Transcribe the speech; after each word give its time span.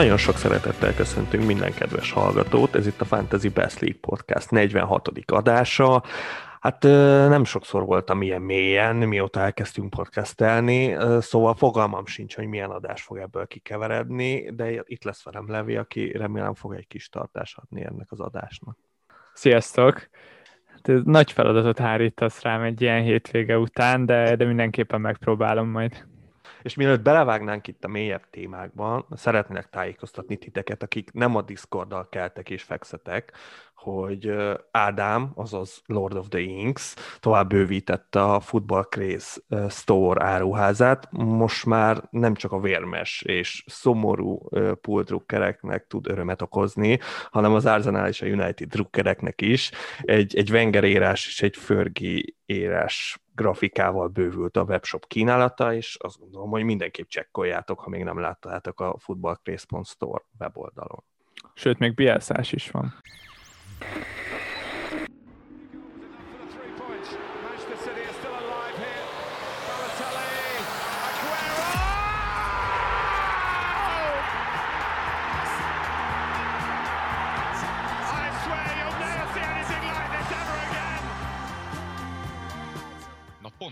Nagyon 0.00 0.16
sok 0.16 0.36
szeretettel 0.36 0.94
köszöntünk 0.94 1.46
minden 1.46 1.74
kedves 1.74 2.12
hallgatót, 2.12 2.74
ez 2.74 2.86
itt 2.86 3.00
a 3.00 3.04
Fantasy 3.04 3.48
Best 3.48 3.80
League 3.80 3.98
Podcast 4.00 4.50
46. 4.50 5.10
adása. 5.26 6.02
Hát 6.60 6.82
nem 7.28 7.44
sokszor 7.44 7.84
voltam 7.84 8.22
ilyen 8.22 8.42
mélyen, 8.42 8.96
mióta 8.96 9.40
elkezdtünk 9.40 9.90
podcastelni, 9.90 10.96
szóval 11.20 11.54
fogalmam 11.54 12.06
sincs, 12.06 12.36
hogy 12.36 12.46
milyen 12.46 12.70
adás 12.70 13.02
fog 13.02 13.18
ebből 13.18 13.46
kikeveredni, 13.46 14.50
de 14.54 14.82
itt 14.84 15.04
lesz 15.04 15.24
velem 15.24 15.50
Levi, 15.50 15.76
aki 15.76 16.12
remélem 16.12 16.54
fog 16.54 16.74
egy 16.74 16.86
kis 16.86 17.08
tartást 17.08 17.58
adni 17.58 17.84
ennek 17.84 18.06
az 18.10 18.20
adásnak. 18.20 18.78
Sziasztok! 19.32 20.08
Nagy 21.04 21.32
feladatot 21.32 21.78
hárítasz 21.78 22.42
rám 22.42 22.62
egy 22.62 22.80
ilyen 22.80 23.02
hétvége 23.02 23.58
után, 23.58 24.06
de, 24.06 24.36
de 24.36 24.44
mindenképpen 24.44 25.00
megpróbálom 25.00 25.68
majd. 25.68 26.08
És 26.62 26.74
mielőtt 26.74 27.02
belevágnánk 27.02 27.66
itt 27.66 27.84
a 27.84 27.88
mélyebb 27.88 28.30
témákban, 28.30 29.06
szeretnének 29.12 29.70
tájékoztatni 29.70 30.36
titeket, 30.36 30.82
akik 30.82 31.12
nem 31.12 31.36
a 31.36 31.42
Discorddal 31.42 32.08
keltek 32.08 32.50
és 32.50 32.62
fekszetek, 32.62 33.32
hogy 33.80 34.32
Ádám, 34.70 35.32
azaz 35.34 35.82
Lord 35.86 36.16
of 36.16 36.28
the 36.28 36.40
Inks 36.40 36.94
tovább 37.20 37.48
bővítette 37.48 38.22
a 38.22 38.40
Football 38.40 38.82
Craze 38.82 39.40
Store 39.68 40.24
áruházát. 40.24 41.08
Most 41.10 41.66
már 41.66 42.02
nem 42.10 42.34
csak 42.34 42.52
a 42.52 42.60
vérmes 42.60 43.22
és 43.22 43.64
szomorú 43.66 44.48
pool 44.80 45.02
drukkereknek 45.02 45.86
tud 45.86 46.10
örömet 46.10 46.42
okozni, 46.42 46.98
hanem 47.30 47.54
az 47.54 47.66
Arsenal 47.66 48.08
és 48.08 48.22
a 48.22 48.26
United 48.26 48.68
drukkereknek 48.68 49.40
is. 49.40 49.70
Egy, 50.02 50.36
egy 50.36 50.50
Wenger 50.50 50.84
írás 50.84 51.26
és 51.26 51.42
egy 51.42 51.56
Fergie 51.56 52.22
írás 52.46 53.18
grafikával 53.40 54.08
bővült 54.08 54.56
a 54.56 54.62
webshop 54.62 55.06
kínálata, 55.06 55.74
és 55.74 55.96
azt 56.00 56.18
gondolom, 56.18 56.50
hogy 56.50 56.62
mindenképp 56.62 57.08
csekkoljátok, 57.08 57.80
ha 57.80 57.88
még 57.88 58.04
nem 58.04 58.18
láttátok 58.18 58.80
a 58.80 58.96
footballcraze.store 58.98 60.22
weboldalon. 60.38 61.04
Sőt, 61.54 61.78
még 61.78 61.94
bielszás 61.94 62.52
is 62.52 62.70
van. 62.70 62.94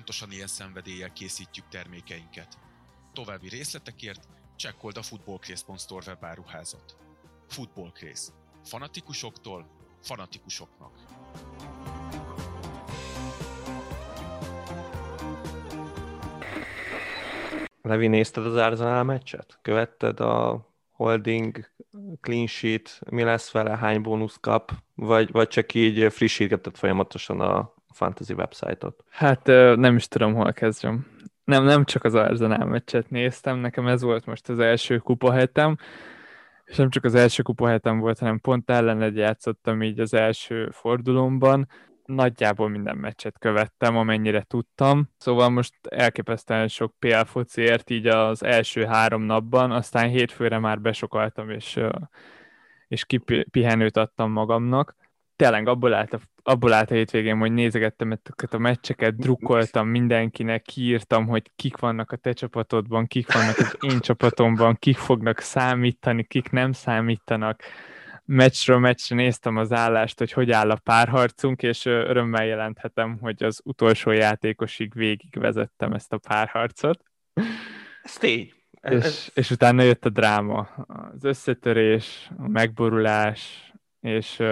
Pontosan 0.08 0.36
ilyen 0.36 0.46
szenvedéllyel 0.46 1.12
készítjük 1.12 1.68
termékeinket. 1.68 2.58
További 3.12 3.48
részletekért 3.48 4.28
csekkold 4.56 4.96
a 4.96 5.02
footballcraze.store 5.02 6.04
webáruházat. 6.06 6.96
Footballcraze. 7.48 8.32
Fanatikusoktól 8.64 9.66
fanatikusoknak. 10.02 10.92
Levi, 17.82 18.06
nézted 18.06 18.46
az 18.46 18.56
Arsenal 18.56 19.02
meccset? 19.02 19.58
Követted 19.62 20.20
a 20.20 20.66
holding, 20.90 21.70
clean 22.20 22.46
sheet, 22.46 23.00
mi 23.10 23.22
lesz 23.22 23.50
vele, 23.50 23.76
hány 23.76 24.02
bónusz 24.02 24.36
kap, 24.40 24.72
vagy, 24.94 25.30
vagy 25.32 25.48
csak 25.48 25.74
így 25.74 26.12
frissítgetett 26.12 26.76
folyamatosan 26.76 27.40
a 27.40 27.76
fantasy 27.98 28.32
website-ot? 28.32 29.04
Hát 29.10 29.46
nem 29.76 29.96
is 29.96 30.08
tudom, 30.08 30.34
hol 30.34 30.52
kezdjem. 30.52 31.06
Nem, 31.44 31.64
nem 31.64 31.84
csak 31.84 32.04
az 32.04 32.14
Arsenal 32.14 32.66
meccset 32.66 33.10
néztem, 33.10 33.58
nekem 33.58 33.86
ez 33.86 34.02
volt 34.02 34.26
most 34.26 34.48
az 34.48 34.58
első 34.58 34.98
kupa 34.98 35.32
hetem, 35.32 35.76
és 36.64 36.76
nem 36.76 36.90
csak 36.90 37.04
az 37.04 37.14
első 37.14 37.42
kupa 37.42 37.68
hetem 37.68 37.98
volt, 37.98 38.18
hanem 38.18 38.40
pont 38.40 38.70
ellened 38.70 39.16
játszottam 39.16 39.82
így 39.82 40.00
az 40.00 40.14
első 40.14 40.68
fordulómban, 40.72 41.68
nagyjából 42.04 42.68
minden 42.68 42.96
meccset 42.96 43.38
követtem, 43.38 43.96
amennyire 43.96 44.42
tudtam. 44.42 45.10
Szóval 45.16 45.48
most 45.48 45.74
elképesztően 45.88 46.68
sok 46.68 46.94
PL 46.98 47.24
fociért 47.24 47.90
így 47.90 48.06
az 48.06 48.42
első 48.42 48.84
három 48.84 49.22
napban, 49.22 49.70
aztán 49.70 50.08
hétfőre 50.08 50.58
már 50.58 50.80
besokaltam, 50.80 51.50
és, 51.50 51.80
és 52.88 53.04
kipihenőt 53.04 53.96
adtam 53.96 54.30
magamnak 54.30 54.96
tényleg 55.38 55.68
abból 55.68 55.94
állt, 55.94 56.12
a, 56.12 56.18
abból 56.42 56.72
állt 56.72 56.90
a 56.90 56.94
hétvégén, 56.94 57.38
hogy 57.38 57.52
nézegettem 57.52 58.12
ezeket 58.12 58.54
a 58.54 58.58
meccseket, 58.58 59.16
drukkoltam 59.16 59.88
mindenkinek, 59.88 60.62
kiírtam, 60.62 61.26
hogy 61.26 61.50
kik 61.56 61.76
vannak 61.76 62.12
a 62.12 62.16
te 62.16 62.32
csapatodban, 62.32 63.06
kik 63.06 63.32
vannak 63.32 63.58
az 63.58 63.76
én 63.80 64.00
csapatomban, 64.00 64.76
kik 64.78 64.96
fognak 64.96 65.38
számítani, 65.38 66.24
kik 66.24 66.50
nem 66.50 66.72
számítanak. 66.72 67.62
Meccsről 68.24 68.78
meccsre 68.78 69.16
néztem 69.16 69.56
az 69.56 69.72
állást, 69.72 70.18
hogy 70.18 70.32
hogy 70.32 70.50
áll 70.50 70.70
a 70.70 70.80
párharcunk, 70.84 71.62
és 71.62 71.84
örömmel 71.84 72.46
jelenthetem, 72.46 73.18
hogy 73.20 73.42
az 73.42 73.60
utolsó 73.64 74.10
játékosig 74.10 74.94
végigvezettem 74.94 75.92
ezt 75.92 76.12
a 76.12 76.18
párharcot. 76.18 77.00
Ez 78.02 78.12
tény. 78.12 78.52
És, 78.80 79.30
és 79.34 79.50
utána 79.50 79.82
jött 79.82 80.04
a 80.04 80.08
dráma, 80.08 80.60
az 80.86 81.24
összetörés, 81.24 82.30
a 82.38 82.48
megborulás, 82.48 83.67
és, 84.00 84.42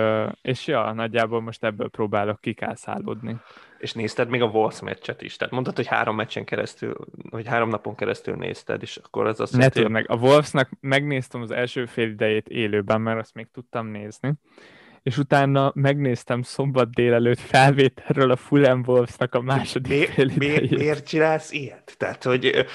és 0.42 0.66
ja, 0.66 0.92
nagyjából 0.92 1.40
most 1.40 1.64
ebből 1.64 1.88
próbálok 1.88 2.40
kikászálódni. 2.40 3.36
És 3.78 3.92
nézted 3.92 4.28
még 4.28 4.42
a 4.42 4.46
Wolves 4.46 4.80
meccset 4.80 5.22
is? 5.22 5.36
Tehát 5.36 5.52
mondtad, 5.52 5.76
hogy 5.76 5.86
három 5.86 6.16
meccsen 6.16 6.44
keresztül, 6.44 6.96
hogy 7.30 7.46
három 7.46 7.68
napon 7.68 7.94
keresztül 7.94 8.34
nézted, 8.34 8.82
és 8.82 8.96
akkor 8.96 9.26
az 9.26 9.40
azt 9.40 9.52
Ne 9.52 9.58
jelenti, 9.58 9.92
meg, 9.92 10.04
a 10.08 10.16
Wolvesnak 10.16 10.70
megnéztem 10.80 11.42
az 11.42 11.50
első 11.50 11.86
fél 11.86 12.08
idejét 12.08 12.48
élőben, 12.48 13.00
mert 13.00 13.18
azt 13.18 13.34
még 13.34 13.46
tudtam 13.52 13.86
nézni, 13.86 14.32
és 15.02 15.18
utána 15.18 15.72
megnéztem 15.74 16.42
szombat 16.42 16.90
délelőtt 16.90 17.38
felvételről 17.38 18.30
a 18.30 18.36
Fulham 18.36 18.82
Wolvesnak 18.86 19.34
a 19.34 19.40
második 19.40 19.98
mi, 19.98 20.06
fél 20.06 20.28
idejét. 20.28 20.70
Mi, 20.70 20.76
miért 20.76 21.06
csinálsz 21.06 21.52
ilyet? 21.52 21.94
Tehát, 21.98 22.22
hogy 22.22 22.66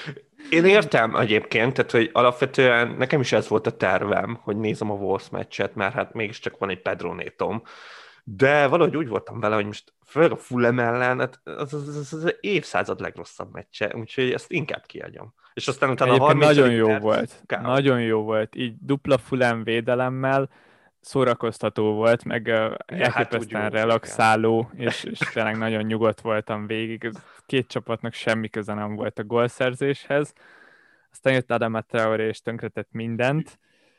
én 0.52 0.64
értem 0.64 1.16
egyébként, 1.16 1.74
tehát 1.74 1.90
hogy 1.90 2.10
alapvetően 2.12 2.94
nekem 2.98 3.20
is 3.20 3.32
ez 3.32 3.48
volt 3.48 3.66
a 3.66 3.76
tervem, 3.76 4.38
hogy 4.42 4.56
nézem 4.56 4.90
a 4.90 4.94
Wolves 4.94 5.28
meccset, 5.30 5.74
mert 5.74 5.94
hát 5.94 6.12
mégiscsak 6.12 6.58
van 6.58 6.70
egy 6.70 6.82
Pedro 6.82 7.14
Nétom, 7.14 7.62
de 8.24 8.66
valahogy 8.66 8.96
úgy 8.96 9.08
voltam 9.08 9.40
vele, 9.40 9.54
hogy 9.54 9.66
most 9.66 9.92
főleg 10.06 10.32
a 10.32 10.36
Fulham 10.36 10.78
ellen, 10.78 11.18
hát 11.18 11.40
az, 11.44 11.74
az, 11.74 11.96
az, 11.96 12.12
az 12.12 12.36
évszázad 12.40 13.00
legrosszabb 13.00 13.52
meccse, 13.52 13.94
úgyhogy 13.94 14.32
ezt 14.32 14.50
inkább 14.50 14.86
kiadjam. 14.86 15.34
És 15.54 15.68
aztán 15.68 15.90
utána 15.90 16.24
a 16.24 16.32
nagyon 16.32 16.70
jó 16.70 16.98
volt. 16.98 17.42
Kár. 17.46 17.62
Nagyon 17.62 18.00
jó 18.00 18.22
volt. 18.22 18.54
Így 18.54 18.74
dupla 18.80 19.18
Fulham 19.18 19.64
védelemmel, 19.64 20.48
szórakoztató 21.02 21.92
volt, 21.92 22.24
meg 22.24 22.46
ja, 22.46 22.76
elképesztően 22.86 23.62
hát 23.62 23.72
relaxáló, 23.72 24.70
és, 24.74 25.04
és 25.04 25.18
tényleg 25.18 25.56
nagyon 25.56 25.82
nyugodt 25.82 26.20
voltam 26.20 26.66
végig. 26.66 27.10
Két 27.46 27.66
csapatnak 27.66 28.12
semmi 28.12 28.48
köze 28.48 28.74
nem 28.74 28.94
volt 28.94 29.18
a 29.18 29.24
gólszerzéshez. 29.24 30.32
Aztán 31.10 31.32
jött 31.32 31.50
Adam 31.50 31.78
Traoré, 31.88 32.26
és 32.26 32.40
tönkretett 32.40 32.88
mindent. 32.90 33.58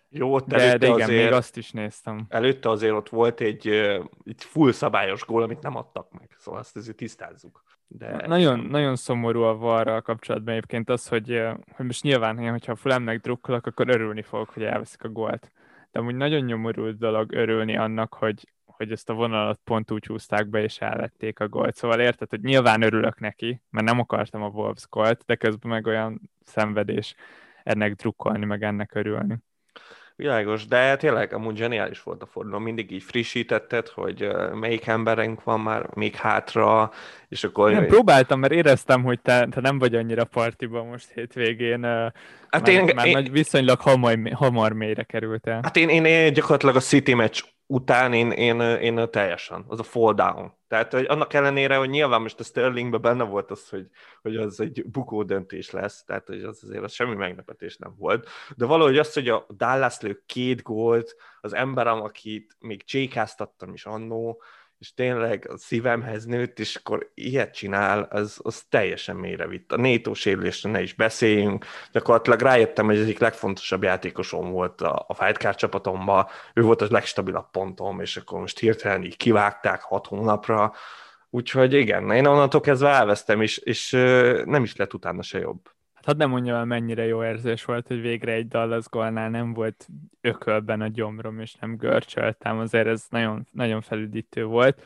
Jó, 0.09 0.33
ott 0.33 0.47
de, 0.47 0.77
de 0.77 0.87
igen, 0.87 1.01
azért, 1.01 1.23
még 1.23 1.31
azt 1.31 1.57
is 1.57 1.71
néztem. 1.71 2.25
Előtte 2.29 2.69
azért 2.69 2.93
ott 2.93 3.09
volt 3.09 3.39
egy, 3.41 3.67
egy 4.25 4.43
full 4.43 4.71
szabályos 4.71 5.25
gól, 5.25 5.43
amit 5.43 5.61
nem 5.61 5.75
adtak 5.75 6.11
meg, 6.11 6.29
szóval 6.37 6.59
azt 6.59 6.75
azért 6.75 6.97
tisztázzuk. 6.97 7.63
De... 7.87 8.27
Nagyon, 8.27 8.59
nagyon 8.59 8.95
szomorú 8.95 9.41
a 9.41 9.55
varral 9.55 10.01
kapcsolatban 10.01 10.53
egyébként 10.53 10.89
az, 10.89 11.07
hogy, 11.07 11.41
hogy 11.75 11.85
most 11.85 12.03
nyilván, 12.03 12.49
hogyha 12.49 12.71
a 12.71 12.75
Fulemnek 12.75 13.21
drukkolok, 13.21 13.65
akkor 13.65 13.89
örülni 13.89 14.21
fogok, 14.21 14.49
hogy 14.49 14.63
elveszik 14.63 15.03
a 15.03 15.09
gólt 15.09 15.51
de 15.93 15.99
amúgy 15.99 16.15
nagyon 16.15 16.41
nyomorult 16.41 16.97
dolog 16.97 17.31
örülni 17.31 17.77
annak, 17.77 18.13
hogy, 18.13 18.53
hogy 18.65 18.91
ezt 18.91 19.09
a 19.09 19.13
vonalat 19.13 19.59
pont 19.63 19.91
úgy 19.91 20.05
húzták 20.05 20.47
be, 20.47 20.63
és 20.63 20.77
elvették 20.77 21.39
a 21.39 21.47
gólt. 21.47 21.75
Szóval 21.75 21.99
érted, 21.99 22.29
hogy 22.29 22.41
nyilván 22.41 22.81
örülök 22.81 23.19
neki, 23.19 23.61
mert 23.69 23.85
nem 23.85 23.99
akartam 23.99 24.41
a 24.41 24.47
Wolves 24.47 24.87
gólt, 24.89 25.23
de 25.25 25.35
közben 25.35 25.71
meg 25.71 25.87
olyan 25.87 26.21
szenvedés 26.43 27.15
ennek 27.63 27.93
drukkolni, 27.93 28.45
meg 28.45 28.63
ennek 28.63 28.95
örülni. 28.95 29.37
Világos, 30.15 30.65
de 30.65 30.95
tényleg 30.95 31.33
amúgy 31.33 31.57
zseniális 31.57 32.03
volt 32.03 32.21
a 32.21 32.25
forduló. 32.25 32.57
Mindig 32.57 32.91
így 32.91 33.03
frissítetted, 33.03 33.87
hogy 33.87 34.27
melyik 34.53 34.87
emberünk 34.87 35.43
van 35.43 35.59
már 35.59 35.89
még 35.93 36.15
hátra, 36.15 36.91
és 37.27 37.43
akkor... 37.43 37.71
Nem, 37.71 37.85
próbáltam, 37.85 38.39
mert 38.39 38.53
éreztem, 38.53 39.03
hogy 39.03 39.21
te, 39.21 39.47
te 39.51 39.61
nem 39.61 39.79
vagy 39.79 39.95
annyira 39.95 40.23
partiban 40.23 40.87
most 40.87 41.11
hétvégén. 41.13 41.83
Hát 41.83 42.13
már, 42.49 42.69
én, 42.69 42.91
már 42.95 43.05
én, 43.05 43.31
viszonylag 43.31 43.79
hamar, 43.79 44.19
hamar 44.33 44.73
mélyre 44.73 45.03
kerültél. 45.03 45.59
Hát 45.63 45.77
én, 45.77 45.89
én, 45.89 46.05
én 46.05 46.33
gyakorlatilag 46.33 46.75
a 46.75 46.79
City 46.79 47.13
meccs 47.13 47.41
után 47.73 48.13
én, 48.13 48.31
én, 48.31 48.59
én 48.59 49.09
teljesen, 49.11 49.65
az 49.67 49.79
a 49.79 49.83
fall 49.83 50.13
down. 50.13 50.53
Tehát 50.67 50.93
hogy 50.93 51.05
annak 51.05 51.33
ellenére, 51.33 51.75
hogy 51.75 51.89
nyilván 51.89 52.21
most 52.21 52.39
a 52.39 52.43
Sterlingben 52.43 53.01
benne 53.01 53.23
volt 53.23 53.51
az, 53.51 53.69
hogy, 53.69 53.87
hogy 54.21 54.35
az 54.35 54.59
egy 54.59 54.85
bukó 54.89 55.23
döntés 55.23 55.71
lesz, 55.71 56.03
tehát 56.03 56.27
hogy 56.27 56.43
az 56.43 56.63
azért 56.63 56.83
az 56.83 56.91
semmi 56.91 57.15
meglepetés 57.15 57.77
nem 57.77 57.95
volt, 57.97 58.29
de 58.57 58.65
valahogy 58.65 58.97
az, 58.97 59.13
hogy 59.13 59.29
a 59.29 59.45
Dallas 59.57 59.99
lő 59.99 60.23
két 60.25 60.61
gólt, 60.61 61.15
az 61.41 61.53
emberem, 61.53 62.01
akit 62.01 62.55
még 62.59 62.83
csékáztattam 62.83 63.73
is 63.73 63.85
annó, 63.85 64.41
és 64.83 64.93
tényleg 64.93 65.49
a 65.49 65.57
szívemhez 65.57 66.25
nőtt, 66.25 66.59
és 66.59 66.75
akkor 66.75 67.11
ilyet 67.13 67.53
csinál, 67.53 68.07
az, 68.11 68.39
az 68.43 68.63
teljesen 68.69 69.15
mélyre 69.15 69.47
vitt. 69.47 69.71
A 69.71 69.77
NATO 69.77 70.13
sérülésre 70.13 70.69
ne 70.69 70.81
is 70.81 70.93
beszéljünk, 70.93 71.65
gyakorlatilag 71.91 72.41
rájöttem, 72.41 72.85
hogy 72.85 72.95
az 72.95 73.01
egyik 73.01 73.19
legfontosabb 73.19 73.83
játékosom 73.83 74.51
volt 74.51 74.81
a, 74.81 75.05
a 75.07 75.13
Fightcard 75.13 75.55
csapatomban, 75.55 76.27
ő 76.53 76.61
volt 76.61 76.81
a 76.81 76.87
legstabilabb 76.89 77.49
pontom, 77.51 77.99
és 77.99 78.17
akkor 78.17 78.39
most 78.39 78.59
hirtelen 78.59 79.03
így 79.03 79.17
kivágták 79.17 79.81
hat 79.81 80.07
hónapra, 80.07 80.73
úgyhogy 81.29 81.73
igen, 81.73 82.11
én 82.11 82.25
onnantól 82.25 82.61
kezdve 82.61 82.89
elvesztem, 82.89 83.41
és, 83.41 83.57
és 83.57 83.91
nem 84.45 84.63
is 84.63 84.75
lett 84.75 84.93
utána 84.93 85.21
se 85.21 85.39
jobb. 85.39 85.72
Hát 86.05 86.17
nem 86.17 86.29
mondja 86.29 86.55
el, 86.55 86.65
mennyire 86.65 87.05
jó 87.05 87.23
érzés 87.23 87.65
volt, 87.65 87.87
hogy 87.87 88.01
végre 88.01 88.31
egy 88.31 88.47
Dallas 88.47 88.85
gólnál 88.89 89.29
nem 89.29 89.53
volt 89.53 89.87
ökölben 90.21 90.81
a 90.81 90.87
gyomrom, 90.87 91.39
és 91.39 91.53
nem 91.53 91.75
görcsöltem, 91.75 92.59
azért 92.59 92.87
ez 92.87 93.05
nagyon, 93.09 93.47
nagyon 93.51 93.81
felüdítő 93.81 94.45
volt. 94.45 94.81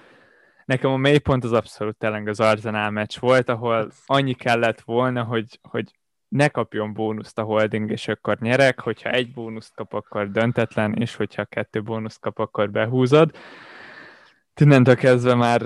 Nekem 0.66 0.92
a 0.92 0.98
mélypont 0.98 1.44
az 1.44 1.54
abszolút 1.54 1.98
tényleg 1.98 2.28
az 2.28 2.40
Arsenal 2.40 2.90
meccs 2.90 3.20
volt, 3.20 3.50
ahol 3.50 3.92
annyi 4.06 4.34
kellett 4.34 4.82
volna, 4.82 5.24
hogy, 5.24 5.60
hogy 5.62 5.92
ne 6.28 6.48
kapjon 6.48 6.94
bónuszt 6.94 7.38
a 7.38 7.44
holding, 7.44 7.92
és 7.92 8.08
akkor 8.08 8.38
nyerek, 8.40 8.80
hogyha 8.80 9.10
egy 9.10 9.34
bónuszt 9.34 9.76
kap, 9.76 9.94
akkor 9.94 10.32
döntetlen, 10.32 10.94
és 10.94 11.16
hogyha 11.16 11.46
kettő 11.46 11.82
bónuszt 11.82 12.20
kap, 12.20 12.40
akkor 12.40 12.72
behúzod. 12.72 13.38
Innentől 14.62 14.96
kezdve 14.96 15.36
már 15.36 15.62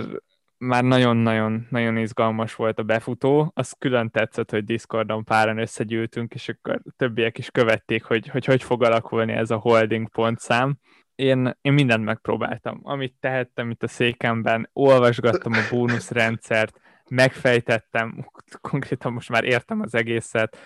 már 0.62 0.84
nagyon-nagyon 0.84 1.68
nagyon 1.70 1.98
izgalmas 1.98 2.56
volt 2.56 2.80
a 2.80 2.84
befutó. 2.84 3.52
Az 3.56 3.76
külön 3.80 4.10
tetszett, 4.10 4.52
hogy 4.52 4.64
Discordon 4.64 5.24
páran 5.24 5.58
összegyűltünk, 5.58 6.34
és 6.34 6.50
akkor 6.50 6.82
többiek 6.98 7.38
is 7.38 7.50
követték, 7.50 8.04
hogy 8.04 8.28
hogy, 8.28 8.46
hogy 8.46 8.64
fog 8.64 8.84
alakulni 8.84 9.32
ez 9.32 9.52
a 9.52 9.58
holding 9.58 10.10
pontszám. 10.10 10.78
Én, 11.16 11.58
én 11.62 11.74
mindent 11.74 12.04
megpróbáltam. 12.04 12.80
Amit 12.84 13.16
tehettem 13.20 13.70
itt 13.70 13.84
a 13.84 13.88
székemben, 13.88 14.70
olvasgattam 14.74 15.54
a 15.54 15.68
bónuszrendszert, 15.70 16.80
megfejtettem, 17.10 18.30
konkrétan 18.62 19.14
most 19.14 19.30
már 19.30 19.44
értem 19.44 19.82
az 19.82 19.96
egészet, 19.96 20.58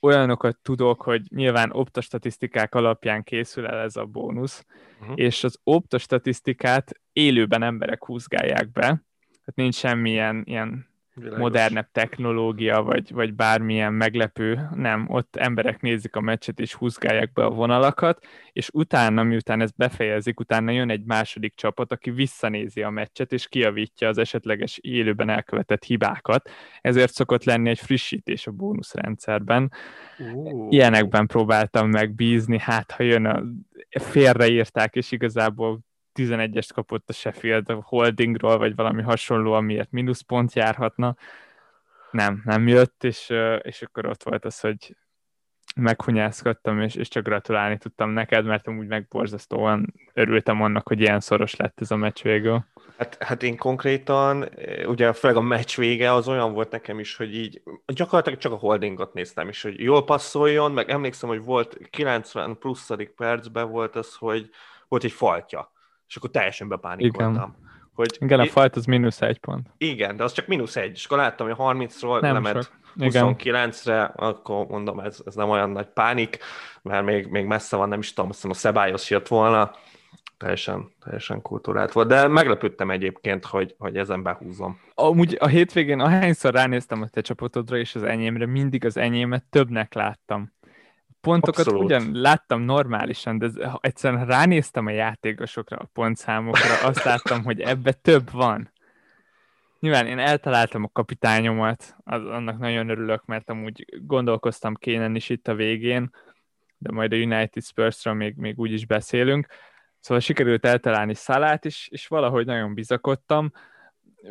olyanokat 0.00 0.58
tudok, 0.62 1.02
hogy 1.02 1.22
nyilván 1.28 1.72
optostatisztikák 1.72 2.74
alapján 2.74 3.22
készül 3.22 3.66
el 3.66 3.78
ez 3.78 3.96
a 3.96 4.04
bónusz, 4.04 4.64
uh-huh. 5.00 5.14
és 5.18 5.44
az 5.44 5.58
optostatisztikát 5.62 7.00
élőben 7.12 7.62
emberek 7.62 8.04
húzgálják 8.04 8.70
be, 8.72 9.05
tehát 9.46 9.54
nincs 9.54 9.74
semmilyen 9.74 10.42
ilyen 10.46 10.86
Világos. 11.14 11.38
modernebb 11.38 11.88
technológia, 11.92 12.82
vagy, 12.82 13.12
vagy 13.12 13.34
bármilyen 13.34 13.92
meglepő, 13.92 14.68
nem, 14.74 15.06
ott 15.08 15.36
emberek 15.36 15.80
nézik 15.80 16.16
a 16.16 16.20
meccset, 16.20 16.60
és 16.60 16.74
húzgálják 16.74 17.32
be 17.32 17.44
a 17.44 17.50
vonalakat, 17.50 18.26
és 18.52 18.68
utána, 18.72 19.22
miután 19.22 19.60
ezt 19.60 19.76
befejezik, 19.76 20.40
utána 20.40 20.70
jön 20.70 20.90
egy 20.90 21.04
második 21.04 21.54
csapat, 21.54 21.92
aki 21.92 22.10
visszanézi 22.10 22.82
a 22.82 22.90
meccset, 22.90 23.32
és 23.32 23.48
kiavítja 23.48 24.08
az 24.08 24.18
esetleges 24.18 24.78
élőben 24.78 25.28
elkövetett 25.28 25.84
hibákat, 25.84 26.50
ezért 26.80 27.12
szokott 27.12 27.44
lenni 27.44 27.68
egy 27.68 27.80
frissítés 27.80 28.46
a 28.46 28.50
bónuszrendszerben. 28.50 29.72
Uh. 30.18 30.72
Ilyenekben 30.72 31.26
próbáltam 31.26 31.90
megbízni, 31.90 32.58
hát 32.58 32.90
ha 32.90 33.02
jön 33.02 33.24
a 33.24 33.42
félreírták, 34.00 34.94
és 34.94 35.12
igazából 35.12 35.80
11-est 36.16 36.68
kapott 36.74 37.08
a 37.08 37.12
Sheffield 37.12 37.70
a 37.70 37.82
holdingról, 37.84 38.58
vagy 38.58 38.74
valami 38.74 39.02
hasonló, 39.02 39.52
amiért 39.52 39.90
mínuszpont 39.90 40.54
járhatna. 40.54 41.16
Nem, 42.10 42.42
nem 42.44 42.68
jött, 42.68 43.04
és, 43.04 43.32
és 43.62 43.82
akkor 43.82 44.06
ott 44.06 44.22
volt 44.22 44.44
az, 44.44 44.60
hogy 44.60 44.96
meghunyászkodtam, 45.76 46.80
és, 46.80 46.94
és 46.94 47.08
csak 47.08 47.24
gratulálni 47.24 47.78
tudtam 47.78 48.10
neked, 48.10 48.44
mert 48.44 48.66
amúgy 48.66 48.86
megborzasztóan 48.86 49.94
örültem 50.12 50.62
annak, 50.62 50.88
hogy 50.88 51.00
ilyen 51.00 51.20
szoros 51.20 51.56
lett 51.56 51.80
ez 51.80 51.90
a 51.90 51.96
meccs 51.96 52.22
végül. 52.22 52.64
Hát, 52.98 53.16
hát 53.22 53.42
én 53.42 53.56
konkrétan, 53.56 54.48
ugye 54.86 55.12
főleg 55.12 55.36
a 55.36 55.40
meccs 55.40 55.76
vége 55.76 56.12
az 56.12 56.28
olyan 56.28 56.52
volt 56.52 56.70
nekem 56.70 56.98
is, 56.98 57.16
hogy 57.16 57.34
így 57.34 57.62
gyakorlatilag 57.86 58.38
csak 58.38 58.52
a 58.52 58.56
holdingot 58.56 59.14
néztem, 59.14 59.48
és 59.48 59.62
hogy 59.62 59.80
jól 59.80 60.04
passzoljon, 60.04 60.72
meg 60.72 60.90
emlékszem, 60.90 61.28
hogy 61.28 61.42
volt 61.42 61.78
90 61.90 62.58
pluszadik 62.58 63.10
percben 63.10 63.70
volt 63.70 63.96
az, 63.96 64.14
hogy 64.14 64.50
volt 64.88 65.04
egy 65.04 65.12
faltja 65.12 65.74
és 66.08 66.16
akkor 66.16 66.30
teljesen 66.30 66.68
bepánikoltam. 66.68 67.32
Igen. 67.32 67.64
Hogy 67.94 68.16
igen, 68.18 68.40
a 68.40 68.46
fajt 68.46 68.76
az 68.76 68.84
mínusz 68.84 69.22
egy 69.22 69.38
pont. 69.38 69.68
Igen, 69.78 70.16
de 70.16 70.24
az 70.24 70.32
csak 70.32 70.46
mínusz 70.46 70.76
egy, 70.76 70.90
és 70.90 71.04
akkor 71.04 71.18
láttam, 71.18 71.46
hogy 71.46 71.56
30-ról 71.58 72.20
nem 72.20 72.32
lement 72.32 72.72
29-re, 72.98 74.02
akkor 74.02 74.66
mondom, 74.66 75.00
ez, 75.00 75.18
ez 75.26 75.34
nem 75.34 75.50
olyan 75.50 75.70
nagy 75.70 75.86
pánik, 75.86 76.38
mert 76.82 77.04
még, 77.04 77.26
még 77.26 77.44
messze 77.46 77.76
van, 77.76 77.88
nem 77.88 77.98
is 77.98 78.12
tudom, 78.12 78.30
azt 78.30 78.44
a 78.44 78.54
Szebályos 78.54 79.10
jött 79.10 79.28
volna, 79.28 79.70
teljesen, 80.36 80.92
teljesen 81.04 81.42
kultúrált 81.42 81.92
volt, 81.92 82.08
de 82.08 82.26
meglepődtem 82.26 82.90
egyébként, 82.90 83.44
hogy, 83.44 83.74
hogy 83.78 83.96
ezen 83.96 84.22
behúzom. 84.22 84.80
Amúgy 84.94 85.36
a 85.40 85.46
hétvégén 85.46 86.00
ahányszor 86.00 86.52
ránéztem 86.52 87.02
a 87.02 87.08
te 87.08 87.20
csapatodra 87.20 87.76
és 87.76 87.94
az 87.94 88.02
enyémre, 88.02 88.46
mindig 88.46 88.84
az 88.84 88.96
enyémet 88.96 89.44
többnek 89.50 89.94
láttam 89.94 90.54
pontokat 91.26 91.66
Abszolút. 91.66 91.84
ugyan 91.84 92.10
láttam 92.12 92.60
normálisan, 92.60 93.38
de 93.38 93.50
egyszerűen 93.80 94.26
ránéztem 94.26 94.86
a 94.86 94.90
játékosokra, 94.90 95.76
a 95.76 95.88
pontszámokra, 95.92 96.80
azt 96.82 97.04
láttam, 97.04 97.44
hogy 97.44 97.60
ebbe 97.60 97.92
több 97.92 98.30
van. 98.30 98.72
Nyilván 99.80 100.06
én 100.06 100.18
eltaláltam 100.18 100.84
a 100.84 100.90
kapitányomat, 100.92 101.96
az, 102.04 102.24
annak 102.24 102.58
nagyon 102.58 102.88
örülök, 102.88 103.24
mert 103.24 103.50
amúgy 103.50 103.84
gondolkoztam 104.06 104.74
kéne 104.74 105.08
is 105.08 105.28
itt 105.28 105.48
a 105.48 105.54
végén, 105.54 106.10
de 106.78 106.92
majd 106.92 107.12
a 107.12 107.16
United 107.16 107.62
Spurs-ről 107.62 108.14
még, 108.14 108.36
még 108.36 108.58
úgy 108.58 108.72
is 108.72 108.86
beszélünk. 108.86 109.46
Szóval 110.00 110.22
sikerült 110.22 110.64
eltalálni 110.64 111.14
Szalát 111.14 111.64
is, 111.64 111.88
és 111.90 112.06
valahogy 112.06 112.46
nagyon 112.46 112.74
bizakodtam. 112.74 113.52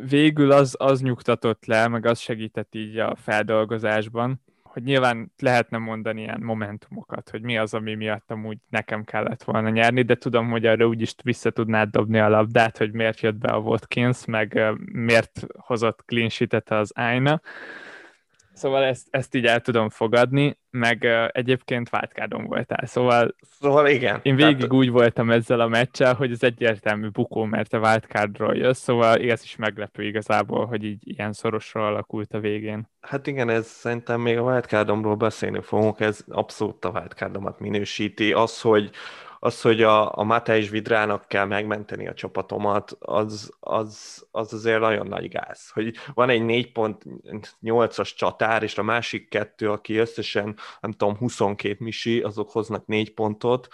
Végül 0.09 0.51
az, 0.51 0.75
az 0.79 1.01
nyugtatott 1.01 1.65
le, 1.65 1.87
meg 1.87 2.05
az 2.05 2.19
segített 2.19 2.75
így 2.75 2.97
a 2.97 3.15
feldolgozásban, 3.15 4.44
hogy 4.75 4.83
nyilván 4.83 5.31
lehetne 5.39 5.77
mondani 5.77 6.21
ilyen 6.21 6.41
momentumokat, 6.41 7.29
hogy 7.29 7.41
mi 7.41 7.57
az, 7.57 7.73
ami 7.73 7.95
miatt 7.95 8.31
amúgy 8.31 8.57
nekem 8.69 9.03
kellett 9.03 9.43
volna 9.43 9.69
nyerni, 9.69 10.01
de 10.01 10.15
tudom, 10.15 10.49
hogy 10.49 10.65
arra 10.65 10.87
úgyis 10.87 11.15
vissza 11.23 11.49
tudnád 11.49 11.89
dobni 11.89 12.19
a 12.19 12.29
labdát, 12.29 12.77
hogy 12.77 12.91
miért 12.91 13.19
jött 13.19 13.35
be 13.35 13.47
a 13.47 13.59
Watkins, 13.59 14.25
meg 14.25 14.61
miért 14.91 15.45
hozott 15.57 16.03
clean 16.05 16.29
az 16.65 16.91
Aina. 16.95 17.41
Szóval 18.55 18.83
ezt, 18.83 19.07
ezt 19.09 19.35
így 19.35 19.45
el 19.45 19.59
tudom 19.59 19.89
fogadni, 19.89 20.59
meg 20.69 21.01
uh, 21.03 21.27
egyébként 21.31 21.89
váltkádon 21.89 22.45
voltál, 22.45 22.85
szóval, 22.85 23.35
szóval 23.59 23.87
igen. 23.87 24.19
Én 24.21 24.35
végig 24.35 24.55
tehát... 24.55 24.73
úgy 24.73 24.89
voltam 24.89 25.31
ezzel 25.31 25.59
a 25.59 25.67
meccsel, 25.67 26.13
hogy 26.13 26.31
ez 26.31 26.43
egyértelmű 26.43 27.09
bukó, 27.09 27.43
mert 27.43 27.73
a 27.73 27.79
váltkádról 27.79 28.55
jössz, 28.55 28.81
szóval 28.81 29.15
ez 29.15 29.43
is 29.43 29.55
meglepő 29.55 30.03
igazából, 30.03 30.65
hogy 30.65 30.83
így 30.83 31.01
ilyen 31.03 31.33
szorosra 31.33 31.87
alakult 31.87 32.33
a 32.33 32.39
végén. 32.39 32.89
Hát 33.01 33.27
igen, 33.27 33.49
ez 33.49 33.67
szerintem 33.67 34.21
még 34.21 34.37
a 34.37 34.43
váltkádomról 34.43 35.15
beszélni 35.15 35.61
fogunk, 35.61 35.99
ez 35.99 36.23
abszolút 36.27 36.85
a 36.85 36.91
váltkádomat 36.91 37.59
minősíti. 37.59 38.33
Az, 38.33 38.61
hogy 38.61 38.89
az, 39.39 39.61
hogy 39.61 39.83
a, 39.83 40.17
a 40.17 40.23
Matejs 40.23 40.69
Vidrának 40.69 41.27
kell 41.27 41.45
megmenteni 41.45 42.07
a 42.07 42.13
csapatomat, 42.13 42.95
az, 42.99 43.53
az, 43.59 44.25
az 44.31 44.53
azért 44.53 44.79
nagyon 44.79 45.07
nagy 45.07 45.27
gáz. 45.27 45.69
Hogy 45.69 45.95
van 46.13 46.29
egy 46.29 46.41
4.8-as 46.41 48.15
csatár, 48.15 48.63
és 48.63 48.77
a 48.77 48.83
másik 48.83 49.29
kettő, 49.29 49.71
aki 49.71 49.97
összesen, 49.97 50.57
nem 50.81 50.91
tudom, 50.91 51.17
22 51.17 51.75
misi, 51.79 52.21
azok 52.21 52.51
hoznak 52.51 52.85
4 52.85 53.13
pontot, 53.13 53.67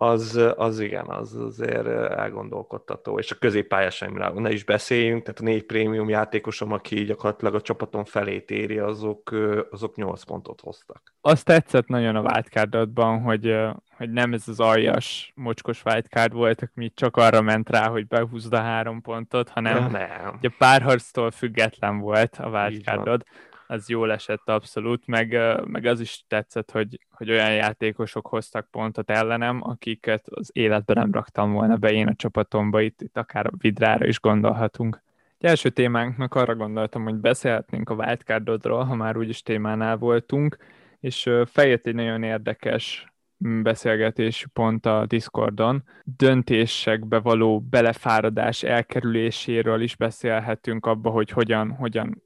az, 0.00 0.40
az 0.56 0.80
igen, 0.80 1.06
az 1.06 1.34
azért 1.36 1.86
elgondolkodtató. 2.10 3.18
És 3.18 3.30
a 3.30 3.38
középpályásaimra 3.38 4.32
ne 4.32 4.50
is 4.50 4.64
beszéljünk, 4.64 5.22
tehát 5.22 5.40
a 5.40 5.42
négy 5.42 5.64
prémium 5.64 6.08
játékosom, 6.08 6.72
aki 6.72 7.04
gyakorlatilag 7.04 7.54
a 7.54 7.60
csapaton 7.60 8.04
felét 8.04 8.50
éri, 8.50 8.78
azok, 8.78 9.30
azok 9.70 9.96
8 9.96 10.22
pontot 10.22 10.60
hoztak. 10.60 11.02
Azt 11.20 11.44
tetszett 11.44 11.86
nagyon 11.86 12.16
a 12.16 12.20
wildcardodban, 12.20 13.20
hogy, 13.20 13.56
hogy 13.96 14.10
nem 14.10 14.32
ez 14.32 14.48
az 14.48 14.60
aljas, 14.60 15.32
mocskos 15.34 15.84
wildcard 15.84 16.32
volt, 16.32 16.70
ami 16.76 16.92
csak 16.94 17.16
arra 17.16 17.40
ment 17.40 17.70
rá, 17.70 17.88
hogy 17.88 18.06
behúzd 18.06 18.52
a 18.52 18.60
három 18.60 19.00
pontot, 19.00 19.48
hanem 19.48 19.90
nem. 19.90 20.34
ugye 20.36 20.48
párharctól 20.58 21.30
független 21.30 21.98
volt 21.98 22.36
a 22.36 22.48
wildcardod 22.48 23.24
az 23.70 23.88
jól 23.88 24.12
esett 24.12 24.48
abszolút, 24.48 25.06
meg, 25.06 25.38
meg 25.64 25.84
az 25.84 26.00
is 26.00 26.24
tetszett, 26.28 26.70
hogy, 26.70 27.00
hogy 27.10 27.30
olyan 27.30 27.54
játékosok 27.54 28.26
hoztak 28.26 28.70
pontot 28.70 29.10
ellenem, 29.10 29.60
akiket 29.62 30.28
az 30.28 30.50
életben 30.52 30.96
nem 30.96 31.12
raktam 31.12 31.52
volna 31.52 31.76
be 31.76 31.92
én 31.92 32.08
a 32.08 32.14
csapatomba, 32.14 32.80
itt, 32.80 33.00
itt 33.00 33.16
akár 33.16 33.46
a 33.46 33.50
vidrára 33.58 34.06
is 34.06 34.20
gondolhatunk. 34.20 35.02
Egy 35.38 35.48
első 35.48 35.68
témánknak 35.68 36.34
arra 36.34 36.54
gondoltam, 36.54 37.02
hogy 37.02 37.14
beszélhetnénk 37.14 37.90
a 37.90 37.94
wildcardodról, 37.94 38.84
ha 38.84 38.94
már 38.94 39.16
úgyis 39.16 39.42
témánál 39.42 39.96
voltunk, 39.96 40.56
és 41.00 41.30
feljött 41.46 41.86
egy 41.86 41.94
nagyon 41.94 42.22
érdekes 42.22 43.12
beszélgetési 43.38 44.46
pont 44.52 44.86
a 44.86 45.04
Discordon. 45.06 45.82
Döntésekbe 46.04 47.18
való 47.18 47.60
belefáradás 47.60 48.62
elkerüléséről 48.62 49.80
is 49.80 49.96
beszélhetünk 49.96 50.86
abba, 50.86 51.10
hogy 51.10 51.30
hogyan, 51.30 51.70
hogyan 51.70 52.22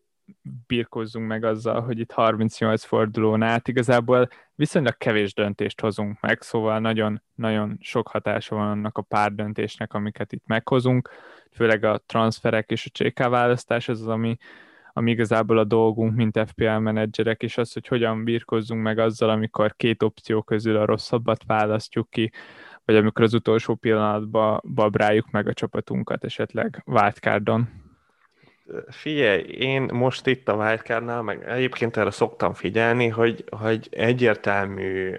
birkózzunk 0.67 1.27
meg 1.27 1.45
azzal, 1.45 1.81
hogy 1.81 1.99
itt 1.99 2.13
38 2.13 2.85
fordulón 2.85 3.43
át 3.43 3.69
igazából 3.69 4.29
viszonylag 4.55 4.97
kevés 4.97 5.35
döntést 5.35 5.81
hozunk 5.81 6.21
meg, 6.21 6.43
szóval 6.43 6.79
nagyon-nagyon 6.79 7.77
sok 7.81 8.09
hatása 8.09 8.55
van 8.55 8.69
annak 8.69 8.99
a 8.99 9.03
pár 9.03 9.33
döntésnek, 9.33 9.95
amiket 9.95 10.33
itt 10.33 10.47
meghozunk, 10.47 11.11
főleg 11.51 11.85
a 11.85 12.03
transferek 12.07 12.71
és 12.71 12.87
a 12.93 13.05
CK 13.05 13.19
választás, 13.19 13.89
az, 13.89 14.07
ami, 14.07 14.37
ami 14.93 15.11
igazából 15.11 15.59
a 15.59 15.65
dolgunk, 15.65 16.15
mint 16.15 16.41
FPL 16.47 16.71
menedzserek, 16.71 17.43
és 17.43 17.59
az, 17.59 17.73
hogy 17.73 17.87
hogyan 17.87 18.25
birkozzunk 18.25 18.83
meg 18.83 18.99
azzal, 18.99 19.31
amikor 19.31 19.77
két 19.77 20.03
opció 20.03 20.43
közül 20.43 20.77
a 20.77 20.85
rosszabbat 20.85 21.45
választjuk 21.47 22.11
ki, 22.11 22.33
vagy 22.85 22.97
amikor 22.97 23.25
az 23.25 23.35
utolsó 23.35 23.75
pillanatban 23.75 24.61
babráljuk 24.75 25.31
meg 25.31 25.47
a 25.49 25.53
csapatunkat 25.53 26.25
esetleg 26.25 26.83
wildcardon. 26.87 27.82
Figyelj, 28.89 29.43
én 29.43 29.83
most 29.83 30.27
itt 30.27 30.49
a 30.49 30.55
wildcardnál, 30.55 31.23
meg 31.23 31.49
egyébként 31.49 31.97
erre 31.97 32.11
szoktam 32.11 32.55
figyelni, 32.55 33.09
hogy, 33.09 33.45
hogy 33.51 33.89
egyértelmű 33.91 35.17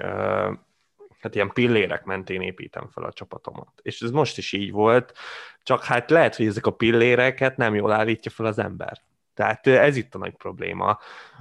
hát 1.20 1.36
ilyen 1.36 1.52
pillérek 1.54 2.04
mentén 2.04 2.42
építem 2.42 2.88
fel 2.88 3.04
a 3.04 3.14
csapatomat. 3.14 3.72
És 3.82 4.02
ez 4.02 4.12
most 4.12 4.38
is 4.38 4.54
így 4.54 4.72
volt, 4.72 5.14
csak 5.64 5.84
hát 5.84 6.10
lehet, 6.10 6.36
hogy 6.36 6.46
ezek 6.46 6.66
a 6.66 6.72
pilléreket 6.72 7.58
nem 7.58 7.76
jól 7.76 7.92
állítja 7.92 8.32
fel 8.32 8.46
az 8.46 8.60
ember. 8.60 9.02
Tehát 9.34 9.68
ez 9.68 9.96
itt 9.96 10.16
a 10.16 10.18
nagy 10.18 10.36
probléma, 10.36 11.00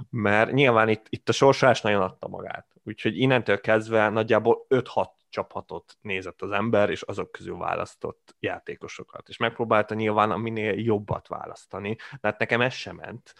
mert 0.09 0.51
nyilván 0.51 0.89
itt, 0.89 1.05
itt 1.09 1.29
a 1.29 1.31
sorsolás 1.31 1.81
nagyon 1.81 2.01
adta 2.01 2.27
magát. 2.27 2.67
Úgyhogy 2.83 3.17
innentől 3.17 3.61
kezdve 3.61 4.09
nagyjából 4.09 4.65
5-6 4.69 5.05
csapatot 5.33 5.97
nézett 6.01 6.41
az 6.41 6.51
ember, 6.51 6.89
és 6.89 7.01
azok 7.01 7.31
közül 7.31 7.57
választott 7.57 8.35
játékosokat. 8.39 9.29
És 9.29 9.37
megpróbálta 9.37 9.93
nyilván 9.93 10.31
a 10.31 10.37
minél 10.37 10.73
jobbat 10.79 11.27
választani, 11.27 11.95
de 11.95 12.27
hát 12.27 12.39
nekem 12.39 12.61
ez 12.61 12.73
sem 12.73 12.95
ment. 12.95 13.33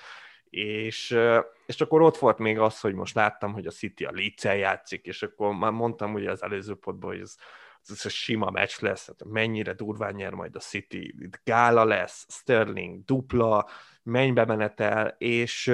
És, 0.49 1.17
és 1.65 1.81
akkor 1.81 2.01
ott 2.01 2.17
volt 2.17 2.37
még 2.37 2.59
az, 2.59 2.79
hogy 2.79 2.93
most 2.93 3.15
láttam, 3.15 3.53
hogy 3.53 3.65
a 3.65 3.71
City 3.71 4.05
a 4.05 4.11
leeds 4.11 4.43
játszik, 4.43 5.05
és 5.05 5.23
akkor 5.23 5.55
már 5.55 5.71
mondtam 5.71 6.13
ugye 6.13 6.31
az 6.31 6.43
előző 6.43 6.75
potban, 6.75 7.09
hogy 7.09 7.19
ez, 7.19 7.35
ez 7.87 8.05
a 8.05 8.09
sima 8.09 8.49
meccs 8.49 8.79
lesz, 8.79 9.07
hát 9.07 9.23
mennyire 9.25 9.73
durván 9.73 10.13
nyer 10.13 10.33
majd 10.33 10.55
a 10.55 10.59
City, 10.59 11.15
itt 11.19 11.41
gála 11.43 11.83
lesz, 11.83 12.25
Sterling 12.29 13.05
dupla, 13.05 13.67
mennybe 14.03 14.45
menetel, 14.45 15.15
és, 15.17 15.73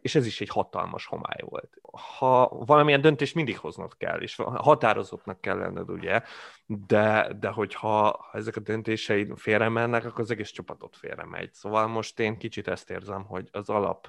és 0.00 0.14
ez 0.14 0.26
is 0.26 0.40
egy 0.40 0.48
hatalmas 0.48 1.06
homály 1.06 1.40
volt. 1.40 1.76
Ha 2.18 2.48
valamilyen 2.48 3.00
döntést 3.00 3.34
mindig 3.34 3.58
hoznod 3.58 3.96
kell, 3.96 4.20
és 4.20 4.36
határozottnak 4.36 5.40
kell 5.40 5.56
lenned, 5.56 5.90
ugye, 5.90 6.22
de, 6.66 7.32
de 7.40 7.48
hogyha 7.48 7.88
ha 7.88 8.30
ezek 8.32 8.56
a 8.56 8.60
döntéseid 8.60 9.38
félre 9.38 9.68
mennek, 9.68 10.04
akkor 10.04 10.20
az 10.20 10.30
egész 10.30 10.50
csapatot 10.50 10.96
félre 10.96 11.24
megy. 11.24 11.52
Szóval 11.52 11.86
most 11.86 12.20
én 12.20 12.38
kicsit 12.38 12.68
ezt 12.68 12.90
érzem, 12.90 13.24
hogy 13.24 13.48
az 13.52 13.68
alap 13.68 14.08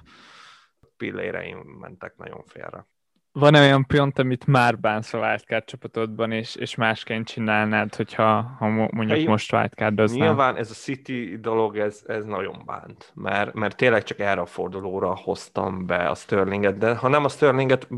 pilléreim 0.96 1.58
mentek 1.58 2.16
nagyon 2.16 2.44
félre 2.46 2.86
van-e 3.32 3.60
olyan 3.60 3.86
pont, 3.86 4.18
amit 4.18 4.46
már 4.46 4.78
bánsz 4.78 5.14
a 5.14 5.18
wildcard 5.18 5.64
csapatodban, 5.64 6.32
és, 6.32 6.54
és 6.54 6.74
másként 6.74 7.26
csinálnád, 7.26 7.94
hogyha 7.94 8.42
ha 8.58 8.68
mondjuk 8.68 9.18
hát, 9.18 9.26
most 9.26 9.52
wildcardoznál? 9.52 10.26
Nyilván 10.26 10.56
ez 10.56 10.70
a 10.70 10.74
City 10.74 11.38
dolog, 11.40 11.78
ez, 11.78 12.02
ez 12.06 12.24
nagyon 12.24 12.62
bánt, 12.66 13.12
mert, 13.14 13.54
mert 13.54 13.76
tényleg 13.76 14.02
csak 14.02 14.18
erre 14.18 14.40
a 14.40 14.46
fordulóra 14.46 15.16
hoztam 15.16 15.86
be 15.86 16.08
a 16.08 16.14
Sterlinget, 16.14 16.78
de 16.78 16.94
ha 16.94 17.08
nem 17.08 17.24
a 17.24 17.28
Sterlinget, 17.28 17.96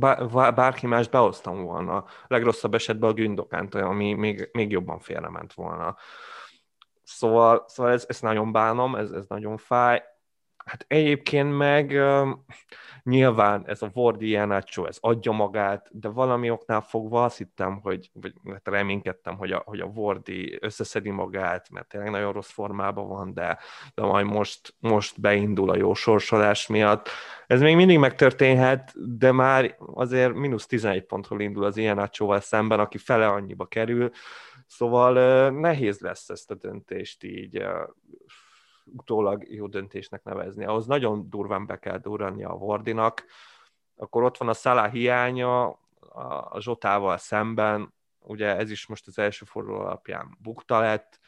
bárki 0.55 0.87
más 0.87 1.09
behoztam 1.09 1.63
volna, 1.63 2.05
legrosszabb 2.27 2.75
esetben 2.75 3.11
a 3.11 3.15
Gündokánt, 3.15 3.75
ami 3.75 4.13
még, 4.13 4.49
még 4.53 4.71
jobban 4.71 4.99
félrement 4.99 5.53
volna. 5.53 5.97
Szóval, 7.03 7.65
szóval 7.67 7.93
ez, 7.93 8.05
ez 8.09 8.21
nagyon 8.21 8.53
bánom, 8.53 8.95
ez, 8.95 9.11
ez 9.11 9.27
nagyon 9.27 9.57
fáj. 9.57 10.03
Hát 10.65 10.85
egyébként 10.89 11.57
meg 11.57 12.03
Nyilván 13.05 13.63
ez 13.67 13.83
a 13.83 13.91
Wardi 13.95 14.29
Janacho, 14.29 14.87
ez 14.87 14.99
adja 15.01 15.33
magát, 15.33 15.89
de 15.91 16.09
valami 16.09 16.51
oknál 16.51 16.81
fogva 16.81 17.25
azt 17.25 17.37
hittem, 17.37 17.81
hogy, 17.81 18.11
vagy 18.13 18.33
hát 18.53 18.69
reménykedtem, 18.69 19.37
hogy 19.37 19.53
a, 19.53 19.63
hogy 19.65 19.81
a 19.81 19.91
Wardi 19.95 20.59
összeszedi 20.61 21.11
magát, 21.11 21.71
mert 21.71 21.89
tényleg 21.89 22.11
nagyon 22.11 22.33
rossz 22.33 22.51
formában 22.51 23.09
van, 23.09 23.35
de, 23.35 23.59
de 23.95 24.03
majd 24.03 24.27
most, 24.27 24.75
most 24.79 25.21
beindul 25.21 25.71
a 25.71 25.77
jó 25.77 25.95
sorsolás 25.95 26.67
miatt. 26.67 27.09
Ez 27.47 27.61
még 27.61 27.77
mindig 27.77 27.99
megtörténhet, 27.99 28.93
de 29.19 29.33
már 29.33 29.77
azért 29.95 30.35
mínusz 30.35 30.67
11 30.67 31.05
pontról 31.05 31.41
indul 31.41 31.65
az 31.65 31.77
Janacho-val 31.77 32.41
szemben, 32.41 32.81
aki 32.81 32.99
fele 32.99 33.27
annyiba 33.27 33.67
kerül, 33.67 34.11
Szóval 34.67 35.51
nehéz 35.51 35.99
lesz 35.99 36.29
ezt 36.29 36.51
a 36.51 36.55
döntést 36.55 37.25
így 37.25 37.65
utólag 38.85 39.53
jó 39.53 39.67
döntésnek 39.67 40.23
nevezni. 40.23 40.65
Ahhoz 40.65 40.87
nagyon 40.87 41.31
durván 41.31 41.67
be 41.67 41.79
kell 41.79 41.99
durrani 41.99 42.45
a 42.45 42.53
Wardinak. 42.53 43.25
Akkor 43.97 44.23
ott 44.23 44.37
van 44.37 44.49
a 44.49 44.55
Szalá 44.55 44.89
hiánya 44.89 45.67
a 46.49 46.61
Zsotával 46.61 47.17
szemben, 47.17 47.95
ugye 48.19 48.57
ez 48.57 48.71
is 48.71 48.87
most 48.87 49.07
az 49.07 49.19
első 49.19 49.45
forduló 49.45 49.79
alapján 49.79 50.37
bukta 50.41 50.79
lett. 50.79 51.21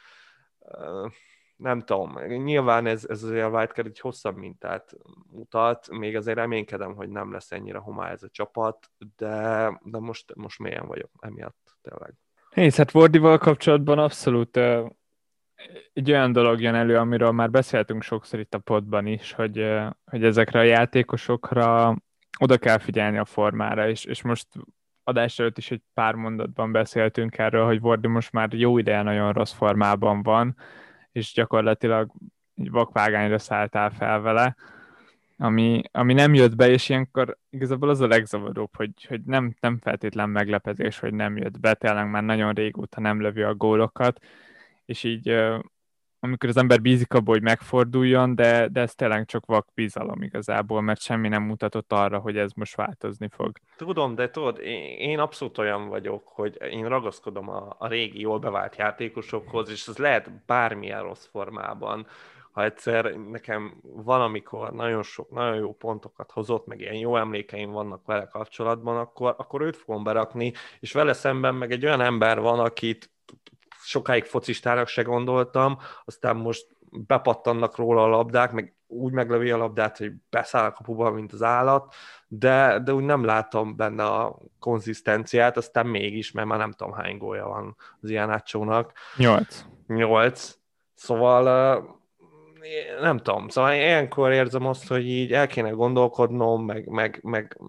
Nem 1.56 1.80
tudom, 1.80 2.18
nyilván 2.18 2.86
ez, 2.86 3.04
ez 3.08 3.22
azért 3.22 3.44
a 3.44 3.48
Wildcard 3.48 3.86
egy 3.86 4.00
hosszabb 4.00 4.36
mintát 4.36 4.96
mutat, 5.30 5.90
még 5.90 6.16
azért 6.16 6.36
reménykedem, 6.36 6.94
hogy 6.94 7.08
nem 7.08 7.32
lesz 7.32 7.52
ennyire 7.52 7.78
homály 7.78 8.12
ez 8.12 8.22
a 8.22 8.28
csapat, 8.28 8.90
de, 9.16 9.80
de 9.82 9.98
most, 9.98 10.34
most 10.34 10.58
mélyen 10.58 10.86
vagyok 10.86 11.10
emiatt 11.20 11.76
tényleg. 11.82 12.14
Nézd, 12.54 12.76
hát 12.76 12.94
Wardival 12.94 13.38
kapcsolatban 13.38 13.98
abszolút 13.98 14.58
egy 15.92 16.10
olyan 16.10 16.32
dolog 16.32 16.60
jön 16.60 16.74
elő, 16.74 16.96
amiről 16.96 17.30
már 17.30 17.50
beszéltünk 17.50 18.02
sokszor 18.02 18.40
itt 18.40 18.54
a 18.54 18.58
podban 18.58 19.06
is, 19.06 19.32
hogy, 19.32 19.68
hogy 20.04 20.24
ezekre 20.24 20.58
a 20.58 20.62
játékosokra 20.62 21.96
oda 22.38 22.58
kell 22.58 22.78
figyelni 22.78 23.18
a 23.18 23.24
formára, 23.24 23.88
és, 23.88 24.04
és 24.04 24.22
most 24.22 24.46
adás 25.04 25.38
előtt 25.38 25.58
is 25.58 25.70
egy 25.70 25.82
pár 25.94 26.14
mondatban 26.14 26.72
beszéltünk 26.72 27.38
erről, 27.38 27.64
hogy 27.64 27.80
Vordi 27.80 28.08
most 28.08 28.32
már 28.32 28.52
jó 28.52 28.78
ideje 28.78 29.02
nagyon 29.02 29.32
rossz 29.32 29.52
formában 29.52 30.22
van, 30.22 30.56
és 31.12 31.32
gyakorlatilag 31.32 32.12
egy 32.54 32.70
vakvágányra 32.70 33.38
szálltál 33.38 33.90
fel 33.90 34.20
vele, 34.20 34.56
ami, 35.38 35.82
ami 35.92 36.12
nem 36.12 36.34
jött 36.34 36.56
be, 36.56 36.68
és 36.68 36.88
ilyenkor 36.88 37.38
igazából 37.50 37.88
az 37.88 38.00
a 38.00 38.06
legzavaróbb, 38.06 38.76
hogy, 38.76 39.04
hogy 39.08 39.20
nem, 39.24 39.56
nem 39.60 39.78
feltétlen 39.78 40.28
meglepetés, 40.28 40.98
hogy 40.98 41.14
nem 41.14 41.36
jött 41.36 41.60
be, 41.60 41.74
tényleg 41.74 42.10
már 42.10 42.22
nagyon 42.22 42.52
régóta 42.52 43.00
nem 43.00 43.20
lövi 43.20 43.42
a 43.42 43.54
gólokat, 43.54 44.20
és 44.86 45.04
így 45.04 45.28
amikor 46.20 46.48
az 46.48 46.56
ember 46.56 46.80
bízik 46.80 47.14
abból, 47.14 47.34
hogy 47.34 47.42
megforduljon, 47.42 48.34
de, 48.34 48.68
de 48.68 48.80
ez 48.80 48.94
tényleg 48.94 49.24
csak 49.26 49.46
vak 49.46 49.68
bizalom 49.74 50.22
igazából, 50.22 50.80
mert 50.80 51.00
semmi 51.00 51.28
nem 51.28 51.42
mutatott 51.42 51.92
arra, 51.92 52.18
hogy 52.18 52.36
ez 52.36 52.52
most 52.52 52.76
változni 52.76 53.28
fog. 53.28 53.56
Tudom, 53.76 54.14
de 54.14 54.30
tudod, 54.30 54.58
én 54.98 55.18
abszolút 55.18 55.58
olyan 55.58 55.88
vagyok, 55.88 56.28
hogy 56.28 56.56
én 56.70 56.88
ragaszkodom 56.88 57.48
a, 57.48 57.76
a 57.78 57.88
régi, 57.88 58.20
jól 58.20 58.38
bevált 58.38 58.76
játékosokhoz, 58.76 59.70
és 59.70 59.86
ez 59.86 59.96
lehet 59.96 60.44
bármilyen 60.46 61.02
rossz 61.02 61.26
formában, 61.26 62.06
ha 62.52 62.64
egyszer 62.64 63.04
nekem 63.14 63.80
valamikor 63.82 64.72
nagyon 64.72 65.02
sok, 65.02 65.30
nagyon 65.30 65.56
jó 65.56 65.74
pontokat 65.74 66.30
hozott, 66.30 66.66
meg 66.66 66.80
ilyen 66.80 66.94
jó 66.94 67.16
emlékeim 67.16 67.70
vannak 67.70 68.06
vele 68.06 68.26
kapcsolatban, 68.26 68.96
akkor, 68.96 69.34
akkor 69.38 69.60
őt 69.60 69.76
fogom 69.76 70.02
berakni, 70.04 70.52
és 70.80 70.92
vele 70.92 71.12
szemben 71.12 71.54
meg 71.54 71.70
egy 71.72 71.84
olyan 71.84 72.00
ember 72.00 72.40
van, 72.40 72.58
akit 72.58 73.10
sokáig 73.86 74.24
focistának 74.24 74.88
se 74.88 75.02
gondoltam, 75.02 75.78
aztán 76.04 76.36
most 76.36 76.66
bepattannak 76.90 77.76
róla 77.76 78.02
a 78.02 78.08
labdák, 78.08 78.52
meg 78.52 78.74
úgy 78.86 79.12
meglövi 79.12 79.50
a 79.50 79.56
labdát, 79.56 79.98
hogy 79.98 80.12
beszáll 80.30 80.64
a 80.64 80.72
kapuba, 80.72 81.10
mint 81.10 81.32
az 81.32 81.42
állat, 81.42 81.94
de, 82.28 82.78
de 82.84 82.94
úgy 82.94 83.04
nem 83.04 83.24
látom 83.24 83.76
benne 83.76 84.04
a 84.04 84.38
konzisztenciát, 84.58 85.56
aztán 85.56 85.86
mégis, 85.86 86.32
mert 86.32 86.46
már 86.46 86.58
nem 86.58 86.72
tudom 86.72 86.94
hány 86.94 87.18
gólya 87.18 87.46
van 87.46 87.76
az 88.00 88.10
ilyen 88.10 88.30
átsónak. 88.30 88.92
Nyolc. 89.16 89.64
Nyolc. 89.86 90.58
Szóval 90.94 91.44
nem 93.00 93.16
tudom, 93.16 93.48
szóval 93.48 93.72
ilyenkor 93.72 94.32
érzem 94.32 94.66
azt, 94.66 94.88
hogy 94.88 95.08
így 95.08 95.32
el 95.32 95.46
kéne 95.46 95.70
gondolkodnom, 95.70 96.64
meg, 96.64 96.86
meg, 96.86 97.20
meg 97.22 97.60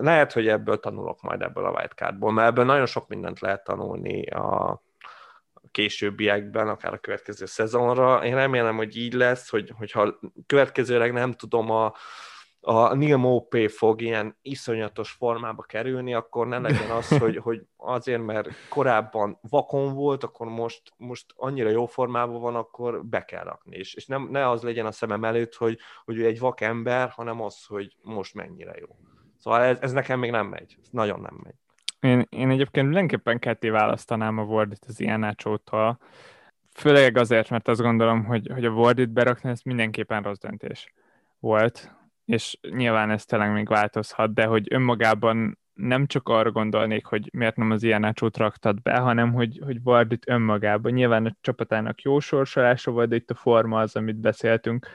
lehet, 0.00 0.32
hogy 0.32 0.48
ebből 0.48 0.80
tanulok 0.80 1.22
majd 1.22 1.42
ebből 1.42 1.64
a 1.64 1.70
wildcardból, 1.70 2.32
mert 2.32 2.48
ebből 2.48 2.64
nagyon 2.64 2.86
sok 2.86 3.08
mindent 3.08 3.40
lehet 3.40 3.64
tanulni 3.64 4.26
a, 4.26 4.82
későbbiekben, 5.78 6.68
akár 6.68 6.92
a 6.92 6.98
következő 6.98 7.46
szezonra. 7.46 8.24
Én 8.24 8.34
remélem, 8.34 8.76
hogy 8.76 8.96
így 8.96 9.12
lesz, 9.12 9.48
hogy, 9.50 9.72
hogyha 9.76 10.18
következőleg 10.46 11.12
nem 11.12 11.32
tudom, 11.32 11.70
a, 11.70 11.94
a 12.60 12.94
Neil 12.94 13.16
Mopé 13.16 13.66
fog 13.66 14.00
ilyen 14.00 14.36
iszonyatos 14.42 15.10
formába 15.10 15.62
kerülni, 15.62 16.14
akkor 16.14 16.46
ne 16.46 16.58
legyen 16.58 16.90
az, 16.90 17.18
hogy, 17.18 17.36
hogy 17.46 17.62
azért, 17.76 18.24
mert 18.24 18.48
korábban 18.68 19.38
vakon 19.48 19.94
volt, 19.94 20.24
akkor 20.24 20.46
most, 20.46 20.82
most 20.96 21.26
annyira 21.36 21.68
jó 21.68 21.86
formában 21.86 22.40
van, 22.40 22.54
akkor 22.54 23.04
be 23.04 23.24
kell 23.24 23.44
rakni. 23.44 23.76
És, 23.76 23.94
és 23.94 24.06
nem, 24.06 24.28
ne 24.30 24.48
az 24.48 24.62
legyen 24.62 24.86
a 24.86 24.92
szemem 24.92 25.24
előtt, 25.24 25.54
hogy, 25.54 25.78
hogy 26.04 26.16
ő 26.16 26.26
egy 26.26 26.38
vak 26.38 26.60
ember, 26.60 27.08
hanem 27.08 27.40
az, 27.40 27.64
hogy 27.64 27.96
most 28.02 28.34
mennyire 28.34 28.74
jó. 28.78 28.96
Szóval 29.36 29.62
ez, 29.62 29.78
ez 29.80 29.92
nekem 29.92 30.18
még 30.18 30.30
nem 30.30 30.46
megy. 30.46 30.76
Ez 30.82 30.88
nagyon 30.90 31.20
nem 31.20 31.40
megy. 31.42 31.54
Én, 32.00 32.26
én 32.28 32.50
egyébként 32.50 32.86
mindenképpen 32.86 33.38
ketté 33.38 33.68
választanám 33.68 34.38
a 34.38 34.42
Wordit 34.42 34.84
az 34.88 35.00
Ianacsótól, 35.00 35.98
főleg 36.74 37.16
azért, 37.16 37.50
mert 37.50 37.68
azt 37.68 37.80
gondolom, 37.80 38.24
hogy, 38.24 38.50
hogy 38.54 38.64
a 38.64 38.70
Wordit 38.70 39.10
berakni, 39.10 39.50
ez 39.50 39.60
mindenképpen 39.62 40.22
rossz 40.22 40.38
döntés 40.38 40.92
volt, 41.38 41.96
és 42.24 42.58
nyilván 42.70 43.10
ez 43.10 43.24
tényleg 43.24 43.52
még 43.52 43.68
változhat, 43.68 44.34
de 44.34 44.44
hogy 44.44 44.66
önmagában 44.70 45.58
nem 45.74 46.06
csak 46.06 46.28
arra 46.28 46.50
gondolnék, 46.50 47.06
hogy 47.06 47.28
miért 47.32 47.56
nem 47.56 47.70
az 47.70 47.82
ilyen 47.82 48.04
ácsót 48.04 48.36
raktad 48.36 48.82
be, 48.82 48.98
hanem 48.98 49.32
hogy, 49.32 49.60
hogy 49.64 49.82
Vardit 49.82 50.28
önmagában. 50.28 50.92
Nyilván 50.92 51.26
a 51.26 51.36
csapatának 51.40 52.02
jó 52.02 52.20
sorsolása 52.20 52.90
volt, 52.90 53.08
de 53.08 53.16
itt 53.16 53.30
a 53.30 53.34
forma 53.34 53.80
az, 53.80 53.96
amit 53.96 54.16
beszéltünk. 54.16 54.86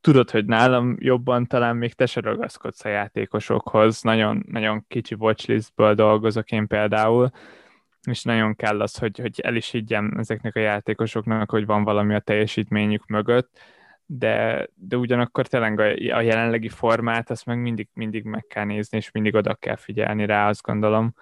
Tudod, 0.00 0.30
hogy 0.30 0.44
nálam 0.44 0.96
jobban 0.98 1.46
talán 1.46 1.76
még 1.76 1.92
te 1.92 2.06
se 2.06 2.20
ragaszkodsz 2.20 2.84
a 2.84 2.88
játékosokhoz. 2.88 4.02
Nagyon, 4.02 4.44
nagyon 4.46 4.84
kicsi 4.88 5.14
watchlistből 5.14 5.94
dolgozok 5.94 6.50
én 6.50 6.66
például, 6.66 7.30
és 8.10 8.22
nagyon 8.22 8.54
kell 8.54 8.80
az, 8.80 8.98
hogy, 8.98 9.18
hogy 9.18 9.40
el 9.40 9.54
is 9.54 9.70
higgyem 9.70 10.14
ezeknek 10.18 10.56
a 10.56 10.60
játékosoknak, 10.60 11.50
hogy 11.50 11.66
van 11.66 11.84
valami 11.84 12.14
a 12.14 12.20
teljesítményük 12.20 13.06
mögött 13.06 13.58
de, 14.06 14.66
de 14.74 14.96
ugyanakkor 14.96 15.46
tényleg 15.46 15.80
a, 15.80 16.16
a 16.16 16.20
jelenlegi 16.20 16.68
formát 16.68 17.30
azt 17.30 17.46
meg 17.46 17.58
mindig, 17.58 17.88
mindig 17.92 18.24
meg 18.24 18.46
kell 18.46 18.64
nézni, 18.64 18.96
és 18.96 19.10
mindig 19.10 19.34
oda 19.34 19.54
kell 19.54 19.76
figyelni 19.76 20.26
rá, 20.26 20.48
azt 20.48 20.62
gondolom. 20.62 21.14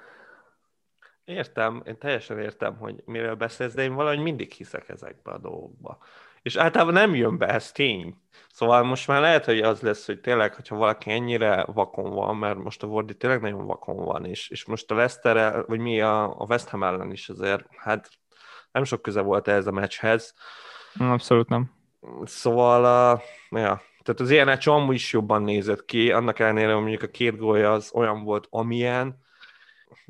Értem, 1.25 1.83
én 1.87 1.99
teljesen 1.99 2.39
értem, 2.39 2.77
hogy 2.77 3.03
mivel 3.05 3.35
beszélsz, 3.35 3.75
de 3.75 3.83
én 3.83 3.95
valahogy 3.95 4.23
mindig 4.23 4.53
hiszek 4.53 4.89
ezekbe 4.89 5.31
a 5.31 5.39
dolgokba. 5.39 5.99
És 6.43 6.57
általában 6.57 6.95
nem 6.95 7.15
jön 7.15 7.39
be, 7.39 7.47
ez 7.47 7.73
tény. 7.73 8.17
Szóval 8.49 8.83
most 8.83 9.07
már 9.07 9.21
lehet, 9.21 9.45
hogy 9.45 9.61
az 9.61 9.81
lesz, 9.81 10.07
hogy 10.07 10.21
tényleg, 10.21 10.55
hogyha 10.55 10.77
valaki 10.77 11.11
ennyire 11.11 11.65
vakon 11.65 12.11
van, 12.11 12.37
mert 12.37 12.59
most 12.59 12.83
a 12.83 12.87
Wardi 12.87 13.17
tényleg 13.17 13.41
nagyon 13.41 13.67
vakon 13.67 13.97
van, 13.97 14.25
és, 14.25 14.49
és 14.49 14.65
most 14.65 14.91
a 14.91 14.95
Leicester, 14.95 15.67
vagy 15.67 15.79
mi 15.79 16.01
a, 16.01 16.41
a 16.41 16.45
West 16.49 16.69
Ham 16.69 16.83
ellen 16.83 17.11
is 17.11 17.29
azért, 17.29 17.65
hát 17.77 18.11
nem 18.73 18.85
sok 18.85 19.03
köze 19.03 19.21
volt 19.21 19.49
ez 19.49 19.67
a 19.67 19.71
meccshez. 19.71 20.35
Abszolút 20.99 21.49
nem 21.49 21.73
Szóval, 22.25 23.15
uh, 23.15 23.61
ja, 23.61 23.83
tehát 24.03 24.21
az 24.21 24.31
ilyen 24.31 24.59
amúgy 24.65 24.95
is 24.95 25.13
jobban 25.13 25.43
nézett 25.43 25.85
ki, 25.85 26.13
annak 26.13 26.39
ellenére, 26.39 26.73
hogy 26.73 26.81
mondjuk 26.81 27.03
a 27.03 27.07
két 27.07 27.37
gólja 27.37 27.73
az 27.73 27.91
olyan 27.95 28.25
volt, 28.25 28.47
amilyen, 28.51 29.21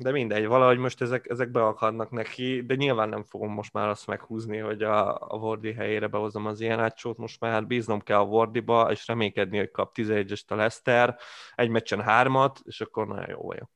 de 0.03 0.11
mindegy, 0.11 0.45
valahogy 0.45 0.77
most 0.77 1.01
ezek, 1.01 1.29
ezek 1.29 1.51
beakadnak 1.51 2.11
neki, 2.11 2.61
de 2.65 2.75
nyilván 2.75 3.09
nem 3.09 3.23
fogom 3.23 3.51
most 3.51 3.73
már 3.73 3.87
azt 3.87 4.07
meghúzni, 4.07 4.57
hogy 4.57 4.83
a, 4.83 5.15
a 5.15 5.35
Wardi 5.35 5.73
helyére 5.73 6.07
behozom 6.07 6.45
az 6.45 6.61
ilyen 6.61 6.79
átsót, 6.79 7.17
most 7.17 7.39
már 7.39 7.67
bíznom 7.67 7.99
kell 7.99 8.19
a 8.19 8.23
Wardiba, 8.23 8.91
és 8.91 9.07
reménykedni, 9.07 9.57
hogy 9.57 9.71
kap 9.71 9.91
11-est 9.95 10.47
a 10.47 10.55
Leszter, 10.55 11.17
egy 11.55 11.69
meccsen 11.69 12.01
hármat, 12.01 12.59
és 12.63 12.81
akkor 12.81 13.07
nagyon 13.07 13.29
jó 13.29 13.41
vagyok. 13.41 13.69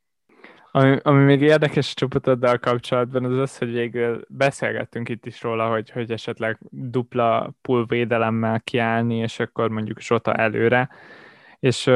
Ami, 0.71 0.97
ami 1.01 1.23
még 1.23 1.41
érdekes 1.41 1.93
csapatoddal 1.93 2.57
kapcsolatban 2.57 3.25
az 3.25 3.37
az, 3.37 3.57
hogy 3.57 3.71
végül 3.71 4.25
beszélgettünk 4.27 5.09
itt 5.09 5.25
is 5.25 5.41
róla, 5.41 5.69
hogy, 5.69 5.89
hogy 5.89 6.11
esetleg 6.11 6.57
dupla 6.69 7.53
pull 7.61 7.85
védelemmel 7.87 8.61
kiállni, 8.61 9.15
és 9.15 9.39
akkor 9.39 9.69
mondjuk 9.69 9.99
Zsota 9.99 10.33
előre, 10.33 10.89
és, 11.59 11.89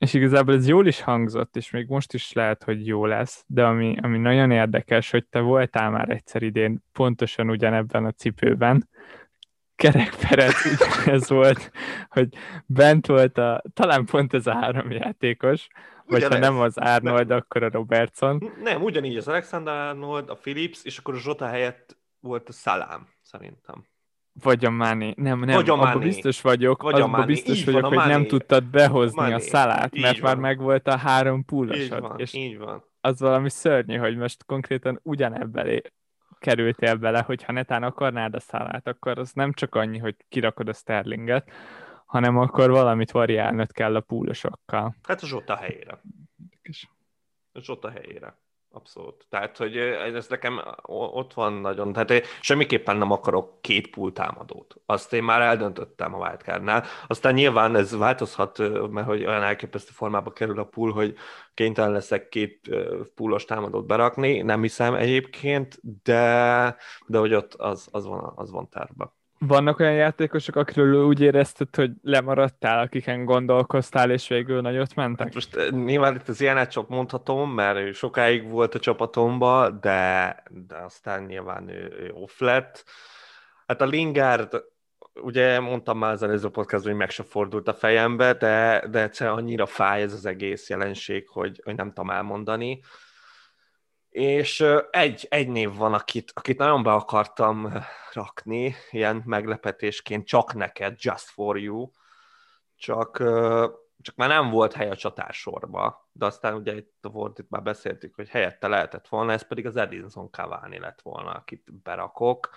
és 0.00 0.14
igazából 0.14 0.54
ez 0.54 0.68
jól 0.68 0.86
is 0.86 1.00
hangzott, 1.00 1.56
és 1.56 1.70
még 1.70 1.88
most 1.88 2.14
is 2.14 2.32
lehet, 2.32 2.64
hogy 2.64 2.86
jó 2.86 3.06
lesz, 3.06 3.44
de 3.46 3.64
ami, 3.64 3.96
ami 4.02 4.18
nagyon 4.18 4.50
érdekes, 4.50 5.10
hogy 5.10 5.26
te 5.26 5.40
voltál 5.40 5.90
már 5.90 6.10
egyszer 6.10 6.42
idén 6.42 6.84
pontosan 6.92 7.50
ugyanebben 7.50 8.04
a 8.04 8.10
cipőben, 8.10 8.88
kerekperet 9.74 10.54
ez 11.06 11.28
volt, 11.28 11.70
hogy 12.08 12.28
bent 12.66 13.06
volt 13.06 13.38
a, 13.38 13.62
talán 13.74 14.04
pont 14.04 14.34
ez 14.34 14.46
a 14.46 14.54
három 14.54 14.90
játékos, 14.90 15.66
vagy 16.06 16.22
ha 16.24 16.38
nem 16.38 16.58
az 16.58 16.78
Arnold, 16.78 17.28
nem. 17.28 17.36
akkor 17.36 17.62
a 17.62 17.70
Robertson. 17.70 18.52
Nem, 18.62 18.82
ugyanígy 18.82 19.16
az 19.16 19.28
Alexander 19.28 19.74
Arnold, 19.74 20.30
a 20.30 20.34
Philips, 20.34 20.84
és 20.84 20.98
akkor 20.98 21.14
a 21.14 21.18
Zsota 21.18 21.46
helyett 21.46 21.96
volt 22.20 22.48
a 22.48 22.52
Szalám, 22.52 23.08
szerintem. 23.22 23.89
Vagy 24.32 24.64
a 24.64 24.70
Mani. 24.70 25.14
Nem, 25.16 25.38
nem, 25.38 25.56
Vagy 25.56 25.70
a 25.70 25.72
abban 25.72 25.98
biztos 25.98 26.40
vagyok, 26.40 26.82
Vagy 26.82 27.00
abban 27.00 27.26
biztos 27.26 27.58
így 27.58 27.64
vagyok, 27.64 27.80
van, 27.80 27.98
hogy 27.98 28.08
nem 28.08 28.26
tudtad 28.26 28.64
behozni 28.64 29.20
Mani. 29.20 29.32
a 29.32 29.38
szalát, 29.38 29.96
így 29.96 30.02
mert 30.02 30.18
van. 30.18 30.30
már 30.30 30.40
megvolt 30.40 30.86
a 30.86 30.96
három 30.96 31.44
púlosod. 31.44 31.82
Így 31.82 32.00
van, 32.00 32.18
és 32.18 32.34
így 32.34 32.58
van. 32.58 32.84
Az 33.00 33.20
valami 33.20 33.50
szörnyű, 33.50 33.96
hogy 33.96 34.16
most 34.16 34.44
konkrétan 34.44 35.00
ugyanebben 35.02 35.82
kerültél 36.38 36.96
bele, 36.96 37.22
hogy 37.22 37.42
ha 37.42 37.52
netán 37.52 37.82
akarnád 37.82 38.34
a 38.34 38.40
szalát, 38.40 38.86
akkor 38.86 39.18
az 39.18 39.32
nem 39.32 39.52
csak 39.52 39.74
annyi, 39.74 39.98
hogy 39.98 40.16
kirakod 40.28 40.68
a 40.68 40.72
Sterlinget, 40.72 41.50
hanem 42.06 42.38
akkor 42.38 42.70
valamit 42.70 43.10
variálnod 43.10 43.72
kell 43.72 43.96
a 43.96 44.00
púlosokkal. 44.00 44.96
Hát 45.02 45.22
a 45.22 45.26
Zsota 45.26 45.56
helyére. 45.56 46.00
A 47.52 47.60
Zsota 47.60 47.90
helyére. 47.90 48.38
Abszolút. 48.72 49.26
Tehát, 49.28 49.56
hogy 49.56 49.76
ez 49.76 50.26
nekem 50.28 50.60
ott 50.82 51.34
van 51.34 51.52
nagyon, 51.52 51.92
tehát 51.92 52.10
én 52.10 52.22
semmiképpen 52.40 52.96
nem 52.96 53.10
akarok 53.10 53.60
két 53.60 53.90
pool 53.90 54.12
támadót. 54.12 54.74
Azt 54.86 55.12
én 55.12 55.22
már 55.22 55.40
eldöntöttem 55.40 56.14
a 56.14 56.26
wildcardnál. 56.26 56.84
Aztán 57.06 57.34
nyilván 57.34 57.76
ez 57.76 57.96
változhat, 57.96 58.58
mert 58.90 59.06
hogy 59.06 59.24
olyan 59.24 59.42
elképesztő 59.42 59.90
formába 59.94 60.32
kerül 60.32 60.58
a 60.58 60.64
pool, 60.64 60.92
hogy 60.92 61.14
kénytelen 61.54 61.92
leszek 61.92 62.28
két 62.28 62.70
poolos 63.14 63.44
támadót 63.44 63.86
berakni, 63.86 64.40
nem 64.40 64.62
hiszem 64.62 64.94
egyébként, 64.94 65.80
de, 66.02 66.76
de 67.06 67.18
hogy 67.18 67.34
ott 67.34 67.54
az, 67.54 67.88
az 67.90 68.06
van, 68.06 68.32
az 68.36 68.50
van 68.50 68.68
terve. 68.68 69.12
Vannak 69.46 69.78
olyan 69.78 69.94
játékosok, 69.94 70.56
akiről 70.56 71.04
úgy 71.04 71.20
érezted, 71.20 71.76
hogy 71.76 71.90
lemaradtál, 72.02 72.78
akiken 72.78 73.24
gondolkoztál, 73.24 74.10
és 74.10 74.28
végül 74.28 74.60
nagyot 74.60 74.94
mentek? 74.94 75.26
Hát 75.26 75.34
most 75.34 75.56
eh, 75.56 75.70
nyilván 75.70 76.14
itt 76.14 76.28
az 76.28 76.40
ilyenet 76.40 76.70
csak 76.70 76.88
mondhatom, 76.88 77.50
mert 77.50 77.94
sokáig 77.94 78.48
volt 78.48 78.74
a 78.74 78.78
csapatomba, 78.78 79.70
de, 79.70 80.42
de 80.50 80.76
aztán 80.76 81.22
nyilván 81.22 81.68
ő, 81.68 81.96
ő 82.00 82.10
off 82.12 82.40
lett. 82.40 82.84
Hát 83.66 83.80
a 83.80 83.86
Lingard, 83.86 84.64
ugye 85.14 85.60
mondtam 85.60 85.98
már 85.98 86.12
az 86.12 86.22
előző 86.22 86.48
podcast, 86.48 86.84
hogy 86.84 86.94
meg 86.94 87.10
se 87.10 87.22
fordult 87.22 87.68
a 87.68 87.74
fejembe, 87.74 88.32
de, 88.32 88.84
de 88.90 89.02
egyszerűen 89.02 89.36
annyira 89.36 89.66
fáj 89.66 90.02
ez 90.02 90.12
az 90.12 90.26
egész 90.26 90.68
jelenség, 90.68 91.28
hogy, 91.28 91.60
hogy 91.64 91.76
nem 91.76 91.88
tudom 91.88 92.10
elmondani 92.10 92.80
és 94.10 94.64
egy, 94.90 95.26
egy 95.30 95.48
név 95.48 95.76
van, 95.76 95.94
akit, 95.94 96.32
akit 96.34 96.58
nagyon 96.58 96.82
be 96.82 96.92
akartam 96.92 97.72
rakni, 98.12 98.74
ilyen 98.90 99.22
meglepetésként, 99.24 100.26
csak 100.26 100.54
neked, 100.54 100.94
just 100.98 101.28
for 101.28 101.58
you, 101.58 101.90
csak, 102.76 103.16
csak 104.00 104.16
már 104.16 104.28
nem 104.28 104.50
volt 104.50 104.72
hely 104.72 104.90
a 104.90 104.96
csatársorba, 104.96 106.08
de 106.12 106.26
aztán 106.26 106.54
ugye 106.54 106.76
itt 106.76 106.98
a 107.00 107.08
volt, 107.08 107.38
itt 107.38 107.48
már 107.48 107.62
beszéltük, 107.62 108.14
hogy 108.14 108.28
helyette 108.28 108.68
lehetett 108.68 109.08
volna, 109.08 109.32
ez 109.32 109.46
pedig 109.46 109.66
az 109.66 109.76
Edinson 109.76 110.30
Cavani 110.30 110.78
lett 110.78 111.00
volna, 111.00 111.30
akit 111.30 111.82
berakok. 111.82 112.50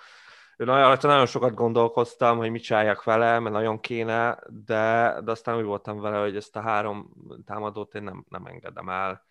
Nagyon, 0.56 0.96
nagyon 1.00 1.26
sokat 1.26 1.54
gondolkoztam, 1.54 2.36
hogy 2.36 2.50
mit 2.50 2.62
csináljak 2.62 3.04
vele, 3.04 3.38
mert 3.38 3.54
nagyon 3.54 3.80
kéne, 3.80 4.38
de, 4.48 5.16
de 5.24 5.30
aztán 5.30 5.56
úgy 5.56 5.64
voltam 5.64 6.00
vele, 6.00 6.18
hogy 6.18 6.36
ezt 6.36 6.56
a 6.56 6.60
három 6.60 7.10
támadót 7.46 7.94
én 7.94 8.02
nem, 8.02 8.24
nem 8.28 8.46
engedem 8.46 8.88
el 8.88 9.24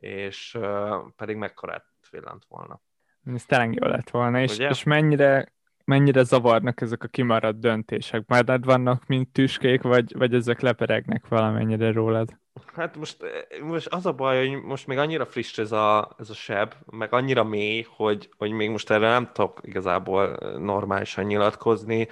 és 0.00 0.54
uh, 0.54 0.96
pedig 1.16 1.36
mekkorát 1.36 1.84
villant 2.10 2.44
volna. 2.48 2.80
Ez 3.34 3.44
tényleg 3.44 3.74
jó 3.74 3.86
lett 3.86 4.10
volna, 4.10 4.40
és, 4.40 4.58
és 4.58 4.82
mennyire, 4.82 5.52
mennyire 5.84 6.22
zavarnak 6.22 6.80
ezek 6.80 7.02
a 7.02 7.08
kimaradt 7.08 7.60
döntések? 7.60 8.26
Már 8.26 8.60
vannak, 8.60 9.06
mint 9.06 9.32
tüskék, 9.32 9.82
vagy, 9.82 10.16
vagy 10.16 10.34
ezek 10.34 10.60
leperegnek 10.60 11.28
valamennyire 11.28 11.92
rólad? 11.92 12.38
Hát 12.74 12.96
most, 12.96 13.16
most 13.62 13.86
az 13.86 14.06
a 14.06 14.12
baj, 14.12 14.48
hogy 14.48 14.62
most 14.62 14.86
még 14.86 14.98
annyira 14.98 15.26
friss 15.26 15.58
ez 15.58 15.72
a, 15.72 16.14
ez 16.18 16.30
a 16.30 16.34
seb, 16.34 16.74
meg 16.90 17.12
annyira 17.12 17.44
mély, 17.44 17.86
hogy, 17.88 18.28
hogy 18.36 18.50
még 18.50 18.70
most 18.70 18.90
erre 18.90 19.08
nem 19.08 19.30
tudok 19.32 19.60
igazából 19.62 20.38
normálisan 20.58 21.24
nyilatkozni. 21.24 22.08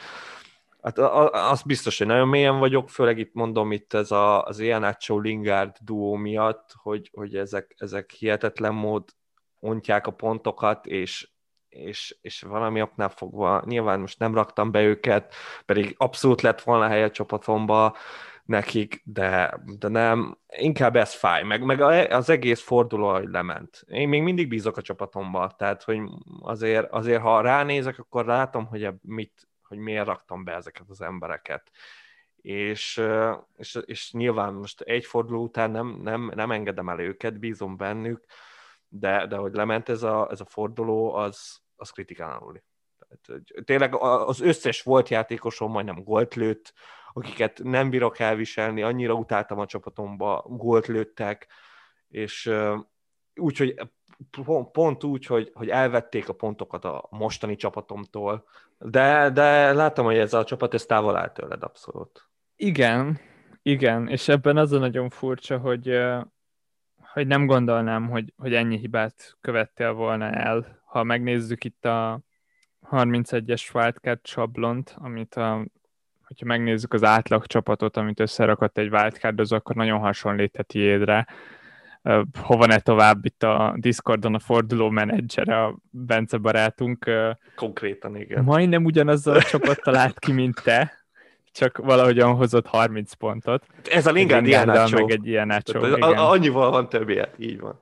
Hát 0.87 0.99
az 1.33 1.63
biztos, 1.63 1.99
hogy 1.99 2.07
nagyon 2.07 2.29
mélyen 2.29 2.59
vagyok, 2.59 2.91
főleg 2.91 3.19
itt 3.19 3.35
mondom 3.35 3.73
itt 3.73 3.93
ez 3.93 4.11
a, 4.11 4.45
az 4.45 4.59
Ianacho 4.59 5.19
Lingard 5.19 5.77
duó 5.81 6.15
miatt, 6.15 6.73
hogy, 6.83 7.11
hogy 7.13 7.37
ezek, 7.37 7.75
ezek 7.79 8.11
hihetetlen 8.11 8.75
mód 8.75 9.05
ontják 9.61 10.07
a 10.07 10.11
pontokat, 10.11 10.87
és, 10.87 11.29
és, 11.69 12.17
és 12.21 12.43
valami 12.43 12.83
oknál 12.83 13.09
fogva, 13.09 13.63
nyilván 13.65 14.01
most 14.01 14.19
nem 14.19 14.35
raktam 14.35 14.71
be 14.71 14.83
őket, 14.83 15.35
pedig 15.65 15.95
abszolút 15.99 16.41
lett 16.41 16.61
volna 16.61 16.89
helye 16.89 17.11
csapatomba 17.11 17.97
nekik, 18.45 19.03
de, 19.05 19.61
de 19.79 19.89
nem, 19.89 20.39
inkább 20.57 20.97
ez 20.97 21.15
fáj, 21.15 21.43
meg, 21.43 21.65
meg 21.65 21.81
az 22.13 22.31
egész 22.31 22.61
forduló, 22.61 23.13
hogy 23.13 23.29
lement. 23.29 23.85
Én 23.87 24.09
még 24.09 24.23
mindig 24.23 24.49
bízok 24.49 24.77
a 24.77 24.83
csapatomba, 24.83 25.55
tehát 25.59 25.83
hogy 25.83 26.01
azért, 26.41 26.91
azért 26.91 27.23
ha 27.23 27.41
ránézek, 27.41 27.99
akkor 27.99 28.25
látom, 28.25 28.67
hogy 28.67 28.89
mit, 29.03 29.49
hogy 29.69 29.79
miért 29.79 30.07
raktam 30.07 30.45
be 30.45 30.53
ezeket 30.53 30.89
az 30.89 31.01
embereket. 31.01 31.71
És, 32.37 33.03
és, 33.57 33.79
és 33.85 34.13
nyilván 34.13 34.55
most 34.55 34.81
egy 34.81 35.05
forduló 35.05 35.43
után 35.43 35.71
nem, 35.71 36.01
nem, 36.03 36.33
nem 36.35 36.51
engedem 36.51 36.89
el 36.89 37.01
őket, 37.01 37.39
bízom 37.39 37.77
bennük, 37.77 38.25
de, 38.89 39.27
de 39.27 39.37
hogy 39.37 39.55
lement 39.55 39.89
ez 39.89 40.03
a, 40.03 40.29
ez 40.31 40.41
a 40.41 40.45
forduló, 40.45 41.15
az, 41.15 41.61
az 41.77 41.91
kritikálni. 41.91 42.65
Tehát, 42.99 43.43
tényleg 43.65 43.95
az 44.01 44.41
összes 44.41 44.83
volt 44.83 45.09
játékosom 45.09 45.71
majdnem 45.71 46.03
gólt 46.03 46.35
lőtt, 46.35 46.73
akiket 47.13 47.61
nem 47.63 47.91
bírok 47.91 48.19
elviselni, 48.19 48.83
annyira 48.83 49.15
utáltam 49.15 49.59
a 49.59 49.67
csapatomba, 49.67 50.45
gólt 50.49 50.87
lőttek, 50.87 51.47
és 52.09 52.51
úgy, 53.35 53.75
hogy 54.45 54.67
pont 54.73 55.05
úgy, 55.05 55.27
hogy, 55.27 55.51
hogy 55.55 55.69
elvették 55.69 56.29
a 56.29 56.33
pontokat 56.33 56.85
a 56.85 57.07
mostani 57.11 57.57
csapatomtól, 57.57 58.45
de, 58.79 59.31
de 59.31 59.73
látom, 59.73 60.05
hogy 60.05 60.19
ez 60.19 60.35
a 60.35 60.45
csapat 60.45 60.75
ez 60.75 60.87
távol 60.87 61.17
áll 61.17 61.33
tőled 61.33 61.63
abszolút. 61.63 62.29
Igen, 62.57 63.19
Igen, 63.67 64.09
és 64.09 64.29
ebben 64.29 64.57
az 64.57 64.73
a 64.73 64.79
nagyon 64.79 65.11
furcsa, 65.11 65.59
hogy, 65.59 65.99
hogy 67.13 67.27
nem 67.27 67.47
gondolnám, 67.47 68.09
hogy, 68.09 68.33
hogy 68.37 68.55
ennyi 68.55 68.79
hibát 68.79 69.37
követtél 69.41 69.93
volna 69.93 70.31
el. 70.31 70.83
Ha 70.85 71.03
megnézzük 71.03 71.65
itt 71.65 71.85
a 71.85 72.21
31-es 72.91 73.75
wildcard 73.75 74.27
sablont, 74.27 74.95
amit 74.99 75.35
a, 75.35 75.67
hogyha 76.27 76.47
megnézzük 76.47 76.93
az 76.93 77.05
átlag 77.05 77.47
csapatot, 77.47 77.97
amit 77.97 78.21
összerakott 78.21 78.79
egy 78.79 78.93
wildcard, 78.93 79.53
akkor 79.53 79.75
nagyon 79.75 79.99
hasonlít 79.99 80.57
a 80.57 80.63
hova 82.41 82.67
ne 82.67 82.81
tovább 82.81 83.25
itt 83.25 83.43
a 83.43 83.75
Discordon 83.77 84.35
a 84.35 84.39
forduló 84.39 84.91
menedzsere, 84.91 85.65
a 85.65 85.77
Bence 85.91 86.37
barátunk. 86.37 87.11
Konkrétan, 87.57 88.17
igen. 88.17 88.45
Majdnem 88.45 88.85
ugyanazzal 88.85 89.37
a 89.37 89.43
csapattal 89.43 89.97
állt 89.97 90.19
ki, 90.19 90.33
mint 90.33 90.63
te, 90.63 90.93
csak 91.53 91.77
valahogyan 91.79 92.35
hozott 92.35 92.67
30 92.67 93.13
pontot. 93.13 93.67
Ez 93.91 94.07
a 94.07 94.11
Lingard 94.11 94.47
ilyen 94.47 94.67
meg 94.67 95.11
egy 95.11 95.27
ilyen 95.27 95.51
ácsó, 95.51 95.81
Annyival 96.01 96.71
van 96.71 96.89
többje, 96.89 97.31
így 97.39 97.61
van. 97.61 97.81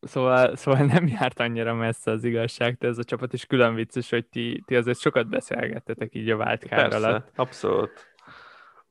Szóval, 0.00 0.56
szóval 0.56 0.84
nem 0.84 1.06
járt 1.06 1.40
annyira 1.40 1.74
messze 1.74 2.10
az 2.10 2.24
igazság, 2.24 2.76
de 2.78 2.88
ez 2.88 2.98
a 2.98 3.04
csapat 3.04 3.32
is 3.32 3.44
külön 3.44 3.74
vicces, 3.74 4.10
hogy 4.10 4.26
ti, 4.26 4.62
ti 4.66 4.76
azért 4.76 4.98
sokat 5.00 5.28
beszélgettetek 5.28 6.14
így 6.14 6.30
a 6.30 6.36
váltkár 6.36 6.92
alatt. 6.92 7.30
abszolút. 7.36 8.15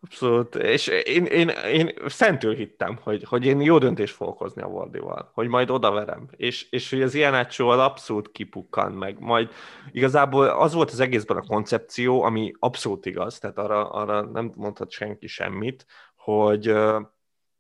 Abszolút, 0.06 0.56
és 0.56 0.88
én, 0.88 1.26
én, 1.26 1.50
én 1.50 1.92
szentül 2.06 2.56
hittem, 2.56 2.98
hogy, 3.02 3.24
hogy 3.24 3.46
én 3.46 3.62
jó 3.62 3.78
döntés 3.78 4.12
fogok 4.12 4.38
hozni 4.38 4.62
a 4.62 4.68
Wardival, 4.68 5.32
hogy 5.34 5.48
majd 5.48 5.70
odaverem, 5.70 6.28
és, 6.32 6.70
és 6.70 6.90
hogy 6.90 7.02
az 7.02 7.14
ilyen 7.14 7.34
átsóval 7.34 7.80
abszolút 7.80 8.32
kipukkan 8.32 8.92
meg, 8.92 9.20
majd 9.20 9.50
igazából 9.92 10.48
az 10.48 10.74
volt 10.74 10.92
az 10.92 11.00
egészben 11.00 11.38
a 11.38 11.46
koncepció, 11.46 12.24
ami 12.24 12.54
abszolút 12.60 13.06
igaz, 13.06 13.40
tehát 13.40 13.58
arra, 13.58 13.90
arra 13.90 14.22
nem 14.22 14.52
mondhat 14.56 14.92
senki 14.92 15.28
semmit, 15.28 15.86
hogy, 16.16 16.74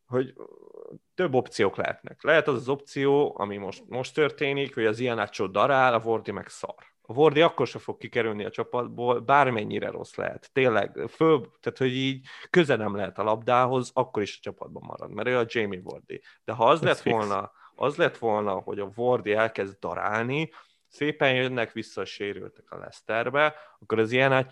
hogy 0.05 0.33
több 1.15 1.33
opciók 1.33 1.75
lehetnek. 1.75 2.23
Lehet 2.23 2.47
az 2.47 2.55
az 2.55 2.69
opció, 2.69 3.35
ami 3.37 3.57
most, 3.57 3.83
most 3.87 4.13
történik, 4.13 4.73
hogy 4.73 4.85
az 4.85 4.99
ilyen 4.99 5.19
átsó 5.19 5.47
darál, 5.47 5.93
a 5.93 6.01
Wardi 6.03 6.31
meg 6.31 6.47
szar 6.47 6.94
a 7.05 7.13
Vordi 7.13 7.41
akkor 7.41 7.67
sem 7.67 7.81
fog 7.81 7.97
kikerülni 7.97 8.45
a 8.45 8.49
csapatból, 8.49 9.19
bármennyire 9.19 9.89
rossz 9.89 10.15
lehet. 10.15 10.49
Tényleg, 10.53 10.99
föl, 11.09 11.51
tehát 11.59 11.77
hogy 11.77 11.95
így 11.95 12.25
köze 12.49 12.75
nem 12.75 12.95
lehet 12.95 13.19
a 13.19 13.23
labdához, 13.23 13.91
akkor 13.93 14.21
is 14.21 14.35
a 14.37 14.41
csapatban 14.41 14.83
marad, 14.85 15.11
mert 15.11 15.27
ő 15.27 15.37
a 15.37 15.45
Jamie 15.47 15.81
Vordi. 15.81 16.21
De 16.45 16.53
ha 16.53 16.65
az 16.65 16.79
Ez 16.79 16.85
lett 16.85 16.97
fix. 16.97 17.15
volna, 17.15 17.51
az 17.75 17.95
lett 17.95 18.17
volna, 18.17 18.51
hogy 18.51 18.79
a 18.79 18.91
Vordi 18.95 19.33
elkezd 19.33 19.77
darálni, 19.79 20.49
szépen 20.87 21.33
jönnek 21.33 21.71
vissza 21.71 22.01
a 22.01 22.05
sérültek 22.05 22.71
a 22.71 22.77
Leicesterbe, 22.77 23.55
akkor 23.79 23.99
az 23.99 24.11
ilyen 24.11 24.47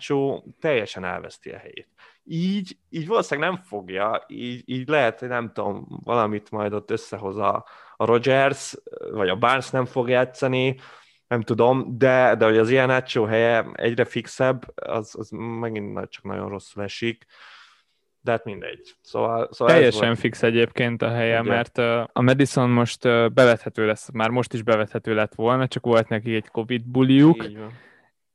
teljesen 0.60 1.04
elveszti 1.04 1.50
a 1.50 1.58
helyét. 1.58 1.88
Így, 2.24 2.78
így 2.90 3.06
valószínűleg 3.06 3.50
nem 3.50 3.62
fogja, 3.62 4.24
így, 4.26 4.62
így 4.66 4.88
lehet, 4.88 5.18
hogy 5.18 5.28
nem 5.28 5.52
tudom, 5.52 5.86
valamit 6.04 6.50
majd 6.50 6.72
ott 6.72 6.90
összehoz 6.90 7.36
a, 7.36 7.66
a 7.96 8.04
Rogers, 8.04 8.76
vagy 9.10 9.28
a 9.28 9.36
Barnes 9.36 9.70
nem 9.70 9.84
fog 9.84 10.08
játszani, 10.08 10.76
nem 11.26 11.42
tudom, 11.42 11.98
de, 11.98 12.34
de 12.34 12.44
hogy 12.44 12.58
az 12.58 12.70
ilyen 12.70 12.90
átsó 12.90 13.24
helye 13.24 13.66
egyre 13.72 14.04
fixebb, 14.04 14.62
az, 14.74 15.14
az 15.18 15.28
megint 15.60 16.08
csak 16.08 16.24
nagyon 16.24 16.48
rosszul 16.48 16.82
esik. 16.82 17.24
De 18.20 18.30
hát 18.30 18.44
mindegy. 18.44 18.94
Szóval, 19.00 19.48
szóval 19.52 19.74
Teljesen 19.74 20.14
fix 20.14 20.42
egyébként 20.42 21.02
a 21.02 21.10
helye, 21.10 21.40
Ugye? 21.40 21.50
mert 21.50 21.78
a 22.12 22.22
Madison 22.22 22.70
most 22.70 23.02
bevethető 23.32 23.86
lesz, 23.86 24.10
már 24.12 24.30
most 24.30 24.52
is 24.52 24.62
bevethető 24.62 25.14
lett 25.14 25.34
volna, 25.34 25.68
csak 25.68 25.84
volt 25.84 26.08
neki 26.08 26.34
egy 26.34 26.48
Covid 26.48 26.82
buliuk, 26.86 27.46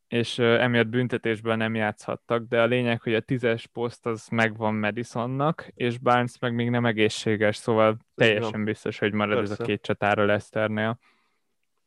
és 0.07 0.39
emiatt 0.39 0.87
büntetésben 0.87 1.57
nem 1.57 1.75
játszhattak, 1.75 2.43
de 2.47 2.61
a 2.61 2.65
lényeg, 2.65 3.01
hogy 3.01 3.13
a 3.13 3.19
tízes 3.19 3.67
poszt 3.67 4.05
az 4.05 4.27
megvan 4.27 4.75
Madisonnak, 4.75 5.71
és 5.73 5.97
Barnes 5.97 6.39
meg 6.39 6.53
még 6.53 6.69
nem 6.69 6.85
egészséges, 6.85 7.55
szóval 7.55 7.97
teljesen 8.15 8.63
biztos, 8.63 8.99
hogy 8.99 9.13
marad 9.13 9.37
Persze. 9.37 9.53
ez 9.53 9.59
a 9.59 9.63
két 9.63 9.81
csatára 9.81 10.25
Leszternél. 10.25 10.99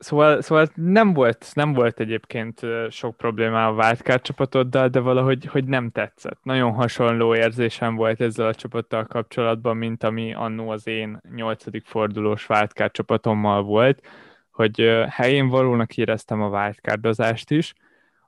Szóval, 0.02 0.40
szóval 0.40 0.68
nem, 0.74 1.12
volt, 1.12 1.50
nem 1.54 1.72
volt 1.72 2.00
egyébként 2.00 2.60
sok 2.90 3.16
probléma 3.16 3.66
a 3.66 3.72
wildcard 3.72 4.22
csapatoddal, 4.22 4.88
de 4.88 5.00
valahogy 5.00 5.44
hogy 5.44 5.64
nem 5.64 5.90
tetszett. 5.90 6.38
Nagyon 6.42 6.72
hasonló 6.72 7.34
érzésem 7.34 7.94
volt 7.94 8.20
ezzel 8.20 8.46
a 8.46 8.54
csapattal 8.54 9.04
kapcsolatban, 9.04 9.76
mint 9.76 10.02
ami 10.04 10.34
annó 10.34 10.68
az 10.68 10.86
én 10.86 11.20
nyolcadik 11.34 11.84
fordulós 11.84 12.48
wildcard 12.48 12.92
csapatommal 12.92 13.62
volt, 13.62 14.06
hogy 14.50 15.04
helyén 15.08 15.48
valónak 15.48 15.96
éreztem 15.96 16.42
a 16.42 16.48
wildcardozást 16.48 17.50
is, 17.50 17.74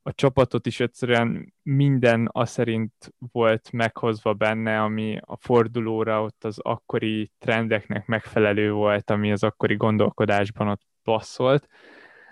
a 0.02 0.12
csapatot 0.14 0.66
is 0.66 0.80
egyszerűen 0.80 1.54
minden 1.62 2.28
az 2.32 2.50
szerint 2.50 3.14
volt 3.32 3.72
meghozva 3.72 4.32
benne, 4.32 4.82
ami 4.82 5.18
a 5.20 5.36
fordulóra 5.36 6.22
ott 6.22 6.44
az 6.44 6.58
akkori 6.58 7.30
trendeknek 7.38 8.06
megfelelő 8.06 8.72
volt, 8.72 9.10
ami 9.10 9.32
az 9.32 9.42
akkori 9.42 9.76
gondolkodásban 9.76 10.68
ott 10.68 10.82
passzolt, 11.04 11.68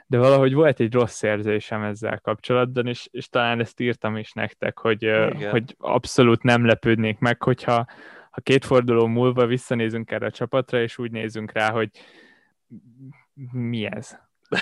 de 0.07 0.19
valahogy 0.19 0.55
volt 0.55 0.81
egy 0.81 0.93
rossz 0.93 1.23
érzésem 1.23 1.83
ezzel 1.83 2.19
kapcsolatban, 2.19 2.87
és, 2.87 3.09
és 3.11 3.29
talán 3.29 3.61
ezt 3.61 3.81
írtam 3.81 4.17
is 4.17 4.33
nektek, 4.33 4.79
hogy, 4.79 5.11
hogy 5.51 5.75
abszolút 5.79 6.43
nem 6.43 6.67
lepődnék 6.67 7.19
meg, 7.19 7.43
hogyha 7.43 7.87
ha 8.31 8.41
két 8.41 8.65
forduló 8.65 9.07
múlva 9.07 9.47
visszanézünk 9.47 10.11
erre 10.11 10.27
a 10.27 10.31
csapatra, 10.31 10.81
és 10.81 10.99
úgy 10.99 11.11
nézünk 11.11 11.53
rá, 11.53 11.71
hogy 11.71 11.91
mi 13.53 13.85
ez? 13.85 14.19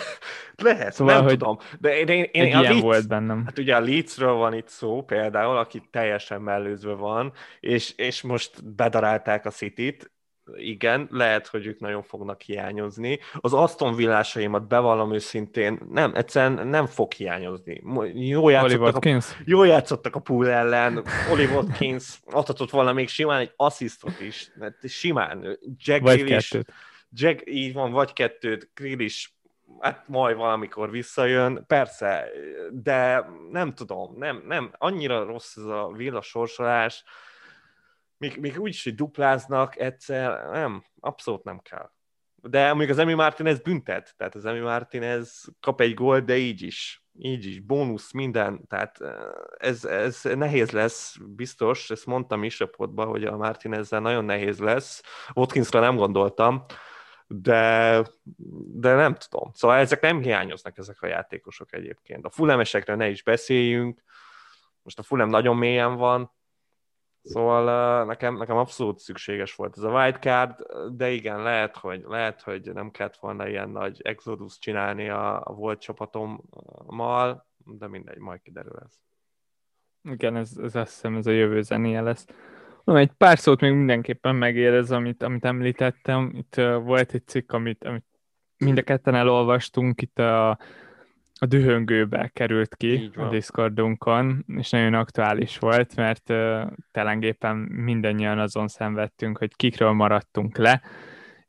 Lehet, 0.56 0.92
szóval, 0.92 1.14
nem 1.14 1.24
hogy 1.24 1.38
tudom. 1.38 1.58
De 1.78 1.98
én, 1.98 2.06
én, 2.08 2.24
én 2.32 2.56
a 2.56 2.60
Leeds, 2.60 2.80
volt 2.80 3.08
bennem. 3.08 3.44
Hát 3.44 3.58
ugye 3.58 3.76
a 3.76 3.80
Leedsről 3.80 4.32
van 4.32 4.54
itt 4.54 4.68
szó 4.68 5.02
például, 5.02 5.56
aki 5.56 5.82
teljesen 5.90 6.42
mellőzve 6.42 6.92
van, 6.92 7.32
és, 7.60 7.92
és 7.96 8.22
most 8.22 8.74
bedarálták 8.74 9.46
a 9.46 9.50
City-t, 9.50 10.10
igen, 10.56 11.08
lehet, 11.10 11.46
hogy 11.46 11.66
ők 11.66 11.80
nagyon 11.80 12.02
fognak 12.02 12.40
hiányozni. 12.40 13.18
Az 13.34 13.52
Aston 13.52 13.94
villásaimat 13.94 14.68
bevallom 14.68 15.12
őszintén, 15.12 15.80
nem, 15.90 16.14
egyszerűen 16.14 16.66
nem 16.66 16.86
fog 16.86 17.12
hiányozni. 17.12 17.82
Jó 18.14 18.48
játszottak, 18.48 19.04
a, 19.04 19.20
jó 19.44 19.64
játszottak 19.64 20.14
a 20.14 20.20
pool 20.20 20.48
ellen, 20.48 21.04
Oli 21.32 21.44
Watkins 21.44 22.20
adhatott 22.26 22.70
volna 22.70 22.92
még 22.92 23.08
simán 23.08 23.40
egy 23.40 23.52
asszisztot 23.56 24.20
is, 24.20 24.50
mert 24.54 24.88
simán. 24.88 25.58
Jack 25.76 26.02
vagy 26.02 26.22
Grealish, 26.22 26.50
kettőt. 26.50 26.72
Jack, 27.12 27.42
így 27.50 27.72
van, 27.72 27.90
vagy 27.90 28.12
kettőt, 28.12 28.70
Grealish 28.74 29.28
hát 29.80 30.08
majd 30.08 30.36
valamikor 30.36 30.90
visszajön, 30.90 31.64
persze, 31.66 32.28
de 32.70 33.24
nem 33.50 33.74
tudom, 33.74 34.14
nem, 34.18 34.42
nem, 34.46 34.70
annyira 34.78 35.24
rossz 35.24 35.56
ez 35.56 35.64
a 35.64 35.92
villa 35.96 36.22
sorsolás, 36.22 37.04
még, 38.20 38.36
még 38.36 38.60
úgy 38.60 38.68
is, 38.68 38.84
hogy 38.84 38.94
dupláznak 38.94 39.78
egyszer, 39.78 40.50
nem, 40.50 40.84
abszolút 41.00 41.44
nem 41.44 41.58
kell. 41.58 41.90
De 42.42 42.70
amíg 42.70 42.90
az 42.90 42.98
Emi 42.98 43.14
Martinez 43.14 43.60
büntet, 43.60 44.14
tehát 44.16 44.34
az 44.34 44.44
Emi 44.44 44.58
Martinez 44.58 45.44
kap 45.60 45.80
egy 45.80 45.94
gólt, 45.94 46.24
de 46.24 46.36
így 46.36 46.62
is, 46.62 47.04
így 47.18 47.46
is, 47.46 47.60
bónusz, 47.60 48.12
minden, 48.12 48.66
tehát 48.66 49.00
eh, 49.00 49.14
ez, 49.58 49.84
ez 49.84 50.22
nehéz 50.22 50.70
lesz, 50.70 51.16
biztos, 51.20 51.90
ezt 51.90 52.06
mondtam 52.06 52.44
is 52.44 52.60
a 52.60 52.66
potban, 52.66 53.06
hogy 53.06 53.24
a 53.24 53.36
Martinezzel 53.36 54.00
nagyon 54.00 54.24
nehéz 54.24 54.58
lesz, 54.58 55.02
Watkinsra 55.34 55.80
nem 55.80 55.96
gondoltam, 55.96 56.64
de, 57.26 58.02
de 58.72 58.94
nem 58.94 59.14
tudom. 59.14 59.50
Szóval 59.52 59.76
ezek 59.76 60.00
nem 60.00 60.20
hiányoznak, 60.20 60.78
ezek 60.78 61.02
a 61.02 61.06
játékosok 61.06 61.72
egyébként. 61.72 62.24
A 62.24 62.30
fulemesekre 62.30 62.94
ne 62.94 63.08
is 63.08 63.22
beszéljünk, 63.22 64.02
most 64.82 64.98
a 64.98 65.02
fulem 65.02 65.28
nagyon 65.28 65.56
mélyen 65.56 65.96
van, 65.96 66.32
Szóval 67.22 68.04
nekem, 68.04 68.36
nekem 68.36 68.56
abszolút 68.56 68.98
szükséges 68.98 69.54
volt 69.54 69.76
ez 69.76 69.82
a 69.82 69.90
wildcard, 69.90 70.54
de 70.92 71.10
igen, 71.10 71.42
lehet, 71.42 71.76
hogy, 71.76 72.04
lehet, 72.06 72.42
hogy 72.42 72.72
nem 72.72 72.90
kellett 72.90 73.16
volna 73.16 73.48
ilyen 73.48 73.70
nagy 73.70 74.00
exodus 74.02 74.58
csinálni 74.58 75.08
a, 75.08 75.40
a 75.44 75.52
volt 75.52 75.80
csapatommal, 75.80 77.46
de 77.64 77.88
mindegy, 77.88 78.18
majd 78.18 78.40
kiderül 78.42 78.78
ez. 78.84 78.98
Igen, 80.02 80.36
ez, 80.36 80.50
ez 80.62 80.74
azt 80.74 80.92
hiszem, 80.92 81.16
ez 81.16 81.26
a 81.26 81.30
jövő 81.30 81.62
zenéje 81.62 82.00
lesz. 82.00 82.26
Mondom, 82.84 83.04
egy 83.04 83.12
pár 83.16 83.38
szót 83.38 83.60
még 83.60 83.72
mindenképpen 83.72 84.34
megérez, 84.34 84.90
amit, 84.90 85.22
amit 85.22 85.44
említettem. 85.44 86.30
Itt 86.34 86.54
uh, 86.56 86.82
volt 86.82 87.12
egy 87.12 87.26
cikk, 87.26 87.52
amit, 87.52 87.84
amit 87.84 88.06
mind 88.56 88.78
a 88.78 88.82
ketten 88.82 89.14
elolvastunk, 89.14 90.02
itt 90.02 90.18
a 90.18 90.58
a 91.42 91.46
dühöngőbe 91.46 92.30
került 92.32 92.74
ki 92.76 93.10
a 93.14 93.28
Discordunkon, 93.28 94.44
és 94.56 94.70
nagyon 94.70 94.94
aktuális 94.94 95.58
volt, 95.58 95.96
mert 95.96 96.30
uh, 96.30 96.62
telengépen 96.90 97.56
mindannyian 97.56 98.38
azon 98.38 98.68
szenvedtünk, 98.68 99.38
hogy 99.38 99.56
kikről 99.56 99.92
maradtunk 99.92 100.56
le. 100.56 100.82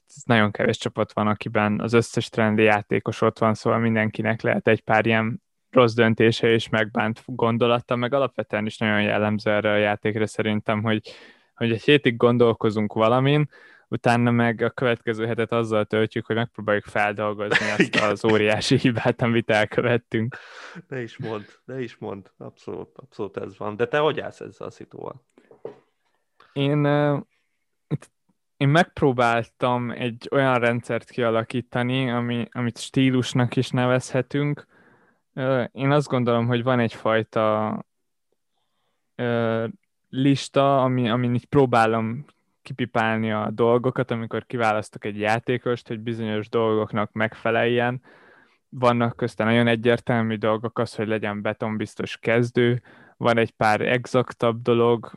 Ez 0.08 0.24
nagyon 0.26 0.52
kevés 0.52 0.78
csapat 0.78 1.14
van, 1.14 1.28
akiben 1.28 1.80
az 1.80 1.94
összes 1.94 2.30
trendi 2.30 2.64
játékos 2.64 3.22
ott 3.22 3.40
van, 3.40 3.54
szóval 3.54 3.80
mindenkinek 3.80 4.42
lehet 4.42 4.68
egy 4.68 4.82
pár 4.82 5.06
ilyen 5.06 5.42
rossz 5.70 5.94
döntése 5.94 6.48
és 6.48 6.70
megbánt 6.70 7.24
gondolata, 7.26 7.96
meg 7.96 8.14
alapvetően 8.14 8.66
is 8.66 8.78
nagyon 8.78 9.02
jellemző 9.02 9.52
erre 9.52 9.72
a 9.72 9.78
játékra 9.78 10.28
szerintem, 10.28 10.82
hogy, 10.82 11.12
hogy 11.56 11.72
egy 11.72 11.84
hétig 11.84 12.18
gondolkozunk 12.18 12.94
valamin, 12.94 13.50
utána 13.92 14.32
meg 14.32 14.62
a 14.62 14.70
következő 14.70 15.26
hetet 15.26 15.52
azzal 15.52 15.86
töltjük, 15.86 16.26
hogy 16.26 16.36
megpróbáljuk 16.36 16.86
feldolgozni 16.86 17.70
azt 17.70 17.96
az 17.96 18.26
óriási 18.26 18.78
hibát, 18.78 19.22
amit 19.22 19.50
elkövettünk. 19.50 20.38
Ne 20.88 21.02
is 21.02 21.18
mond, 21.18 21.46
ne 21.66 21.82
is 21.82 21.98
mond, 21.98 22.32
abszolút, 22.38 22.90
abszolút 22.96 23.38
ez 23.38 23.58
van. 23.58 23.76
De 23.76 23.88
te 23.88 23.98
hogy 23.98 24.20
állsz 24.20 24.40
ezzel 24.40 24.68
a 24.68 24.72
szituval? 24.72 25.26
Én, 26.54 26.86
én 28.58 28.70
megpróbáltam 28.70 29.92
egy 29.92 30.28
olyan 30.32 30.60
rendszert 30.60 31.10
kialakítani, 31.10 32.12
ami, 32.12 32.48
amit 32.52 32.78
stílusnak 32.78 33.56
is 33.56 33.70
nevezhetünk. 33.70 34.66
Én 35.72 35.92
azt 35.92 36.08
gondolom, 36.08 36.48
hogy 36.48 36.64
van 36.64 36.80
egyfajta 36.80 37.86
lista, 40.10 40.84
ami, 40.84 41.10
amin 41.10 41.34
így 41.34 41.46
próbálom 41.46 42.26
kipipálni 42.62 43.32
a 43.32 43.50
dolgokat, 43.52 44.12
amikor 44.12 44.46
kiválasztok 44.46 45.06
egy 45.06 45.20
játékost, 45.20 45.88
hogy 45.88 46.00
bizonyos 46.00 46.50
dolgoknak 46.50 47.12
megfeleljen. 47.12 48.02
Vannak 48.70 49.16
közten 49.16 49.48
nagyon 49.48 49.68
egyértelmű 49.68 50.36
dolgok, 50.36 50.80
az, 50.80 50.96
hogy 50.96 51.08
legyen 51.08 51.42
betonbiztos 51.42 52.18
kezdő, 52.18 52.82
van 53.18 53.38
egy 53.38 53.52
pár 53.52 53.82
exaktabb 53.82 54.62
dolog, 54.62 55.12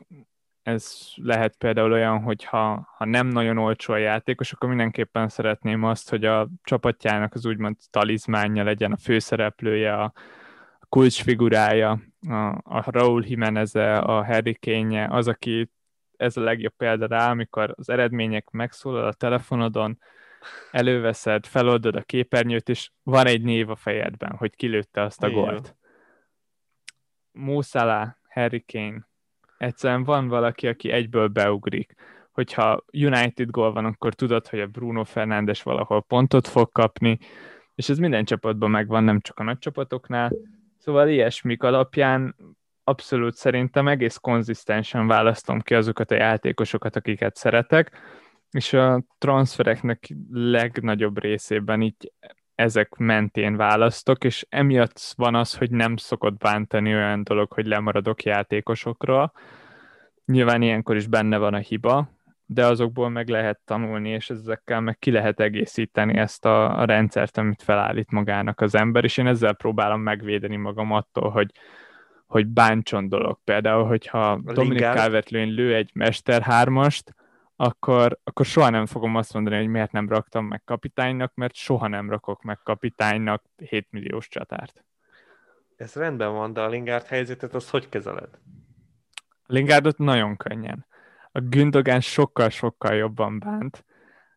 ez 0.65 0.97
lehet 1.15 1.55
például 1.57 1.91
olyan, 1.91 2.21
hogy 2.21 2.43
ha, 2.43 2.93
ha 2.97 3.05
nem 3.05 3.27
nagyon 3.27 3.57
olcsó 3.57 3.93
a 3.93 3.97
játékos, 3.97 4.51
akkor 4.51 4.69
mindenképpen 4.69 5.29
szeretném 5.29 5.83
azt, 5.83 6.09
hogy 6.09 6.25
a 6.25 6.49
csapatjának 6.63 7.33
az 7.33 7.45
úgymond 7.45 7.75
talizmánja 7.89 8.63
legyen 8.63 8.91
a 8.91 8.97
főszereplője, 8.97 9.93
a 9.93 10.13
kulcsfigurája, 10.89 11.99
a, 12.27 12.33
a 12.63 12.91
Raúl 12.91 13.23
jimenez 13.25 13.75
a 13.75 14.25
Harry 14.25 14.57
Kane 14.59 15.07
az, 15.07 15.27
aki 15.27 15.71
ez 16.17 16.37
a 16.37 16.41
legjobb 16.41 16.73
példa 16.77 17.07
rá, 17.07 17.29
amikor 17.29 17.73
az 17.77 17.89
eredmények 17.89 18.49
megszólal 18.49 19.05
a 19.05 19.13
telefonodon, 19.13 19.99
előveszed, 20.71 21.45
feloldod 21.45 21.95
a 21.95 22.01
képernyőt, 22.01 22.69
és 22.69 22.91
van 23.03 23.25
egy 23.25 23.41
név 23.41 23.69
a 23.69 23.75
fejedben, 23.75 24.35
hogy 24.37 24.55
kilőtte 24.55 25.01
azt 25.01 25.23
a 25.23 25.29
gólt. 25.29 25.75
Salah, 27.61 28.09
Harry 28.29 28.65
Kane, 28.67 29.07
egyszerűen 29.57 30.03
van 30.03 30.27
valaki, 30.27 30.67
aki 30.67 30.91
egyből 30.91 31.27
beugrik. 31.27 31.93
Hogyha 32.31 32.83
United 32.91 33.49
gól 33.49 33.73
van, 33.73 33.85
akkor 33.85 34.13
tudod, 34.13 34.47
hogy 34.47 34.59
a 34.59 34.67
Bruno 34.67 35.03
Fernandes 35.03 35.63
valahol 35.63 36.01
pontot 36.01 36.47
fog 36.47 36.71
kapni, 36.71 37.19
és 37.75 37.89
ez 37.89 37.97
minden 37.97 38.25
csapatban 38.25 38.69
megvan, 38.69 39.03
nem 39.03 39.19
csak 39.19 39.39
a 39.39 39.43
nagy 39.43 39.57
csapatoknál. 39.57 40.31
Szóval 40.77 41.09
ilyesmik 41.09 41.63
alapján 41.63 42.35
abszolút 42.87 43.35
szerintem 43.35 43.87
egész 43.87 44.17
konzisztensen 44.17 45.07
választom 45.07 45.61
ki 45.61 45.73
azokat 45.73 46.11
a 46.11 46.15
játékosokat, 46.15 46.95
akiket 46.95 47.35
szeretek, 47.35 47.91
és 48.51 48.73
a 48.73 49.03
transfereknek 49.17 50.09
legnagyobb 50.31 51.21
részében 51.21 51.81
így 51.81 52.11
ezek 52.55 52.95
mentén 52.95 53.55
választok, 53.55 54.23
és 54.23 54.45
emiatt 54.49 55.13
van 55.15 55.35
az, 55.35 55.57
hogy 55.57 55.71
nem 55.71 55.95
szokott 55.95 56.37
bántani 56.37 56.93
olyan 56.93 57.23
dolog, 57.23 57.51
hogy 57.51 57.65
lemaradok 57.65 58.23
játékosokról. 58.23 59.31
Nyilván 60.25 60.61
ilyenkor 60.61 60.95
is 60.95 61.07
benne 61.07 61.37
van 61.37 61.53
a 61.53 61.57
hiba, 61.57 62.09
de 62.45 62.65
azokból 62.65 63.09
meg 63.09 63.29
lehet 63.29 63.59
tanulni, 63.65 64.09
és 64.09 64.29
ezekkel 64.29 64.81
meg 64.81 64.97
ki 64.97 65.11
lehet 65.11 65.39
egészíteni 65.39 66.17
ezt 66.17 66.45
a, 66.45 66.79
a 66.79 66.85
rendszert, 66.85 67.37
amit 67.37 67.63
felállít 67.63 68.11
magának 68.11 68.61
az 68.61 68.75
ember, 68.75 69.03
és 69.03 69.17
én 69.17 69.27
ezzel 69.27 69.53
próbálom 69.53 70.01
megvédeni 70.01 70.55
magam 70.55 70.91
attól, 70.91 71.29
hogy, 71.29 71.51
hogy 72.25 72.47
bántson 72.47 73.09
dolog. 73.09 73.39
Például, 73.43 73.85
hogyha 73.87 74.41
Dominic 74.43 74.81
calvert 74.81 75.29
lő 75.29 75.75
egy 75.75 75.89
Mester 75.93 76.41
hármast, 76.41 77.15
akkor, 77.55 78.19
akkor 78.23 78.45
soha 78.45 78.69
nem 78.69 78.85
fogom 78.85 79.15
azt 79.15 79.33
mondani, 79.33 79.55
hogy 79.55 79.67
miért 79.67 79.91
nem 79.91 80.09
raktam 80.09 80.45
meg 80.45 80.63
kapitánynak, 80.63 81.31
mert 81.35 81.55
soha 81.55 81.87
nem 81.87 82.09
rakok 82.09 82.43
meg 82.43 82.59
kapitánynak 82.63 83.43
7 83.55 83.87
milliós 83.91 84.27
csatárt. 84.27 84.85
Ez 85.75 85.93
rendben 85.93 86.33
van, 86.33 86.53
de 86.53 86.61
a 86.61 86.67
Lingard 86.67 87.05
helyzetet 87.05 87.55
azt 87.55 87.69
hogy 87.69 87.89
kezeled? 87.89 88.29
A 89.25 89.53
Lingardot 89.53 89.97
nagyon 89.97 90.37
könnyen. 90.37 90.85
A 91.31 91.39
Gündogán 91.39 92.01
sokkal-sokkal 92.01 92.93
jobban 92.95 93.39
bánt, 93.39 93.85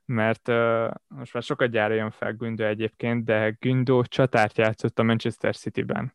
mert 0.04 0.48
uh, 0.48 0.90
most 1.08 1.32
már 1.32 1.42
sokat 1.42 1.70
gyára 1.70 1.94
jön 1.94 2.10
fel 2.10 2.32
Gündö 2.32 2.66
egyébként, 2.66 3.24
de 3.24 3.56
Gündó 3.58 4.02
csatárt 4.02 4.58
játszott 4.58 4.98
a 4.98 5.02
Manchester 5.02 5.56
City-ben. 5.56 6.14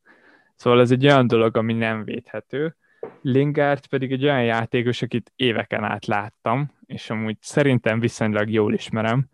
Szóval 0.64 0.82
ez 0.82 0.92
egy 0.92 1.06
olyan 1.06 1.28
dolog, 1.28 1.58
ami 1.58 1.74
nem 1.74 2.04
védhető. 2.04 2.76
Lingard 3.22 3.88
pedig 3.88 4.12
egy 4.12 4.24
olyan 4.24 4.44
játékos, 4.44 5.02
akit 5.02 5.32
éveken 5.36 5.84
át 5.84 6.06
láttam, 6.06 6.72
és 6.86 7.10
amúgy 7.10 7.38
szerintem 7.40 8.00
viszonylag 8.00 8.50
jól 8.50 8.74
ismerem, 8.74 9.30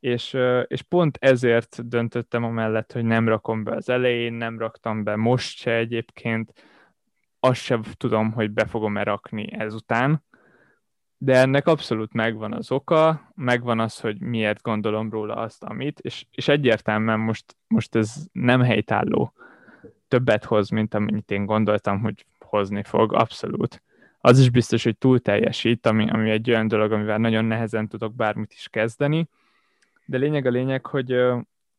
és, 0.00 0.36
és 0.66 0.82
pont 0.82 1.16
ezért 1.20 1.88
döntöttem 1.88 2.44
amellett, 2.44 2.92
hogy 2.92 3.04
nem 3.04 3.28
rakom 3.28 3.64
be 3.64 3.74
az 3.74 3.88
elején, 3.88 4.32
nem 4.32 4.58
raktam 4.58 5.04
be 5.04 5.16
most 5.16 5.58
se 5.58 5.74
egyébként, 5.74 6.52
azt 7.40 7.60
sem 7.60 7.82
tudom, 7.96 8.32
hogy 8.32 8.50
be 8.50 8.66
fogom-e 8.66 9.02
rakni 9.02 9.52
ezután, 9.52 10.24
de 11.18 11.36
ennek 11.36 11.66
abszolút 11.66 12.12
megvan 12.12 12.52
az 12.52 12.70
oka, 12.72 13.32
megvan 13.34 13.80
az, 13.80 14.00
hogy 14.00 14.20
miért 14.20 14.62
gondolom 14.62 15.10
róla 15.10 15.34
azt, 15.34 15.64
amit, 15.64 16.00
és, 16.00 16.26
és 16.30 16.48
egyértelműen 16.48 17.20
most, 17.20 17.56
most 17.66 17.94
ez 17.94 18.14
nem 18.32 18.60
helytálló 18.60 19.32
többet 20.08 20.44
hoz, 20.44 20.68
mint 20.68 20.94
amennyit 20.94 21.30
én 21.30 21.46
gondoltam, 21.46 22.00
hogy 22.00 22.26
hozni 22.38 22.82
fog, 22.82 23.12
abszolút. 23.12 23.82
Az 24.20 24.38
is 24.38 24.50
biztos, 24.50 24.84
hogy 24.84 24.98
túl 24.98 25.20
teljesít, 25.20 25.86
ami, 25.86 26.10
ami 26.10 26.30
egy 26.30 26.50
olyan 26.50 26.68
dolog, 26.68 26.92
amivel 26.92 27.18
nagyon 27.18 27.44
nehezen 27.44 27.88
tudok 27.88 28.14
bármit 28.14 28.52
is 28.52 28.68
kezdeni, 28.68 29.28
de 30.04 30.18
lényeg 30.18 30.46
a 30.46 30.50
lényeg, 30.50 30.86
hogy, 30.86 31.22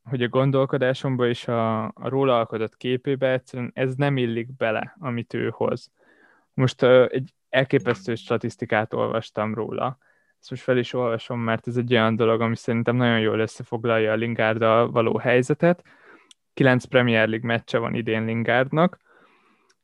hogy 0.04 0.24
a 0.24 0.28
gondolkodásomba 0.28 1.28
és 1.28 1.48
a, 1.48 1.84
a 1.84 2.10
róla 2.10 2.38
alkotott 2.38 2.78
képébe 2.78 3.32
egyszerűen 3.32 3.72
ez 3.74 3.96
nem 3.96 4.18
illik 4.18 4.56
bele, 4.56 4.96
amit 5.00 5.34
ő 5.34 5.50
hoz. 5.54 5.92
Most 6.54 6.84
egy 6.84 7.34
elképesztő 7.50 8.16
statisztikát 8.16 8.94
olvastam 8.94 9.54
róla, 9.54 9.98
ezt 10.40 10.50
most 10.50 10.64
fel 10.64 10.78
is 10.78 10.94
olvasom, 10.94 11.40
mert 11.40 11.68
ez 11.68 11.78
egy 11.78 11.94
olyan 11.94 12.16
dolog, 12.16 12.42
ami 12.42 12.56
szerintem 12.56 12.96
nagyon 12.96 13.20
jól 13.20 13.40
összefoglalja 13.40 14.12
a 14.12 14.16
Lingárdal 14.16 14.92
való 14.92 15.18
helyzetet. 15.18 15.84
Kilenc 16.54 16.86
Premier 16.86 17.28
League 17.28 17.48
meccse 17.48 17.78
van 17.78 17.94
idén 17.94 18.26
Lingardnak, 18.26 18.98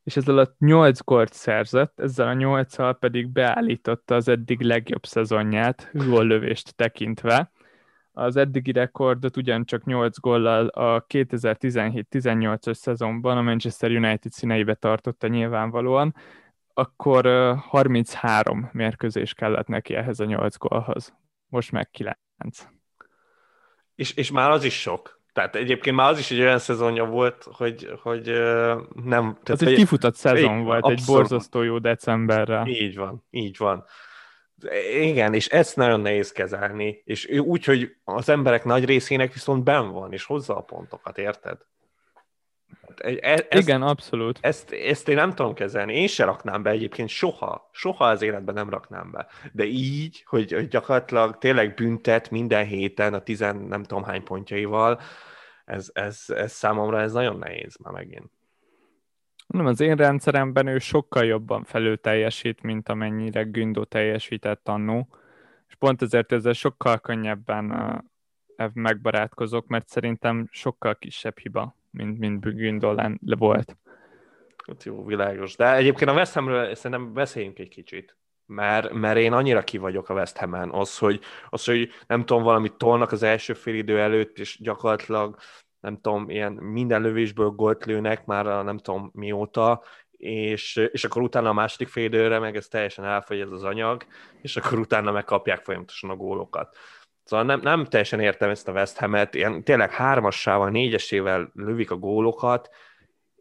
és 0.06 0.18
ez 0.18 0.28
alatt 0.28 0.56
8 0.60 1.04
gólt 1.04 1.34
szerzett, 1.34 2.00
ezzel 2.00 2.28
a 2.28 2.34
8 2.34 3.00
pedig 3.00 3.28
beállította 3.28 4.16
az 4.16 4.28
eddig 4.28 4.62
legjobb 4.62 5.06
szezonját, 5.06 5.90
góllövést 5.94 6.76
tekintve. 6.76 7.52
Az 8.12 8.36
eddigi 8.36 8.72
rekordot 8.72 9.38
ugyancsak 9.38 9.84
8 9.84 10.20
góllal 10.20 10.68
a 10.68 11.06
2017-18-as 11.06 12.74
szezonban 12.74 13.38
a 13.38 13.42
Manchester 13.42 13.92
United 13.92 14.32
színeibe 14.32 14.74
tartotta 14.74 15.28
nyilvánvalóan, 15.28 16.16
akkor 16.74 17.26
33 17.58 18.70
mérkőzés 18.72 19.34
kellett 19.34 19.68
neki 19.68 19.96
ehhez 19.96 20.20
a 20.20 20.26
8 20.26 20.58
gólhoz. 20.58 21.14
Most 21.48 21.72
meg 21.72 21.90
9. 21.90 22.16
És, 23.96 24.14
és 24.14 24.32
már 24.32 24.50
az 24.50 24.64
is 24.64 24.82
sok. 24.82 25.22
Tehát 25.36 25.56
egyébként 25.56 25.96
már 25.96 26.12
az 26.12 26.20
is 26.20 26.32
egy 26.32 26.40
olyan 26.40 26.60
szezonja 26.60 27.06
volt, 27.06 27.48
hogy, 27.52 27.92
hogy 28.02 28.24
nem... 29.04 29.38
Tehát 29.44 29.62
egy 29.62 29.76
kifutott 29.76 30.16
szezon 30.16 30.64
volt, 30.64 30.84
abszolút. 30.84 31.00
egy 31.00 31.06
borzasztó 31.06 31.62
jó 31.62 31.78
decemberre. 31.78 32.64
Így 32.66 32.96
van, 32.96 33.26
így 33.30 33.58
van. 33.58 33.86
Igen, 35.02 35.34
és 35.34 35.48
ezt 35.48 35.76
nagyon 35.76 36.00
nehéz 36.00 36.32
kezelni, 36.32 37.02
és 37.06 37.28
úgy, 37.28 37.66
hogy 37.66 37.96
az 38.04 38.30
emberek 38.30 38.64
nagy 38.64 38.86
részének 38.86 39.34
viszont 39.34 39.64
ben 39.64 39.92
van, 39.92 40.14
és 40.14 40.24
hozza 40.24 40.58
a 40.58 40.62
pontokat, 40.62 41.18
érted? 41.18 41.58
E, 42.98 43.10
e, 43.22 43.46
ezt, 43.50 43.68
Igen, 43.68 43.82
abszolút. 43.82 44.40
Ezt, 44.42 44.72
ezt 44.72 45.08
én 45.08 45.16
nem 45.16 45.34
tudom 45.34 45.54
kezelni. 45.54 45.94
Én 45.94 46.08
se 46.08 46.26
raknám 46.26 46.64
be 46.64 46.70
egyébként 46.70 47.10
soha. 47.10 47.70
Soha 47.72 48.06
az 48.06 48.22
életben 48.22 48.54
nem 48.54 48.70
raknám 48.70 49.12
be. 49.12 49.28
De 49.52 49.64
így, 49.64 50.24
hogy, 50.26 50.52
hogy 50.52 50.68
gyakorlatilag 50.68 51.38
tényleg 51.38 51.74
büntet 51.74 52.30
minden 52.32 52.66
héten 52.66 53.14
a 53.14 53.20
tizen 53.20 53.56
nem 53.56 53.84
tudom 53.84 54.04
hány 54.04 54.24
pontjaival, 54.24 55.00
ez, 55.66 55.90
ez, 55.94 56.24
ez 56.28 56.52
számomra 56.52 57.02
ez 57.02 57.14
nagyon 57.14 57.38
nehéz 57.38 57.78
már 57.78 57.94
megint. 57.94 58.32
Nem, 59.48 59.66
az 59.66 59.80
én 59.80 59.96
rendszeremben 59.96 60.68
ő 60.68 60.80
sokkal 60.80 61.26
jobban 61.26 61.64
felül 61.64 62.02
teljesít, 62.02 62.62
mint 62.62 62.90
amennyire 62.90 63.44
Gündó 63.44 63.84
teljesített 63.84 64.68
annó, 64.68 65.08
és 65.68 65.76
pont 65.76 66.02
ezért 66.02 66.32
ezzel 66.32 66.54
sokkal 66.54 67.00
könnyebben 67.00 67.74
megbarátkozok, 68.74 69.68
mert 69.68 69.88
szerintem 69.88 70.48
sokkal 70.52 70.96
kisebb 70.96 71.38
hiba 71.38 71.76
mint, 71.96 72.20
mint 72.20 72.56
Gündolan 72.56 73.20
volt. 73.22 73.78
Hát 74.68 74.84
jó, 74.84 75.06
világos. 75.06 75.56
De 75.56 75.76
egyébként 75.76 76.10
a 76.10 76.14
West 76.14 76.34
Hamről 76.34 76.76
szerintem 76.76 77.14
beszéljünk 77.14 77.60
egy 77.60 77.68
kicsit. 77.68 78.18
Mert, 78.46 78.94
mert 78.94 79.18
én 79.18 79.34
annyira 79.34 79.62
ki 79.64 79.78
vagyok 79.78 80.10
a 80.10 80.14
West 80.14 80.38
Ham-en, 80.38 80.70
az 80.70 80.98
hogy, 80.98 81.20
az, 81.50 81.66
hogy 81.66 81.90
nem 82.08 82.26
tudom, 82.26 82.44
valamit 82.44 82.74
tolnak 82.74 83.12
az 83.12 83.24
első 83.24 83.54
fél 83.54 83.76
idő 83.76 84.00
előtt, 84.00 84.40
és 84.40 84.58
gyakorlatilag 84.62 85.38
nem 85.80 86.00
tudom, 86.02 86.30
ilyen 86.30 86.52
minden 86.52 87.02
lövésből 87.02 87.50
gólt 87.50 87.86
lőnek 87.86 88.26
már 88.26 88.48
a 88.48 88.62
nem 88.62 88.78
tudom 88.78 89.12
mióta, 89.14 89.84
és, 90.12 90.76
és 90.92 91.04
akkor 91.04 91.22
utána 91.22 91.50
a 91.50 91.54
második 91.54 91.88
fél 91.88 92.04
időre 92.04 92.40
meg 92.40 92.56
ez 92.56 92.68
teljesen 92.68 93.06
elfogy 93.06 93.40
ez 93.40 93.52
az 93.52 93.64
anyag, 93.64 94.06
és 94.42 94.58
akkor 94.58 94.80
utána 94.80 95.12
megkapják 95.12 95.64
folyamatosan 95.64 96.10
a 96.10 96.16
gólokat. 96.16 96.78
Szóval 97.26 97.46
nem, 97.46 97.60
nem 97.60 97.86
teljesen 97.86 98.20
értem 98.20 98.50
ezt 98.50 98.68
a 98.68 98.72
West 98.72 98.98
Ham-et, 98.98 99.36
ilyen 99.36 99.64
tényleg 99.64 99.92
hármassával, 99.92 100.70
négyesével 100.70 101.52
lövik 101.54 101.92
a 101.92 101.96
gólokat, 101.96 102.70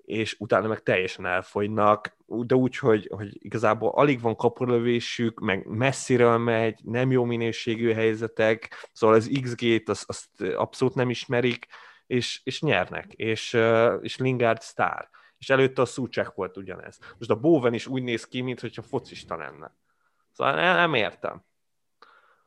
és 0.04 0.36
utána 0.38 0.68
meg 0.68 0.82
teljesen 0.82 1.26
elfogynak, 1.26 2.16
de 2.26 2.54
úgy, 2.54 2.78
hogy, 2.78 3.10
hogy 3.16 3.44
igazából 3.44 3.90
alig 3.90 4.20
van 4.20 4.36
kapulövésük, 4.36 5.40
meg 5.40 5.66
messziről 5.66 6.38
megy, 6.38 6.80
nem 6.82 7.10
jó 7.10 7.24
minőségű 7.24 7.92
helyzetek, 7.92 8.88
szóval 8.92 9.16
az 9.16 9.38
XG-t 9.42 9.88
azt, 9.88 10.04
azt 10.08 10.40
abszolút 10.40 10.94
nem 10.94 11.10
ismerik, 11.10 11.66
és, 12.06 12.40
és 12.44 12.60
nyernek, 12.60 13.12
és, 13.12 13.58
és 14.00 14.16
Lingard 14.16 14.60
sztár. 14.60 15.08
És 15.38 15.50
előtte 15.50 15.82
a 15.82 15.84
Szúcsek 15.84 16.34
volt 16.34 16.56
ugyanez. 16.56 16.98
Most 17.18 17.30
a 17.30 17.40
Bowen 17.40 17.74
is 17.74 17.86
úgy 17.86 18.02
néz 18.02 18.26
ki, 18.26 18.40
mintha 18.40 18.82
focista 18.82 19.36
lenne. 19.36 19.74
Szóval 20.32 20.54
nem, 20.54 20.76
nem 20.76 20.94
értem. 20.94 21.44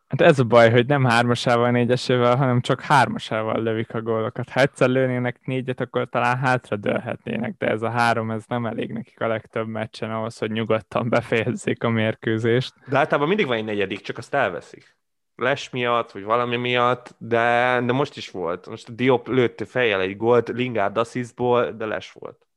Hát 0.07 0.21
ez 0.21 0.39
a 0.39 0.43
baj, 0.43 0.71
hogy 0.71 0.85
nem 0.85 1.03
hármasával, 1.03 1.71
négyesével, 1.71 2.35
hanem 2.35 2.61
csak 2.61 2.81
hármasával 2.81 3.63
lövik 3.63 3.93
a 3.93 4.01
gólokat. 4.01 4.49
Ha 4.49 4.59
egyszer 4.59 4.89
lőnének 4.89 5.39
négyet, 5.43 5.79
akkor 5.79 6.09
talán 6.09 6.37
hátra 6.37 6.75
dőlhetnének, 6.75 7.55
de 7.57 7.67
ez 7.67 7.81
a 7.81 7.89
három, 7.89 8.31
ez 8.31 8.43
nem 8.47 8.65
elég 8.65 8.91
nekik 8.91 9.21
a 9.21 9.27
legtöbb 9.27 9.67
meccsen 9.67 10.11
ahhoz, 10.11 10.37
hogy 10.37 10.51
nyugodtan 10.51 11.09
befejezzék 11.09 11.83
a 11.83 11.89
mérkőzést. 11.89 12.73
De 12.85 12.97
általában 12.97 13.27
mindig 13.27 13.47
van 13.47 13.57
egy 13.57 13.65
negyedik, 13.65 14.01
csak 14.01 14.17
azt 14.17 14.33
elveszik. 14.33 14.95
Les 15.35 15.69
miatt, 15.69 16.11
vagy 16.11 16.23
valami 16.23 16.55
miatt, 16.55 17.15
de, 17.17 17.79
de 17.85 17.91
most 17.91 18.17
is 18.17 18.31
volt. 18.31 18.69
Most 18.69 18.89
a 18.89 18.91
Diop 18.91 19.27
lőtt 19.27 19.67
fejjel 19.67 20.01
egy 20.01 20.17
gólt 20.17 20.47
Lingard 20.47 20.97
assistból, 20.97 21.71
de 21.71 21.85
Les 21.85 22.11
volt. 22.11 22.47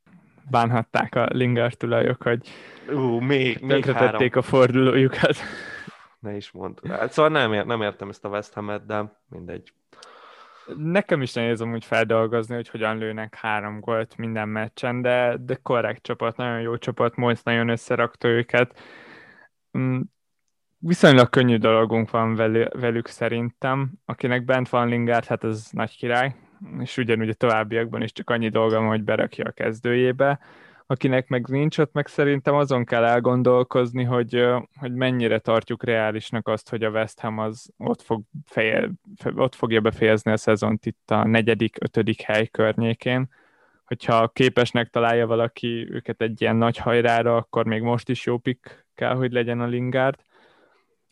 Bánhatták 0.50 1.14
a 1.14 1.26
Lingard 1.32 1.76
tulajok, 1.76 2.22
hogy 2.22 2.48
Ú, 2.92 3.18
még, 3.20 3.60
még 3.60 3.84
három. 3.84 4.28
a 4.32 4.42
fordulójukat 4.42 5.36
ne 6.20 6.36
is 6.36 6.50
mond. 6.50 6.80
Hát, 6.88 7.12
szóval 7.12 7.30
nem, 7.30 7.52
ér, 7.52 7.66
nem 7.66 7.82
értem 7.82 8.08
ezt 8.08 8.24
a 8.24 8.28
West 8.28 8.52
Ham-et, 8.52 8.86
de 8.86 9.20
mindegy. 9.28 9.72
Nekem 10.76 11.22
is 11.22 11.32
nehéz 11.32 11.60
amúgy 11.60 11.84
feldolgozni, 11.84 12.54
hogy 12.54 12.68
hogyan 12.68 12.98
lőnek 12.98 13.34
három 13.34 13.80
gólt 13.80 14.16
minden 14.16 14.48
meccsen, 14.48 15.02
de, 15.02 15.36
de 15.40 15.54
korrekt 15.54 16.02
csapat, 16.02 16.36
nagyon 16.36 16.60
jó 16.60 16.76
csapat, 16.76 17.16
Moiz 17.16 17.42
nagyon 17.42 17.68
összerakta 17.68 18.28
őket. 18.28 18.78
Mm, 19.78 20.00
viszonylag 20.78 21.28
könnyű 21.28 21.56
dolgunk 21.56 22.10
van 22.10 22.34
velük 22.72 23.06
szerintem. 23.06 23.90
Akinek 24.04 24.44
bent 24.44 24.68
van 24.68 24.88
Lingard, 24.88 25.24
hát 25.24 25.44
ez 25.44 25.68
nagy 25.70 25.96
király, 25.96 26.34
és 26.78 26.96
ugyanúgy 26.96 27.28
a 27.28 27.34
továbbiakban 27.34 28.02
is 28.02 28.12
csak 28.12 28.30
annyi 28.30 28.48
dolga 28.48 28.78
van, 28.78 28.88
hogy 28.88 29.02
berakja 29.02 29.44
a 29.44 29.50
kezdőjébe 29.50 30.40
akinek 30.90 31.28
meg 31.28 31.48
nincs 31.48 31.78
ott, 31.78 31.92
meg 31.92 32.06
szerintem 32.06 32.54
azon 32.54 32.84
kell 32.84 33.04
elgondolkozni, 33.04 34.04
hogy, 34.04 34.46
hogy 34.78 34.94
mennyire 34.94 35.38
tartjuk 35.38 35.84
reálisnak 35.84 36.48
azt, 36.48 36.70
hogy 36.70 36.82
a 36.82 36.90
West 36.90 37.20
Ham 37.20 37.38
az 37.38 37.70
ott, 37.76 38.02
fog 38.02 38.22
feje, 38.46 38.90
ott 39.34 39.54
fogja 39.54 39.80
befejezni 39.80 40.32
a 40.32 40.36
szezont 40.36 40.86
itt 40.86 41.10
a 41.10 41.26
negyedik, 41.26 41.76
ötödik 41.80 42.20
hely 42.20 42.46
környékén. 42.46 43.28
Hogyha 43.84 44.28
képesnek 44.28 44.88
találja 44.88 45.26
valaki 45.26 45.88
őket 45.90 46.20
egy 46.22 46.40
ilyen 46.40 46.56
nagy 46.56 46.76
hajrára, 46.76 47.36
akkor 47.36 47.66
még 47.66 47.82
most 47.82 48.08
is 48.08 48.26
jó 48.26 48.38
pick 48.38 48.86
kell, 48.94 49.14
hogy 49.14 49.32
legyen 49.32 49.60
a 49.60 49.66
Lingard. 49.66 50.16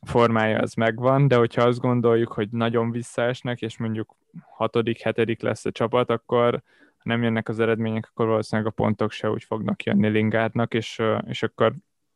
Formája 0.00 0.58
az 0.58 0.74
megvan, 0.74 1.28
de 1.28 1.36
hogyha 1.36 1.62
azt 1.62 1.80
gondoljuk, 1.80 2.32
hogy 2.32 2.48
nagyon 2.50 2.90
visszaesnek, 2.90 3.60
és 3.62 3.78
mondjuk 3.78 4.16
hatodik, 4.56 5.00
hetedik 5.00 5.42
lesz 5.42 5.64
a 5.64 5.70
csapat, 5.70 6.10
akkor 6.10 6.62
nem 7.08 7.22
jönnek 7.22 7.48
az 7.48 7.60
eredmények, 7.60 8.08
akkor 8.10 8.26
valószínűleg 8.26 8.70
a 8.70 8.74
pontok 8.74 9.10
se 9.10 9.30
úgy 9.30 9.44
fognak 9.44 9.82
jönni 9.82 10.08
Lingardnak, 10.08 10.74
és, 10.74 11.02
és 11.26 11.42
akkor 11.42 11.74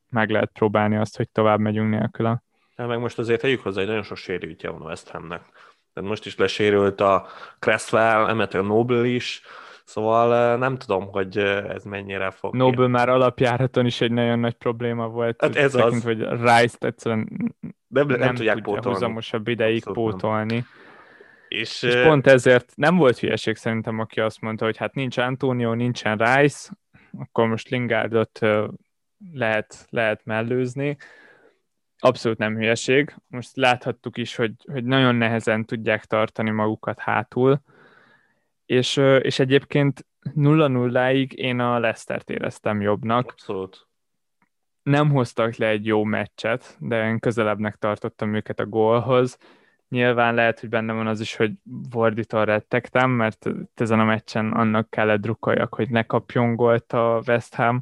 meg 0.09 0.31
lehet 0.31 0.50
próbálni 0.52 0.96
azt, 0.96 1.16
hogy 1.16 1.31
tovább 1.31 1.61
megyünk 1.61 1.90
nélküle. 1.90 2.42
Ja, 2.76 2.87
meg 2.87 2.98
most 2.98 3.18
azért 3.18 3.40
tegyük 3.40 3.62
hozzá, 3.62 3.78
hogy 3.78 3.88
nagyon 3.88 4.02
sok 4.02 4.16
sérültje 4.16 4.70
van 4.70 4.81
a 4.81 4.85
West 4.85 5.09
Hamnek. 5.09 5.42
Tehát 5.92 6.09
most 6.09 6.26
is 6.26 6.37
lesérült 6.37 7.00
a 7.00 7.26
Cresswell, 7.59 8.24
a 8.24 8.62
Noble 8.62 9.07
is, 9.07 9.42
Szóval 9.85 10.57
nem 10.57 10.76
tudom, 10.76 11.09
hogy 11.11 11.37
ez 11.68 11.85
mennyire 11.85 12.31
fog... 12.31 12.55
Noble 12.55 12.87
már 12.87 13.09
alapjáraton 13.09 13.87
is 13.87 14.00
egy 14.00 14.12
nagyon 14.12 14.38
nagy 14.38 14.55
probléma 14.55 15.09
volt. 15.09 15.40
Hát 15.40 15.57
ez 15.57 15.72
tekint, 15.72 15.94
az. 15.94 16.02
hogy 16.02 16.18
Rice-t 16.18 16.85
egyszerűen 16.85 17.28
nem, 17.87 18.07
nem, 18.07 18.18
nem 18.18 18.35
tudják 18.35 18.61
pótolni. 18.62 18.88
húzamosabb 18.88 19.48
ideig 19.48 19.87
Abszolút 19.87 20.11
pótolni. 20.12 20.55
Nem. 20.55 20.66
És, 21.53 21.83
és 21.83 22.03
pont 22.03 22.27
ezért 22.27 22.73
nem 22.75 22.97
volt 22.97 23.19
hülyeség 23.19 23.57
szerintem, 23.57 23.99
aki 23.99 24.21
azt 24.21 24.41
mondta, 24.41 24.65
hogy 24.65 24.77
hát 24.77 24.95
nincs 24.95 25.19
Antonio, 25.19 25.75
nincsen 25.75 26.19
Rice, 26.19 26.73
akkor 27.19 27.49
most 27.49 27.69
Lingardot 27.69 28.41
lehet, 29.33 29.87
lehet 29.88 30.25
mellőzni. 30.25 30.97
Abszolút 31.99 32.38
nem 32.38 32.57
hülyeség. 32.57 33.15
Most 33.27 33.57
láthattuk 33.57 34.17
is, 34.17 34.35
hogy, 34.35 34.53
hogy 34.73 34.85
nagyon 34.85 35.15
nehezen 35.15 35.65
tudják 35.65 36.05
tartani 36.05 36.51
magukat 36.51 36.99
hátul, 36.99 37.62
és, 38.67 38.97
és 39.21 39.38
egyébként 39.38 40.07
0-0-ig 40.35 41.33
én 41.33 41.61
a 41.61 41.79
Leicester-t 41.79 42.31
éreztem 42.31 42.81
jobbnak. 42.81 43.31
Abszolút. 43.31 43.87
Nem 44.83 45.11
hoztak 45.11 45.57
le 45.57 45.69
egy 45.69 45.87
jó 45.87 46.05
meccset, 46.05 46.77
de 46.79 47.09
én 47.09 47.19
közelebbnek 47.19 47.77
tartottam 47.77 48.35
őket 48.35 48.61
a 48.61 48.67
gólhoz, 48.67 49.38
Nyilván 49.92 50.35
lehet, 50.35 50.61
hogy 50.61 50.68
benne 50.68 50.92
van 50.92 51.07
az 51.07 51.20
is, 51.20 51.37
hogy 51.37 51.52
Vorditól 51.90 52.44
rettegtem, 52.44 53.11
mert 53.11 53.50
ezen 53.74 54.00
a 54.00 54.05
meccsen 54.05 54.52
annak 54.52 54.90
kellett 54.90 55.20
drukkoljak, 55.20 55.74
hogy 55.74 55.90
ne 55.90 56.02
kapjon 56.02 56.55
gólt 56.57 56.92
a 56.92 57.20
West 57.26 57.55
Ham, 57.55 57.81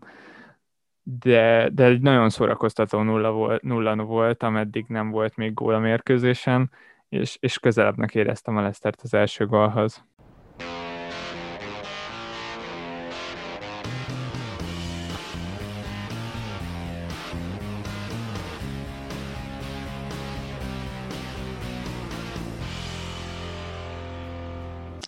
de, 1.02 1.68
de 1.72 1.84
egy 1.84 2.00
nagyon 2.00 2.30
szórakoztató 2.30 3.02
nulla 3.02 3.30
volt, 3.30 3.62
nulla 3.62 3.96
volt, 3.96 4.42
ameddig 4.42 4.84
nem 4.88 5.10
volt 5.10 5.36
még 5.36 5.54
gól 5.54 5.74
a 5.74 5.78
mérkőzésen, 5.78 6.70
és, 7.08 7.36
és 7.40 7.58
közelebbnek 7.58 8.14
éreztem 8.14 8.56
a 8.56 8.62
Lesztert 8.62 9.00
az 9.02 9.14
első 9.14 9.46
gólhoz. 9.46 10.04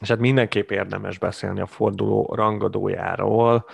És 0.03 0.09
hát 0.09 0.19
mindenképp 0.19 0.71
érdemes 0.71 1.19
beszélni 1.19 1.61
a 1.61 1.67
forduló 1.67 2.35
rangadójáról, 2.35 3.67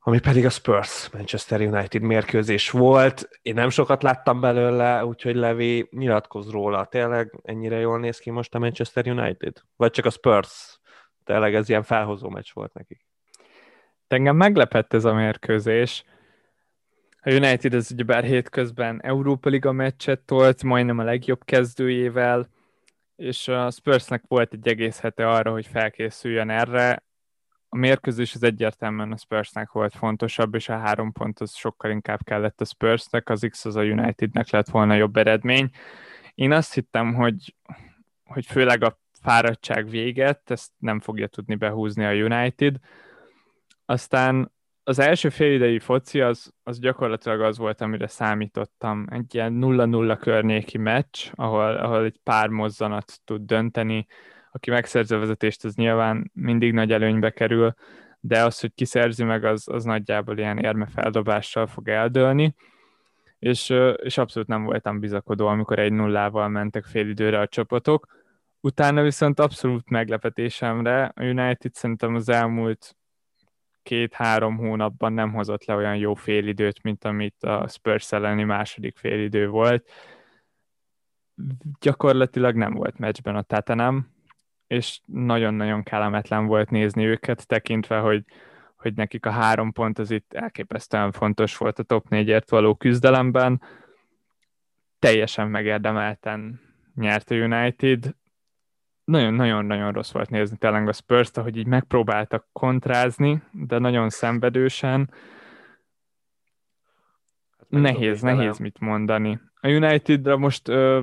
ami 0.00 0.20
pedig 0.20 0.44
a 0.44 0.50
Spurs 0.50 1.10
Manchester 1.12 1.60
United 1.60 2.02
mérkőzés 2.02 2.70
volt. 2.70 3.28
Én 3.42 3.54
nem 3.54 3.70
sokat 3.70 4.02
láttam 4.02 4.40
belőle, 4.40 5.04
úgyhogy 5.04 5.34
Levi 5.34 5.88
nyilatkoz 5.90 6.50
róla. 6.50 6.84
Tényleg 6.84 7.40
ennyire 7.42 7.76
jól 7.76 7.98
néz 7.98 8.18
ki 8.18 8.30
most 8.30 8.54
a 8.54 8.58
Manchester 8.58 9.06
United? 9.06 9.52
Vagy 9.76 9.90
csak 9.90 10.04
a 10.04 10.10
Spurs? 10.10 10.80
Tényleg 11.24 11.54
ez 11.54 11.68
ilyen 11.68 11.82
felhozó 11.82 12.28
meccs 12.28 12.50
volt 12.52 12.74
nekik? 12.74 13.06
Engem 14.08 14.36
meglepett 14.36 14.92
ez 14.92 15.04
a 15.04 15.14
mérkőzés. 15.14 16.04
A 17.20 17.30
United 17.30 17.74
ez 17.74 17.90
ugyebár 17.92 18.24
hétközben 18.24 19.00
Európa 19.02 19.48
Liga 19.48 19.72
meccset 19.72 20.20
tolt, 20.20 20.62
majdnem 20.62 20.98
a 20.98 21.02
legjobb 21.04 21.44
kezdőjével, 21.44 22.48
és 23.18 23.48
a 23.48 23.70
Spursnek 23.70 24.22
volt 24.28 24.52
egy 24.52 24.68
egész 24.68 25.00
hete 25.00 25.28
arra, 25.28 25.50
hogy 25.50 25.66
felkészüljön 25.66 26.50
erre. 26.50 27.04
A 27.68 27.76
mérkőzés 27.76 28.34
az 28.34 28.42
egyértelműen 28.42 29.12
a 29.12 29.16
Spursnek 29.16 29.72
volt 29.72 29.94
fontosabb, 29.96 30.54
és 30.54 30.68
a 30.68 30.78
három 30.78 31.12
pont 31.12 31.40
az 31.40 31.54
sokkal 31.54 31.90
inkább 31.90 32.24
kellett 32.24 32.60
a 32.60 32.64
Spursnek, 32.64 33.28
az 33.28 33.46
X 33.50 33.64
az 33.64 33.76
a 33.76 33.82
Unitednek 33.82 34.50
lett 34.50 34.68
volna 34.68 34.94
jobb 34.94 35.16
eredmény. 35.16 35.70
Én 36.34 36.52
azt 36.52 36.74
hittem, 36.74 37.14
hogy, 37.14 37.54
hogy 38.24 38.46
főleg 38.46 38.82
a 38.82 38.98
fáradtság 39.22 39.88
véget, 39.88 40.50
ezt 40.50 40.70
nem 40.76 41.00
fogja 41.00 41.26
tudni 41.26 41.54
behúzni 41.54 42.04
a 42.04 42.24
United. 42.24 42.76
Aztán 43.84 44.52
az 44.88 44.98
első 44.98 45.28
félidei 45.28 45.78
foci 45.78 46.20
az, 46.20 46.52
az 46.62 46.78
gyakorlatilag 46.78 47.40
az 47.40 47.58
volt, 47.58 47.80
amire 47.80 48.06
számítottam. 48.06 49.06
Egy 49.10 49.34
ilyen 49.34 49.58
0-0 49.60 50.16
környéki 50.20 50.78
meccs, 50.78 51.30
ahol, 51.34 51.76
ahol 51.76 52.04
egy 52.04 52.20
pár 52.22 52.48
mozzanat 52.48 53.20
tud 53.24 53.42
dönteni. 53.42 54.06
Aki 54.52 54.70
megszerzi 54.70 55.14
a 55.14 55.18
vezetést, 55.18 55.64
az 55.64 55.74
nyilván 55.74 56.30
mindig 56.34 56.72
nagy 56.72 56.92
előnybe 56.92 57.30
kerül, 57.30 57.74
de 58.20 58.44
az, 58.44 58.60
hogy 58.60 58.74
kiszerzi 58.74 59.24
meg, 59.24 59.44
az, 59.44 59.68
az 59.68 59.84
nagyjából 59.84 60.38
ilyen 60.38 60.58
érmefeldobással 60.58 61.66
fog 61.66 61.88
eldőlni. 61.88 62.54
És, 63.38 63.74
és 63.96 64.18
abszolút 64.18 64.48
nem 64.48 64.64
voltam 64.64 65.00
bizakodó, 65.00 65.46
amikor 65.46 65.78
egy 65.78 65.92
nullával 65.92 66.48
mentek 66.48 66.84
fél 66.84 67.08
időre 67.08 67.40
a 67.40 67.48
csapatok. 67.48 68.06
Utána 68.60 69.02
viszont 69.02 69.40
abszolút 69.40 69.90
meglepetésemre 69.90 71.12
a 71.14 71.24
United 71.24 71.74
szerintem 71.74 72.14
az 72.14 72.28
elmúlt 72.28 72.96
két-három 73.88 74.56
hónapban 74.56 75.12
nem 75.12 75.32
hozott 75.32 75.64
le 75.64 75.74
olyan 75.74 75.96
jó 75.96 76.14
félidőt, 76.14 76.82
mint 76.82 77.04
amit 77.04 77.42
a 77.42 77.68
Spurs 77.68 78.12
elleni 78.12 78.44
második 78.44 78.96
félidő 78.96 79.48
volt. 79.48 79.90
Gyakorlatilag 81.80 82.56
nem 82.56 82.72
volt 82.72 82.98
meccsben 82.98 83.36
a 83.36 83.42
Tatanem, 83.42 84.10
és 84.66 85.00
nagyon-nagyon 85.04 85.82
kellemetlen 85.82 86.46
volt 86.46 86.70
nézni 86.70 87.04
őket, 87.04 87.46
tekintve, 87.46 87.98
hogy, 87.98 88.24
hogy 88.76 88.94
nekik 88.94 89.26
a 89.26 89.30
három 89.30 89.72
pont 89.72 89.98
az 89.98 90.10
itt 90.10 90.32
elképesztően 90.32 91.12
fontos 91.12 91.56
volt 91.56 91.78
a 91.78 91.82
top 91.82 92.08
négyért 92.08 92.50
való 92.50 92.74
küzdelemben. 92.74 93.62
Teljesen 94.98 95.48
megérdemelten 95.48 96.60
nyert 96.94 97.30
a 97.30 97.34
United, 97.34 98.14
nagyon-nagyon-nagyon 99.08 99.92
rossz 99.92 100.12
volt 100.12 100.30
nézni 100.30 100.56
tényleg 100.56 100.88
a 100.88 100.92
Spurs-t, 100.92 101.36
ahogy 101.36 101.56
így 101.56 101.66
megpróbáltak 101.66 102.46
kontrázni, 102.52 103.42
de 103.52 103.78
nagyon 103.78 104.08
szenvedősen. 104.08 105.10
Hát 107.58 107.68
nehéz, 107.68 108.22
nehéz 108.22 108.58
mit 108.58 108.78
mondani. 108.78 109.40
A 109.60 109.68
Unitedra 109.68 110.36
most 110.36 110.68
ö, 110.68 111.00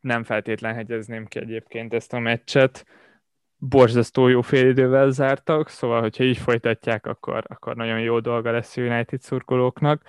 nem 0.00 0.24
feltétlen 0.24 0.74
hegyezném 0.74 1.26
ki 1.26 1.38
egyébként 1.38 1.94
ezt 1.94 2.12
a 2.12 2.18
meccset. 2.18 2.86
Borzasztó 3.56 4.28
jó 4.28 4.40
félidővel 4.40 5.10
zártak, 5.10 5.68
szóval, 5.68 6.00
hogyha 6.00 6.24
így 6.24 6.38
folytatják, 6.38 7.06
akkor, 7.06 7.44
akkor 7.46 7.76
nagyon 7.76 8.00
jó 8.00 8.20
dolga 8.20 8.50
lesz 8.50 8.76
a 8.76 8.80
United 8.80 9.20
szurkolóknak 9.20 10.02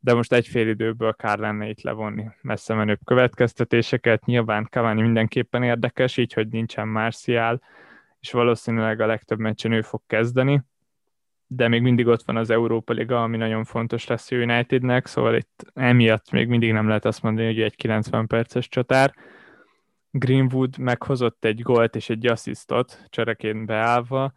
de 0.00 0.14
most 0.14 0.32
egy 0.32 0.46
fél 0.46 0.68
időből 0.68 1.12
kár 1.12 1.38
lenne 1.38 1.68
itt 1.68 1.80
levonni 1.80 2.28
messze 2.42 2.74
menőbb 2.74 2.98
következtetéseket. 3.04 4.24
Nyilván 4.24 4.68
Cavani 4.70 5.02
mindenképpen 5.02 5.62
érdekes, 5.62 6.16
így, 6.16 6.32
hogy 6.32 6.48
nincsen 6.48 6.88
Marcial, 6.88 7.62
és 8.20 8.32
valószínűleg 8.32 9.00
a 9.00 9.06
legtöbb 9.06 9.38
meccsen 9.38 9.72
ő 9.72 9.80
fog 9.82 10.00
kezdeni, 10.06 10.62
de 11.46 11.68
még 11.68 11.82
mindig 11.82 12.06
ott 12.06 12.22
van 12.22 12.36
az 12.36 12.50
Európa 12.50 12.92
Liga, 12.92 13.22
ami 13.22 13.36
nagyon 13.36 13.64
fontos 13.64 14.06
lesz 14.06 14.30
a 14.30 14.36
Unitednek, 14.36 15.06
szóval 15.06 15.34
itt 15.34 15.64
emiatt 15.74 16.30
még 16.30 16.48
mindig 16.48 16.72
nem 16.72 16.86
lehet 16.86 17.04
azt 17.04 17.22
mondani, 17.22 17.46
hogy 17.46 17.60
egy 17.60 17.76
90 17.76 18.26
perces 18.26 18.68
csatár. 18.68 19.14
Greenwood 20.10 20.78
meghozott 20.78 21.44
egy 21.44 21.62
gólt 21.62 21.96
és 21.96 22.08
egy 22.08 22.26
asszisztot 22.26 23.06
csereként 23.08 23.66
beállva, 23.66 24.32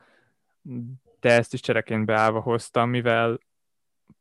de 1.20 1.32
ezt 1.32 1.54
is 1.54 1.60
csereként 1.60 2.06
beállva 2.06 2.40
hoztam, 2.40 2.90
mivel 2.90 3.40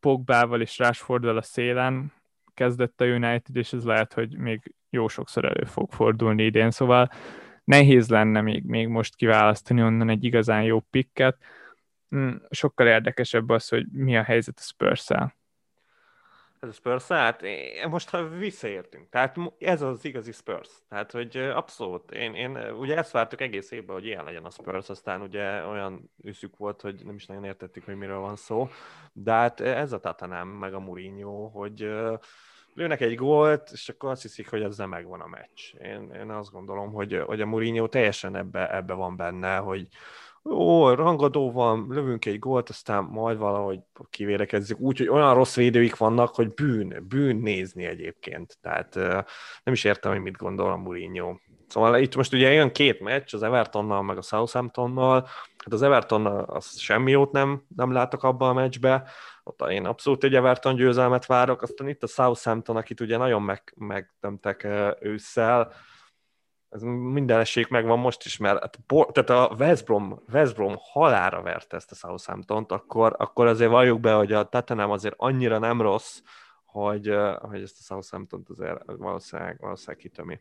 Pogbával 0.00 0.60
és 0.60 0.78
Rashforddal 0.78 1.36
a 1.36 1.42
szélen 1.42 2.12
kezdett 2.54 3.00
a 3.00 3.04
United, 3.04 3.56
és 3.56 3.72
ez 3.72 3.84
lehet, 3.84 4.12
hogy 4.12 4.36
még 4.36 4.74
jó 4.90 5.08
sokszor 5.08 5.44
elő 5.44 5.64
fog 5.64 5.92
fordulni 5.92 6.44
idén, 6.44 6.70
szóval 6.70 7.10
nehéz 7.64 8.08
lenne 8.08 8.40
még, 8.40 8.64
még 8.64 8.88
most 8.88 9.16
kiválasztani 9.16 9.82
onnan 9.82 10.08
egy 10.08 10.24
igazán 10.24 10.62
jó 10.62 10.80
pikket. 10.80 11.36
Hmm, 12.08 12.42
sokkal 12.50 12.86
érdekesebb 12.86 13.48
az, 13.48 13.68
hogy 13.68 13.86
mi 13.92 14.16
a 14.16 14.22
helyzet 14.22 14.58
a 14.58 14.62
spurs 14.62 15.10
-el 15.10 15.40
ez 16.62 16.68
a 16.68 16.72
Spurs, 16.72 17.06
hát 17.06 17.42
most 17.88 18.10
ha 18.10 18.28
visszaértünk, 18.28 19.08
tehát 19.08 19.36
ez 19.58 19.82
az 19.82 20.04
igazi 20.04 20.32
Spurs, 20.32 20.68
tehát 20.88 21.10
hogy 21.10 21.36
abszolút, 21.36 22.10
én, 22.10 22.34
én 22.34 22.56
ugye 22.56 22.96
ezt 22.96 23.10
vártuk 23.10 23.40
egész 23.40 23.70
évben, 23.70 23.94
hogy 23.94 24.04
ilyen 24.04 24.24
legyen 24.24 24.44
a 24.44 24.50
Spurs, 24.50 24.88
aztán 24.88 25.20
ugye 25.20 25.64
olyan 25.66 26.10
üszük 26.22 26.56
volt, 26.56 26.80
hogy 26.80 27.04
nem 27.04 27.14
is 27.14 27.26
nagyon 27.26 27.44
értettük, 27.44 27.84
hogy 27.84 27.96
miről 27.96 28.18
van 28.18 28.36
szó, 28.36 28.68
de 29.12 29.32
hát 29.32 29.60
ez 29.60 29.92
a 29.92 30.00
Tatanám, 30.00 30.48
meg 30.48 30.74
a 30.74 30.80
Mourinho, 30.80 31.48
hogy 31.48 31.90
lőnek 32.74 33.00
egy 33.00 33.16
gólt, 33.16 33.70
és 33.72 33.88
akkor 33.88 34.10
azt 34.10 34.22
hiszik, 34.22 34.50
hogy 34.50 34.62
ezzel 34.62 34.86
megvan 34.86 35.20
a 35.20 35.26
meccs. 35.26 35.74
Én, 35.82 36.10
én 36.10 36.30
azt 36.30 36.52
gondolom, 36.52 36.92
hogy, 36.92 37.22
hogy 37.26 37.40
a 37.40 37.46
Mourinho 37.46 37.88
teljesen 37.88 38.36
ebbe, 38.36 38.74
ebbe 38.74 38.94
van 38.94 39.16
benne, 39.16 39.56
hogy, 39.56 39.88
ó, 40.44 40.90
rangadó 40.94 41.52
van, 41.52 41.86
lövünk 41.88 42.24
egy 42.24 42.38
gólt, 42.38 42.68
aztán 42.68 43.04
majd 43.04 43.38
valahogy 43.38 43.80
kivérekezzük. 44.10 44.80
Úgy, 44.80 44.98
hogy 44.98 45.08
olyan 45.08 45.34
rossz 45.34 45.56
védőik 45.56 45.96
vannak, 45.96 46.34
hogy 46.34 46.54
bűn, 46.54 47.06
bűn 47.08 47.36
nézni 47.36 47.84
egyébként. 47.84 48.58
Tehát 48.60 48.94
nem 49.64 49.74
is 49.74 49.84
értem, 49.84 50.12
hogy 50.12 50.20
mit 50.20 50.36
gondol 50.36 50.70
a 50.70 50.76
Mourinho. 50.76 51.34
Szóval 51.68 51.98
itt 51.98 52.16
most 52.16 52.32
ugye 52.32 52.52
jön 52.52 52.72
két 52.72 53.00
meccs, 53.00 53.34
az 53.34 53.42
Evertonnal, 53.42 54.02
meg 54.02 54.16
a 54.16 54.22
Southamptonnal. 54.22 55.20
Hát 55.56 55.72
az 55.72 55.82
Everton 55.82 56.26
az 56.26 56.78
semmi 56.78 57.10
jót 57.10 57.32
nem, 57.32 57.62
nem 57.76 57.92
látok 57.92 58.22
abban 58.22 58.48
a 58.48 58.52
meccsbe. 58.52 59.08
Ott 59.44 59.70
én 59.70 59.86
abszolút 59.86 60.24
egy 60.24 60.34
Everton 60.34 60.74
győzelmet 60.74 61.26
várok. 61.26 61.62
Aztán 61.62 61.88
itt 61.88 62.02
a 62.02 62.06
Southampton, 62.06 62.76
akit 62.76 63.00
ugye 63.00 63.16
nagyon 63.16 63.42
meg, 63.42 63.74
megtömtek 63.76 64.68
ősszel, 65.00 65.72
ez 66.72 66.82
minden 66.82 67.40
esélyük 67.40 67.68
megvan 67.68 67.98
most 67.98 68.24
is, 68.24 68.36
mert 68.36 68.60
hát 68.60 68.78
tehát 69.12 69.30
a 69.30 69.54
West 69.58 69.84
Brom, 69.84 70.22
West 70.32 70.54
Brom 70.54 70.74
halára 70.78 71.42
verte 71.42 71.76
ezt 71.76 71.90
a 71.90 71.94
Southampton-t, 71.94 72.72
akkor, 72.72 73.14
akkor 73.18 73.46
azért 73.46 73.70
valljuk 73.70 74.00
be, 74.00 74.12
hogy 74.12 74.32
a 74.32 74.44
Tottenham 74.44 74.90
azért 74.90 75.14
annyira 75.18 75.58
nem 75.58 75.80
rossz, 75.80 76.20
hogy, 76.64 77.14
hogy 77.40 77.62
ezt 77.62 77.78
a 77.78 77.82
Southampton-t 77.82 78.48
azért 78.48 78.82
valószínűleg, 78.84 79.56
valószínűleg 79.60 80.00
kitömi. 80.00 80.40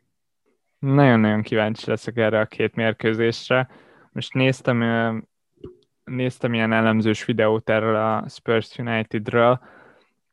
Nagyon-nagyon 0.80 1.42
kíváncsi 1.42 1.90
leszek 1.90 2.18
erre 2.18 2.40
a 2.40 2.46
két 2.46 2.76
mérkőzésre. 2.76 3.70
Most 4.12 4.34
néztem, 4.34 4.78
néztem 6.04 6.54
ilyen 6.54 6.74
elemzős 6.74 7.26
videót 7.26 7.70
erről 7.70 7.96
a 7.96 8.26
Spurs 8.30 8.78
Unitedről, 8.78 9.62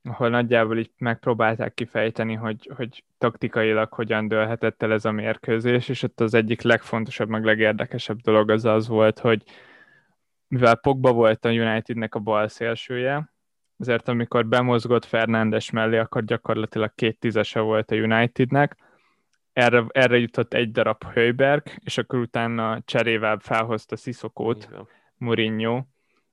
ahol 0.02 0.28
nagyjából 0.28 0.78
így 0.78 0.90
megpróbálták 0.98 1.74
kifejteni, 1.74 2.34
hogy, 2.34 2.70
hogy 2.76 3.04
taktikailag 3.18 3.92
hogyan 3.92 4.28
dőlhetett 4.28 4.82
el 4.82 4.92
ez 4.92 5.04
a 5.04 5.12
mérkőzés, 5.12 5.88
és 5.88 6.02
ott 6.02 6.20
az 6.20 6.34
egyik 6.34 6.62
legfontosabb, 6.62 7.28
meg 7.28 7.44
legérdekesebb 7.44 8.20
dolog 8.20 8.50
az 8.50 8.64
az 8.64 8.88
volt, 8.88 9.18
hogy 9.18 9.42
mivel 10.48 10.74
Pogba 10.74 11.12
volt 11.12 11.44
a 11.44 11.48
Unitednek 11.48 12.14
a 12.14 12.18
bal 12.18 12.48
szélsője, 12.48 13.32
ezért 13.78 14.08
amikor 14.08 14.46
bemozgott 14.46 15.04
Fernándes 15.04 15.70
mellé, 15.70 15.98
akkor 15.98 16.24
gyakorlatilag 16.24 16.92
két 16.94 17.18
tízese 17.18 17.60
volt 17.60 17.90
a 17.90 17.96
Unitednek, 17.96 18.76
erre, 19.52 19.84
erre 19.88 20.18
jutott 20.18 20.54
egy 20.54 20.70
darab 20.70 21.04
Höyberg, 21.04 21.62
és 21.84 21.98
akkor 21.98 22.18
utána 22.18 22.80
cserével 22.84 23.38
felhozta 23.38 23.96
Sziszokót, 23.96 24.68
Mourinho, 25.16 25.84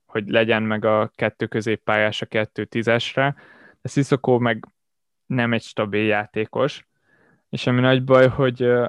hogy 0.06 0.28
legyen 0.28 0.62
meg 0.62 0.84
a 0.84 1.10
kettő 1.14 1.46
középpályás 1.46 2.22
a 2.22 2.26
kettő 2.26 2.64
tízesre, 2.64 3.34
a 3.86 3.88
Sissoko 3.88 4.38
meg 4.38 4.66
nem 5.26 5.52
egy 5.52 5.62
stabil 5.62 6.04
játékos, 6.04 6.86
és 7.48 7.66
ami 7.66 7.80
nagy 7.80 8.04
baj, 8.04 8.28
hogy 8.28 8.62
a, 8.62 8.84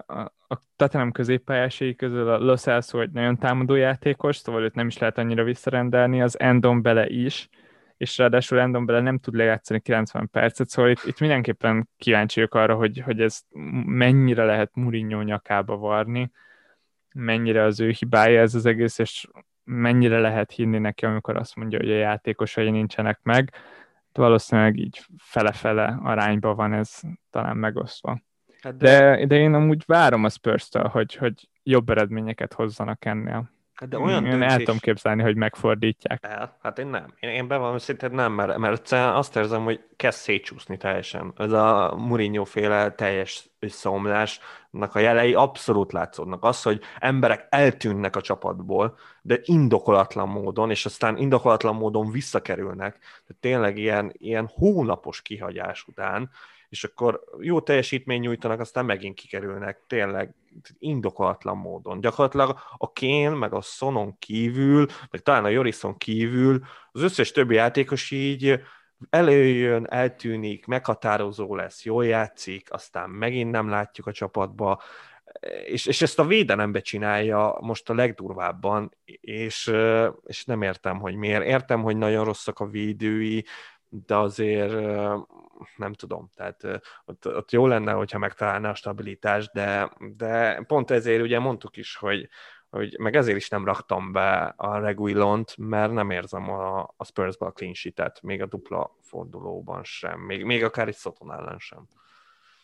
a 0.47 0.61
Tottenham 0.75 1.11
középpályásai 1.11 1.95
közül 1.95 2.29
a 2.29 2.37
Los 2.37 2.67
Elso 2.67 3.01
egy 3.01 3.11
nagyon 3.11 3.37
támadó 3.37 3.75
játékos, 3.75 4.35
szóval 4.35 4.63
őt 4.63 4.75
nem 4.75 4.87
is 4.87 4.97
lehet 4.97 5.17
annyira 5.17 5.43
visszarendelni, 5.43 6.21
az 6.21 6.39
Endon 6.39 6.81
bele 6.81 7.07
is, 7.07 7.49
és 7.97 8.17
ráadásul 8.17 8.59
Endon 8.59 8.85
bele 8.85 8.99
nem 8.99 9.17
tud 9.17 9.35
lejátszani 9.35 9.79
90 9.79 10.29
percet, 10.29 10.69
szóval 10.69 10.91
itt, 10.91 11.03
itt 11.05 11.19
mindenképpen 11.19 11.89
kíváncsiak 11.97 12.53
arra, 12.53 12.75
hogy, 12.75 13.01
hogy 13.05 13.21
ez 13.21 13.41
mennyire 13.85 14.45
lehet 14.45 14.75
Mourinho 14.75 15.21
nyakába 15.21 15.77
varni, 15.77 16.31
mennyire 17.13 17.63
az 17.63 17.79
ő 17.79 17.89
hibája 17.89 18.41
ez 18.41 18.55
az 18.55 18.65
egész, 18.65 18.97
és 18.99 19.27
mennyire 19.63 20.19
lehet 20.19 20.51
hinni 20.51 20.77
neki, 20.77 21.05
amikor 21.05 21.35
azt 21.35 21.55
mondja, 21.55 21.79
hogy 21.79 21.91
a 21.91 21.97
játékosai 21.97 22.69
nincsenek 22.69 23.19
meg 23.23 23.53
valószínűleg 24.17 24.77
így 24.77 25.05
fele-fele 25.17 25.99
arányban 26.03 26.55
van 26.55 26.73
ez 26.73 26.99
talán 27.29 27.57
megosztva. 27.57 28.21
Hát 28.61 28.77
de... 28.77 28.99
De, 28.99 29.25
de 29.25 29.35
én 29.35 29.53
amúgy 29.53 29.83
várom 29.85 30.23
a 30.23 30.29
spurs 30.29 30.69
hogy, 30.91 31.15
hogy 31.15 31.49
jobb 31.63 31.89
eredményeket 31.89 32.53
hozzanak 32.53 33.05
ennél. 33.05 33.55
Hát 33.77 33.89
de 33.89 33.97
olyan 33.97 34.25
én 34.25 34.29
döntés... 34.29 34.51
el 34.51 34.57
tudom 34.57 34.77
képzelni, 34.77 35.21
hogy 35.21 35.35
megfordítják. 35.35 36.19
El? 36.25 36.57
Hát 36.61 36.79
én 36.79 36.87
nem. 36.87 37.13
Én, 37.19 37.29
én 37.29 37.47
bevallom, 37.47 37.77
szerinted 37.77 38.11
nem, 38.11 38.31
mert, 38.31 38.57
mert 38.57 38.91
azt 38.91 39.35
érzem, 39.35 39.63
hogy 39.63 39.79
kezd 39.95 40.19
szétcsúszni 40.19 40.77
teljesen. 40.77 41.33
Ez 41.37 41.51
a 41.51 41.95
Mourinho 41.97 42.43
féle 42.43 42.91
teljes 42.91 43.49
összeomlásnak 43.59 44.95
a 44.95 44.99
jelei 44.99 45.33
abszolút 45.33 45.91
látszódnak. 45.91 46.43
Az, 46.43 46.61
hogy 46.61 46.81
emberek 46.99 47.47
eltűnnek 47.49 48.15
a 48.15 48.21
csapatból, 48.21 48.97
de 49.21 49.39
indokolatlan 49.43 50.29
módon, 50.29 50.69
és 50.69 50.85
aztán 50.85 51.17
indokolatlan 51.17 51.75
módon 51.75 52.11
visszakerülnek. 52.11 52.97
De 53.27 53.33
tényleg 53.39 53.77
ilyen, 53.77 54.11
ilyen 54.13 54.49
hónapos 54.53 55.21
kihagyás 55.21 55.83
után, 55.87 56.29
és 56.69 56.83
akkor 56.83 57.23
jó 57.39 57.61
teljesítmény 57.61 58.19
nyújtanak, 58.19 58.59
aztán 58.59 58.85
megint 58.85 59.15
kikerülnek, 59.15 59.83
tényleg 59.87 60.33
indokolatlan 60.79 61.57
módon. 61.57 62.01
Gyakorlatilag 62.01 62.57
a 62.77 62.91
Kén, 62.91 63.31
meg 63.31 63.53
a 63.53 63.61
Sonon 63.61 64.17
kívül, 64.19 64.85
meg 65.11 65.21
talán 65.21 65.43
a 65.43 65.49
Jorison 65.49 65.97
kívül, 65.97 66.59
az 66.91 67.01
összes 67.01 67.31
többi 67.31 67.55
játékos 67.55 68.11
így 68.11 68.59
előjön, 69.09 69.85
eltűnik, 69.89 70.65
meghatározó 70.65 71.55
lesz, 71.55 71.85
jól 71.85 72.05
játszik, 72.05 72.73
aztán 72.73 73.09
megint 73.09 73.51
nem 73.51 73.69
látjuk 73.69 74.07
a 74.07 74.11
csapatba, 74.11 74.81
és, 75.65 75.85
és 75.85 76.01
ezt 76.01 76.19
a 76.19 76.25
védelembe 76.25 76.79
csinálja 76.79 77.57
most 77.61 77.89
a 77.89 77.93
legdurvábban, 77.93 78.95
és, 79.21 79.71
és 80.25 80.45
nem 80.45 80.61
értem, 80.61 80.99
hogy 80.99 81.15
miért. 81.15 81.45
Értem, 81.45 81.81
hogy 81.81 81.97
nagyon 81.97 82.25
rosszak 82.25 82.59
a 82.59 82.65
védői, 82.65 83.45
de 83.89 84.15
azért 84.15 84.71
nem 85.75 85.93
tudom, 85.93 86.31
tehát 86.35 86.63
ott, 87.05 87.27
ott 87.27 87.51
jó 87.51 87.67
lenne, 87.67 87.91
hogyha 87.91 88.17
megtalálná 88.17 88.69
a 88.69 88.75
stabilitást, 88.75 89.51
de, 89.53 89.91
de 90.15 90.63
pont 90.67 90.91
ezért 90.91 91.21
ugye 91.21 91.39
mondtuk 91.39 91.77
is, 91.77 91.95
hogy, 91.95 92.29
hogy 92.69 92.95
meg 92.99 93.15
ezért 93.15 93.37
is 93.37 93.49
nem 93.49 93.65
raktam 93.65 94.11
be 94.11 94.53
a 94.57 94.79
Reguilont, 94.79 95.57
mert 95.57 95.91
nem 95.91 96.09
érzem 96.09 96.49
a, 96.49 96.93
a 96.97 97.05
Spurs-ba 97.05 97.45
a 97.45 97.51
clean 97.51 97.73
sheet 97.73 98.21
még 98.21 98.41
a 98.41 98.45
dupla 98.45 98.97
fordulóban 99.01 99.83
sem, 99.83 100.19
még, 100.19 100.43
még 100.43 100.63
akár 100.63 100.87
egy 100.87 100.95
Szoton 100.95 101.33
ellen 101.33 101.59
sem. 101.59 101.87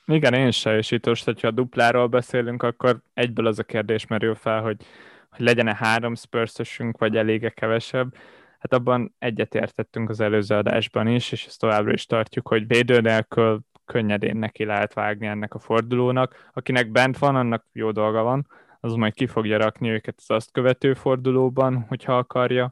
Igen, 0.06 0.34
én 0.34 0.52
sem, 0.52 0.78
és 0.78 0.92
itt 0.92 1.06
most, 1.06 1.26
hogyha 1.26 1.48
a 1.48 1.52
dupláról 1.52 2.08
beszélünk, 2.08 2.64
akkor 2.64 3.02
egyből 3.14 3.48
az 3.48 3.60
a 3.60 3.64
kérdés 3.64 4.08
merül 4.08 4.36
fel, 4.36 4.62
hogy, 4.62 4.86
hogy 5.30 5.46
legyen-e 5.46 5.76
három 5.76 6.16
spurs 6.16 6.80
vagy 6.92 7.18
elége 7.18 7.50
kevesebb 7.50 8.16
hát 8.64 8.74
abban 8.74 9.16
egyetértettünk 9.20 10.10
az 10.10 10.20
előző 10.20 10.56
adásban 10.56 11.08
is, 11.08 11.32
és 11.32 11.46
ezt 11.46 11.60
továbbra 11.60 11.92
is 11.92 12.06
tartjuk, 12.06 12.48
hogy 12.48 12.68
védő 12.68 13.00
nélkül 13.00 13.60
könnyedén 13.86 14.38
neki 14.38 14.66
lehet 14.66 14.94
vágni 14.94 15.28
ennek 15.28 15.54
a 15.54 15.60
fordulónak. 15.60 16.50
Akinek 16.54 16.92
bent 16.92 17.18
van, 17.18 17.36
annak 17.36 17.66
jó 17.72 17.92
dolga 17.92 18.22
van, 18.22 18.48
az 18.80 18.94
majd 18.94 19.14
ki 19.14 19.28
fogja 19.28 19.58
rakni 19.58 19.90
őket 19.90 20.16
az 20.18 20.30
azt 20.30 20.52
követő 20.52 20.94
fordulóban, 20.94 21.86
hogyha 21.88 22.18
akarja, 22.18 22.72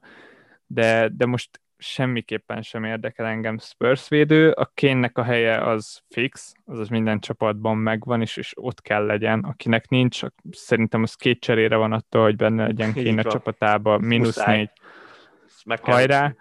de, 0.65 1.09
de 1.17 1.25
most 1.25 1.61
semmiképpen 1.77 2.61
sem 2.61 2.83
érdekel 2.83 3.25
engem 3.25 3.57
Spurs 3.57 4.07
védő, 4.07 4.51
a 4.51 4.71
kénnek 4.73 5.17
a 5.17 5.23
helye 5.23 5.57
az 5.57 6.01
fix, 6.09 6.53
azaz 6.65 6.89
minden 6.89 7.19
csapatban 7.19 7.77
megvan, 7.77 8.21
és, 8.21 8.37
és 8.37 8.53
ott 8.55 8.81
kell 8.81 9.05
legyen. 9.05 9.39
Akinek 9.39 9.89
nincs, 9.89 10.21
szerintem 10.51 11.03
az 11.03 11.13
két 11.13 11.39
cserére 11.39 11.75
van 11.75 11.93
attól, 11.93 12.23
hogy 12.23 12.35
benne 12.35 12.65
legyen 12.65 12.93
Kén 13.03 13.19
a 13.19 13.23
csapatában, 13.23 14.01
mínusz 14.01 14.45
négy. 14.45 14.69
Hajrá! 15.81 16.35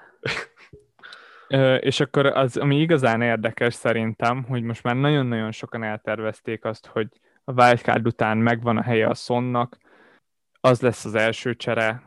és 1.81 2.01
akkor 2.01 2.27
az, 2.27 2.57
ami 2.57 2.81
igazán 2.81 3.23
érdekes 3.23 3.75
szerintem, 3.75 4.43
hogy 4.43 4.63
most 4.63 4.83
már 4.83 4.97
nagyon-nagyon 4.97 5.53
sokan 5.53 5.83
eltervezték 5.83 6.65
azt, 6.65 6.87
hogy 6.87 7.09
a 7.45 7.53
wildcard 7.53 8.07
után 8.07 8.39
megvan 8.39 8.77
a 8.77 8.83
helye 8.83 9.09
a 9.09 9.15
szonnak, 9.15 9.79
az 10.61 10.81
lesz 10.81 11.05
az 11.05 11.15
első 11.15 11.55
csere, 11.55 12.03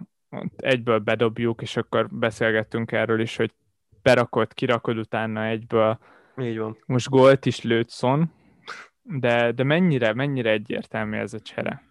egyből 0.58 1.00
bedobjuk, 1.00 1.62
és 1.62 1.78
akkor 1.78 2.10
beszélgettünk 2.10 2.92
erről 2.92 3.20
is, 3.20 3.36
hogy 3.36 3.54
berakod, 4.02 4.54
kirakod 4.54 4.98
utána 4.98 5.46
egyből. 5.46 6.00
Így 6.38 6.58
van. 6.58 6.78
Most 6.86 7.10
gólt 7.10 7.46
is 7.46 7.62
lőtt 7.62 7.90
Son, 7.90 8.32
de, 9.02 9.52
de 9.52 9.64
mennyire, 9.64 10.14
mennyire 10.14 10.50
egyértelmű 10.50 11.18
ez 11.18 11.34
a 11.34 11.40
csere? 11.40 11.84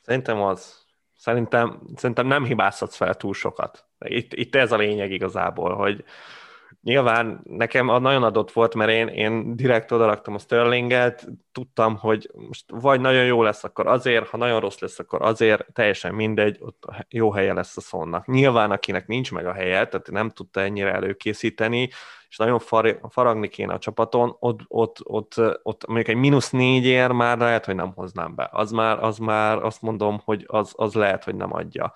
Szerintem 0.00 0.40
az. 0.40 0.86
Szerintem, 1.20 1.80
szerintem 1.96 2.26
nem 2.26 2.44
hibázhatsz 2.44 2.96
fel 2.96 3.14
túl 3.14 3.34
sokat. 3.34 3.84
Itt, 3.98 4.32
itt 4.32 4.54
ez 4.54 4.72
a 4.72 4.76
lényeg 4.76 5.12
igazából, 5.12 5.74
hogy, 5.74 6.04
Nyilván 6.82 7.40
nekem 7.44 7.86
nagyon 7.86 8.22
adott 8.22 8.52
volt, 8.52 8.74
mert 8.74 8.90
én, 8.90 9.08
én 9.08 9.56
direkt 9.56 9.92
odaraktam 9.92 10.34
a 10.34 10.38
Sterlinget, 10.38 11.26
tudtam, 11.52 11.96
hogy 11.96 12.30
most 12.48 12.64
vagy 12.68 13.00
nagyon 13.00 13.24
jó 13.24 13.42
lesz, 13.42 13.64
akkor 13.64 13.86
azért, 13.86 14.28
ha 14.28 14.36
nagyon 14.36 14.60
rossz 14.60 14.78
lesz, 14.78 14.98
akkor 14.98 15.22
azért, 15.22 15.66
teljesen 15.72 16.14
mindegy, 16.14 16.56
ott 16.60 16.84
jó 17.08 17.32
helye 17.32 17.52
lesz 17.52 17.76
a 17.76 17.80
szonnak. 17.80 18.26
Nyilván, 18.26 18.70
akinek 18.70 19.06
nincs 19.06 19.32
meg 19.32 19.46
a 19.46 19.52
helye, 19.52 19.86
tehát 19.86 20.10
nem 20.10 20.30
tudta 20.30 20.60
ennyire 20.60 20.92
előkészíteni, 20.92 21.88
és 22.28 22.36
nagyon 22.36 22.58
far, 22.58 23.00
faragni 23.08 23.48
kéne 23.48 23.72
a 23.72 23.78
csapaton, 23.78 24.36
ott, 24.38 24.60
ott, 24.68 24.98
ott, 25.02 25.34
ott 25.62 25.86
mondjuk 25.86 26.08
egy 26.08 26.16
mínusz 26.16 26.50
négyért 26.50 27.12
már 27.12 27.38
lehet, 27.38 27.64
hogy 27.64 27.74
nem 27.74 27.92
hoznám 27.94 28.34
be. 28.34 28.48
Az 28.52 28.70
már, 28.70 29.04
az 29.04 29.18
már 29.18 29.64
azt 29.64 29.82
mondom, 29.82 30.20
hogy 30.24 30.44
az, 30.46 30.72
az 30.76 30.94
lehet, 30.94 31.24
hogy 31.24 31.34
nem 31.34 31.54
adja 31.54 31.92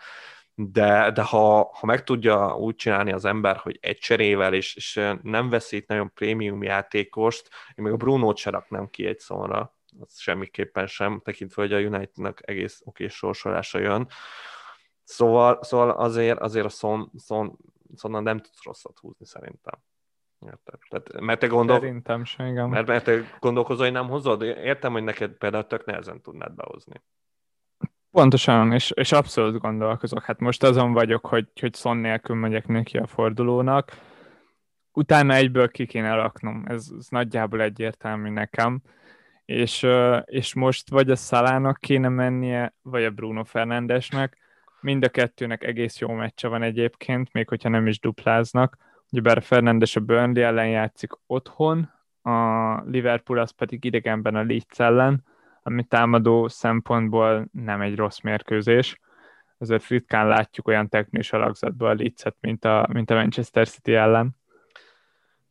de, 0.54 1.10
de 1.10 1.22
ha, 1.22 1.70
ha 1.74 1.86
meg 1.86 2.04
tudja 2.04 2.56
úgy 2.56 2.74
csinálni 2.74 3.12
az 3.12 3.24
ember, 3.24 3.56
hogy 3.56 3.78
egy 3.80 3.98
cserével, 3.98 4.54
és, 4.54 4.76
és 4.76 5.00
nem 5.22 5.48
veszít 5.48 5.88
nagyon 5.88 6.12
prémium 6.14 6.62
játékost, 6.62 7.48
én 7.74 7.84
még 7.84 7.92
a 7.92 7.96
Bruno 7.96 8.36
se 8.36 8.50
raknám 8.50 8.90
ki 8.90 9.06
egy 9.06 9.18
szóra, 9.18 9.76
az 10.00 10.18
semmiképpen 10.18 10.86
sem, 10.86 11.20
tekintve, 11.24 11.62
hogy 11.62 11.72
a 11.72 11.78
Unitednak 11.78 12.48
egész 12.48 12.80
oké 12.84 13.08
sorsolása 13.08 13.78
jön. 13.78 14.08
Szóval, 15.02 15.62
szóval 15.62 15.90
azért, 15.90 16.38
azért 16.38 16.66
a 16.66 16.68
szon, 16.68 17.10
szon, 17.16 17.58
szonnan 17.94 18.22
nem 18.22 18.38
tudsz 18.38 18.62
rosszat 18.64 18.98
húzni 18.98 19.26
szerintem. 19.26 19.82
Érted? 20.46 20.78
Tehát, 20.88 21.20
mert 21.20 21.40
te 21.40 21.46
gondol... 21.46 21.78
Szerintem 21.78 22.24
sem, 22.24 22.46
igen. 22.46 22.68
Mert, 22.68 22.86
mert 22.86 23.04
te 23.04 23.36
gondolkozol, 23.40 23.84
hogy 23.84 23.94
nem 23.94 24.08
hozod? 24.08 24.42
Értem, 24.42 24.92
hogy 24.92 25.04
neked 25.04 25.32
például 25.32 25.66
tök 25.66 25.84
nehezen 25.84 26.22
tudnád 26.22 26.54
behozni. 26.54 27.02
Pontosan, 28.14 28.72
és, 28.72 28.90
és 28.90 29.12
abszolút 29.12 29.60
gondolkozok. 29.60 30.24
Hát 30.24 30.40
most 30.40 30.62
azon 30.62 30.92
vagyok, 30.92 31.26
hogy, 31.26 31.46
hogy 31.60 31.74
szon 31.74 31.96
nélkül 31.96 32.36
megyek 32.36 32.66
neki 32.66 32.98
a 32.98 33.06
fordulónak. 33.06 33.92
Utána 34.92 35.34
egyből 35.34 35.68
ki 35.68 35.86
kéne 35.86 36.14
raknom. 36.14 36.64
Ez, 36.66 36.88
ez 36.98 37.06
nagyjából 37.08 37.60
egyértelmű 37.60 38.30
nekem. 38.30 38.80
És, 39.44 39.86
és 40.24 40.54
most 40.54 40.90
vagy 40.90 41.10
a 41.10 41.16
Szalának 41.16 41.78
kéne 41.80 42.08
mennie, 42.08 42.74
vagy 42.82 43.04
a 43.04 43.10
Bruno 43.10 43.44
Fernandesnek. 43.44 44.38
Mind 44.80 45.04
a 45.04 45.08
kettőnek 45.08 45.64
egész 45.64 45.98
jó 45.98 46.12
meccse 46.12 46.48
van 46.48 46.62
egyébként, 46.62 47.32
még 47.32 47.48
hogyha 47.48 47.68
nem 47.68 47.86
is 47.86 48.00
dupláznak. 48.00 48.76
Ugye 49.10 49.20
bár 49.20 49.42
Fernandes 49.42 49.96
a 49.96 50.00
Burnley 50.00 50.44
ellen 50.44 50.68
játszik 50.68 51.10
otthon, 51.26 51.90
a 52.22 52.80
Liverpool 52.86 53.38
az 53.38 53.50
pedig 53.50 53.84
idegenben 53.84 54.34
a 54.34 54.42
Leeds 54.42 54.78
ellen, 54.78 55.24
ami 55.66 55.84
támadó 55.84 56.48
szempontból 56.48 57.48
nem 57.52 57.80
egy 57.80 57.96
rossz 57.96 58.20
mérkőzés. 58.20 59.00
Azért 59.58 59.86
ritkán 59.86 60.28
látjuk 60.28 60.68
olyan 60.68 60.88
teknős 60.88 61.32
alakzatban 61.32 61.90
a 61.90 61.94
Leeds-et, 61.94 62.36
mint 62.40 62.64
a, 62.64 62.88
mint 62.92 63.10
a 63.10 63.14
Manchester 63.14 63.68
City 63.68 63.94
ellen. 63.94 64.36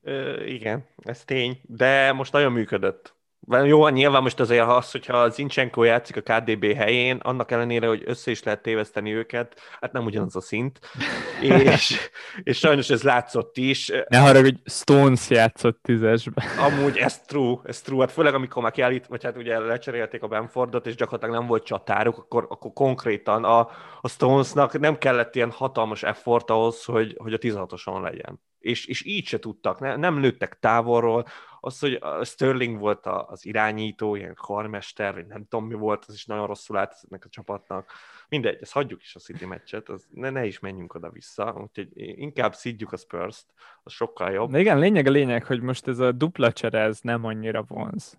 Ö, 0.02 0.44
igen, 0.44 0.86
ez 0.98 1.24
tény, 1.24 1.62
de 1.64 2.12
most 2.12 2.32
nagyon 2.32 2.52
működött. 2.52 3.16
Jó, 3.48 3.88
nyilván 3.88 4.22
most 4.22 4.40
azért 4.40 4.68
az, 4.68 4.92
hogyha 4.92 5.30
Zincsenko 5.30 5.84
játszik 5.84 6.18
a 6.18 6.22
KDB 6.22 6.74
helyén, 6.74 7.18
annak 7.18 7.52
ellenére, 7.52 7.88
hogy 7.88 8.04
össze 8.06 8.32
is 8.32 8.44
lehet 8.44 8.62
téveszteni 8.62 9.14
őket, 9.14 9.60
hát 9.82 9.92
nem 9.92 10.06
ugyanaz 10.06 10.36
a 10.36 10.42
szint. 10.42 10.80
és, 11.42 12.10
és 12.44 12.58
sajnos 12.58 12.90
ez 12.90 13.04
látszott 13.04 13.58
is. 13.58 13.92
Ne 14.08 14.18
haragudj, 14.18 14.62
Stones 14.66 15.30
játszott 15.30 15.80
tízesbe. 15.82 16.44
Amúgy 16.60 16.98
ez 16.98 17.20
true, 17.20 17.58
ez 17.64 17.82
true. 17.82 18.00
Hát 18.00 18.12
főleg 18.12 18.34
amikor 18.34 18.64
már 18.64 18.72
kiállít, 18.72 19.08
vagy 19.08 19.24
hát 19.24 19.38
ugye 19.38 19.60
lecserélték 19.60 20.24
a 20.24 20.28
Benfordot, 20.28 20.88
és 20.88 20.96
gyakorlatilag 20.96 21.40
nem 21.40 21.48
volt 21.48 21.64
csatáruk, 21.64 22.18
akkor, 22.18 22.46
akkor 22.50 22.74
konkrétan 22.74 23.44
a, 23.44 23.60
a 24.02 24.10
Stonesnak 24.10 24.80
nem 24.80 24.98
kellett 24.98 25.36
ilyen 25.36 25.52
hatalmas 25.52 26.04
effort 26.04 26.50
ahhoz, 26.50 26.84
hogy, 26.84 27.16
hogy 27.18 27.34
a 27.34 27.38
16-oson 27.38 28.02
legyen. 28.02 28.40
És, 28.64 28.86
és 28.86 29.06
így 29.06 29.26
se 29.26 29.40
tudtak, 29.40 29.80
ne, 29.80 29.96
nem 29.96 30.20
lőttek 30.20 30.60
távolról, 30.60 31.26
az, 31.60 31.80
hogy 31.80 31.94
a 32.02 32.24
Sterling 32.24 32.80
volt 32.80 33.06
az 33.06 33.46
irányító, 33.46 34.16
ilyen 34.16 34.34
karmester, 34.34 35.14
vagy 35.14 35.26
nem 35.26 35.46
tudom 35.48 35.66
mi 35.66 35.74
volt, 35.74 36.06
az 36.08 36.14
is 36.14 36.26
nagyon 36.26 36.48
rosszul 36.48 36.78
állt 36.78 36.96
ennek 37.10 37.26
a 37.26 37.30
csapatnak. 37.30 37.92
Mindegy, 38.30 38.58
ezt 38.62 38.72
hagyjuk 38.72 39.02
is 39.02 39.16
a 39.16 39.20
City 39.20 39.46
meccset, 39.46 39.90
az 39.90 40.08
ne, 40.10 40.30
ne 40.30 40.46
is 40.46 40.60
menjünk 40.60 40.94
oda-vissza, 40.94 41.54
úgyhogy 41.62 41.88
inkább 41.96 42.54
szidjuk 42.54 42.92
a 42.92 42.98
Spurs-t, 42.98 43.46
az 43.84 43.92
sokkal 43.92 44.32
jobb. 44.32 44.52
De 44.52 44.60
igen, 44.60 44.80
lényeg 44.80 45.08
a 45.08 45.12
lényeg, 45.12 45.46
hogy 45.46 45.62
most 45.62 45.88
ez 45.88 46.00
a 46.00 46.12
dupla 46.12 46.52
csere, 46.52 46.80
ez 46.80 47.00
nem 47.02 47.26
annyira 47.26 47.64
vonz. 47.68 48.18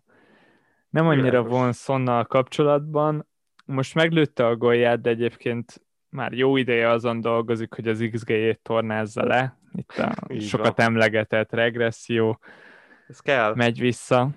Nem 0.91 1.07
annyira 1.07 1.29
Világos. 1.29 1.51
vonz 1.51 1.77
Szonnal 1.77 2.25
kapcsolatban. 2.25 3.29
Most 3.65 3.95
meglőtte 3.95 4.47
a 4.47 4.57
golyát, 4.57 5.01
de 5.01 5.11
egyébként 5.11 5.83
már 6.09 6.33
jó 6.33 6.57
ideje 6.57 6.89
azon 6.89 7.21
dolgozik, 7.21 7.75
hogy 7.75 7.89
az 7.89 8.09
XG-jét 8.13 8.61
tornázza 8.63 9.25
le. 9.25 9.59
Itt 9.75 9.93
a 9.99 10.41
sokat 10.41 10.77
van. 10.77 10.87
emlegetett 10.87 11.53
regresszió 11.53 12.39
ez 13.09 13.21
kell. 13.21 13.55
megy 13.55 13.81
vissza, 13.81 14.31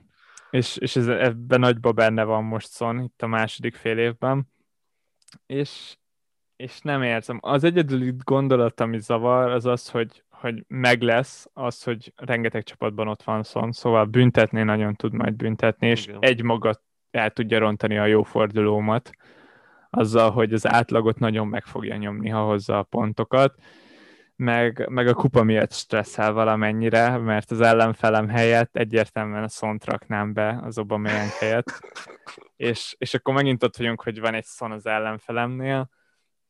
és, 0.49 0.77
és 0.77 0.95
ez, 0.95 1.07
ebben 1.07 1.59
nagyban 1.59 1.95
benne 1.95 2.23
van 2.23 2.43
most 2.43 2.71
Son, 2.71 3.03
itt 3.03 3.21
a 3.21 3.27
második 3.27 3.75
fél 3.75 3.97
évben, 3.97 4.47
és, 5.45 5.97
és 6.55 6.79
nem 6.81 7.03
érzem. 7.03 7.39
Az 7.41 7.63
egyedüli 7.63 8.13
gondolat, 8.23 8.79
ami 8.79 8.99
zavar, 8.99 9.49
az 9.49 9.65
az, 9.65 9.89
hogy, 9.89 10.23
hogy 10.29 10.63
meg 10.67 11.01
lesz 11.01 11.49
az, 11.53 11.83
hogy 11.83 12.13
rengeteg 12.15 12.63
csapatban 12.63 13.07
ott 13.07 13.23
van 13.23 13.43
Son, 13.43 13.71
szóval 13.71 14.05
büntetni 14.05 14.63
nagyon 14.63 14.95
tud 14.95 15.13
majd 15.13 15.33
büntetni, 15.33 15.87
és 15.87 16.07
Igen. 16.07 16.17
egy 16.19 16.41
maga 16.41 16.81
el 17.11 17.29
tudja 17.29 17.59
rontani 17.59 17.97
a 17.97 18.05
jó 18.05 18.23
fordulómat, 18.23 19.11
azzal, 19.89 20.31
hogy 20.31 20.53
az 20.53 20.67
átlagot 20.67 21.19
nagyon 21.19 21.47
meg 21.47 21.65
fogja 21.65 21.95
nyomni, 21.95 22.29
ha 22.29 22.43
hozza 22.43 22.77
a 22.77 22.83
pontokat 22.83 23.55
meg, 24.37 24.89
meg 24.89 25.07
a 25.07 25.13
kupa 25.13 25.43
miatt 25.43 25.71
stresszel 25.71 26.31
valamennyire, 26.31 27.17
mert 27.17 27.51
az 27.51 27.61
ellenfelem 27.61 28.27
helyett 28.27 28.77
egyértelműen 28.77 29.43
a 29.43 29.47
szont 29.47 29.85
raknám 29.85 30.33
be 30.33 30.59
az 30.63 30.77
Aubameyang 30.77 31.29
helyett, 31.29 31.79
és, 32.55 32.95
és 32.97 33.13
akkor 33.13 33.33
megint 33.33 33.63
ott 33.63 33.77
vagyunk, 33.77 34.01
hogy 34.01 34.19
van 34.19 34.33
egy 34.33 34.43
szon 34.43 34.71
az 34.71 34.85
ellenfelemnél, 34.85 35.89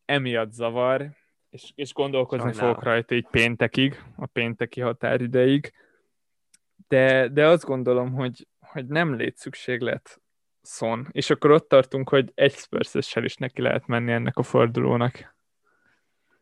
emiatt 0.06 0.52
zavar, 0.52 1.10
és, 1.50 1.72
és 1.76 1.94
gondolkozni 1.94 2.52
Sajnálom. 2.52 2.70
fogok 2.70 2.84
rajta 2.84 3.16
így 3.16 3.28
péntekig, 3.32 4.04
a 4.16 4.26
pénteki 4.26 4.82
határideig, 4.82 5.74
de, 6.88 7.28
de 7.28 7.48
azt 7.48 7.66
gondolom, 7.66 8.14
hogy, 8.14 8.48
hogy 8.60 8.88
nem 8.88 9.16
létszükséglet 9.16 10.22
szon, 10.62 11.08
és 11.12 11.30
akkor 11.30 11.52
ott 11.52 11.68
tartunk, 11.68 12.10
hogy 12.10 12.32
egy 12.36 12.54
spurs 12.54 12.94
is 13.16 13.36
neki 13.36 13.62
lehet 13.62 13.88
menni 13.88 14.12
ennek 14.12 14.38
a 14.38 14.44
fordulónak. 14.44 15.37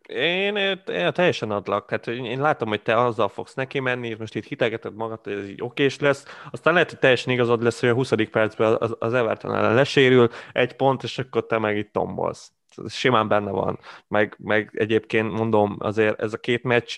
Én, 0.05 0.55
én 0.55 1.13
teljesen 1.13 1.51
adlak. 1.51 1.85
Tehát 1.85 2.07
én 2.07 2.41
látom, 2.41 2.67
hogy 2.67 2.81
te 2.81 2.99
azzal 2.99 3.27
fogsz 3.27 3.53
neki 3.53 3.79
menni, 3.79 4.07
és 4.07 4.17
most 4.17 4.35
itt 4.35 4.45
hitegeted 4.45 4.95
magad, 4.95 5.19
hogy 5.23 5.33
ez 5.33 5.49
így 5.49 5.61
okés 5.61 5.99
lesz. 5.99 6.25
Aztán 6.51 6.73
lehet, 6.73 6.89
hogy 6.89 6.99
teljesen 6.99 7.33
igazad 7.33 7.63
lesz, 7.63 7.79
hogy 7.79 7.89
a 7.89 7.93
20. 7.93 8.11
percben 8.31 8.75
az, 8.79 8.95
az 8.99 9.13
Everton 9.13 9.55
ellen 9.55 9.73
lesérül, 9.73 10.29
egy 10.53 10.75
pont, 10.75 11.03
és 11.03 11.17
akkor 11.17 11.45
te 11.45 11.57
meg 11.57 11.77
itt 11.77 11.91
tombolsz. 11.91 12.51
Ez 12.83 12.93
simán 12.93 13.27
benne 13.27 13.51
van. 13.51 13.79
Meg, 14.07 14.35
meg 14.39 14.71
egyébként 14.73 15.31
mondom, 15.31 15.75
azért 15.79 16.21
ez 16.21 16.33
a 16.33 16.37
két 16.37 16.63
meccs, 16.63 16.97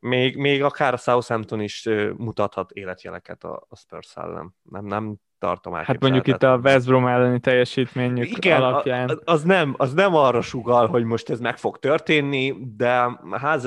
még, 0.00 0.36
még 0.36 0.62
akár 0.62 0.92
a 0.92 0.96
Southampton 0.96 1.60
is 1.60 1.88
mutathat 2.16 2.70
életjeleket 2.70 3.44
a, 3.44 3.66
a 3.68 3.76
Spurs 3.76 4.16
ellen. 4.16 4.54
Nem, 4.62 4.84
nem 4.84 5.16
tartom 5.38 5.72
Hát 5.72 6.00
mondjuk 6.00 6.26
itt 6.26 6.42
a 6.42 6.56
West 6.62 6.86
Brom 6.86 7.06
elleni 7.06 7.40
teljesítményük 7.40 8.36
Igen, 8.36 8.62
alapján. 8.62 9.08
Az, 9.08 9.20
az, 9.24 9.42
nem, 9.42 9.74
az 9.76 9.94
nem 9.94 10.14
arra 10.14 10.40
sugal, 10.40 10.86
hogy 10.86 11.04
most 11.04 11.30
ez 11.30 11.40
meg 11.40 11.58
fog 11.58 11.78
történni, 11.78 12.54
de 12.76 13.18
hát 13.30 13.66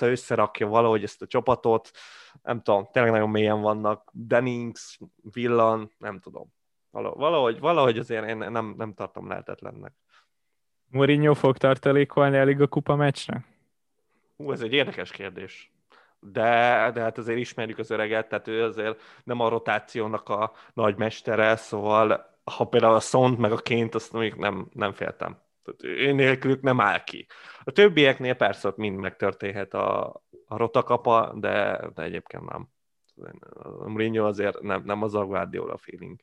ha 0.00 0.06
összerakja 0.06 0.66
valahogy 0.66 1.02
ezt 1.02 1.22
a 1.22 1.26
csapatot, 1.26 1.90
nem 2.42 2.62
tudom, 2.62 2.88
tényleg 2.92 3.12
nagyon 3.12 3.30
mélyen 3.30 3.60
vannak, 3.60 4.10
Dennings, 4.12 4.98
Villan, 5.32 5.92
nem 5.98 6.18
tudom. 6.18 6.52
Valahogy, 6.90 7.60
valahogy 7.60 7.98
azért 7.98 8.28
én 8.28 8.36
nem, 8.36 8.74
nem 8.76 8.94
tartom 8.94 9.28
lehetetlennek. 9.28 9.92
Mourinho 10.90 11.34
fog 11.34 11.56
tartalékolni 11.56 12.36
elég 12.36 12.60
a 12.60 12.66
kupa 12.66 12.96
meccsre? 12.96 13.44
Hú, 14.36 14.52
ez 14.52 14.60
egy 14.60 14.72
érdekes 14.72 15.10
kérdés. 15.10 15.72
De, 16.24 16.90
de 16.94 17.00
hát 17.00 17.18
azért 17.18 17.38
ismerjük 17.38 17.78
az 17.78 17.90
öreget, 17.90 18.28
tehát 18.28 18.48
ő 18.48 18.64
azért 18.64 19.00
nem 19.24 19.40
a 19.40 19.48
rotációnak 19.48 20.28
a 20.28 20.52
nagy 20.74 20.96
mestere, 20.96 21.56
szóval 21.56 22.30
ha 22.44 22.64
például 22.64 22.94
a 22.94 23.00
Szont 23.00 23.38
meg 23.38 23.52
a 23.52 23.56
Ként, 23.56 23.94
azt 23.94 24.12
még 24.12 24.34
nem, 24.34 24.68
nem 24.72 24.92
féltem. 24.92 25.38
Tehát 25.64 25.96
ő 25.98 26.12
nélkülük 26.12 26.62
nem 26.62 26.80
áll 26.80 27.04
ki. 27.04 27.26
A 27.64 27.70
többieknél 27.70 28.34
persze 28.34 28.68
ott 28.68 28.76
mind 28.76 28.96
megtörténhet 28.98 29.74
a, 29.74 30.06
a 30.46 30.56
rotakapa, 30.56 31.32
de, 31.34 31.80
de 31.94 32.02
egyébként 32.02 32.50
nem. 32.50 32.68
A 33.62 33.88
Mourinho 33.88 34.26
azért 34.26 34.60
nem, 34.60 34.82
nem 34.84 35.02
az 35.02 35.14
a 35.14 35.24
Guardiola 35.24 35.76
feeling. 35.76 36.20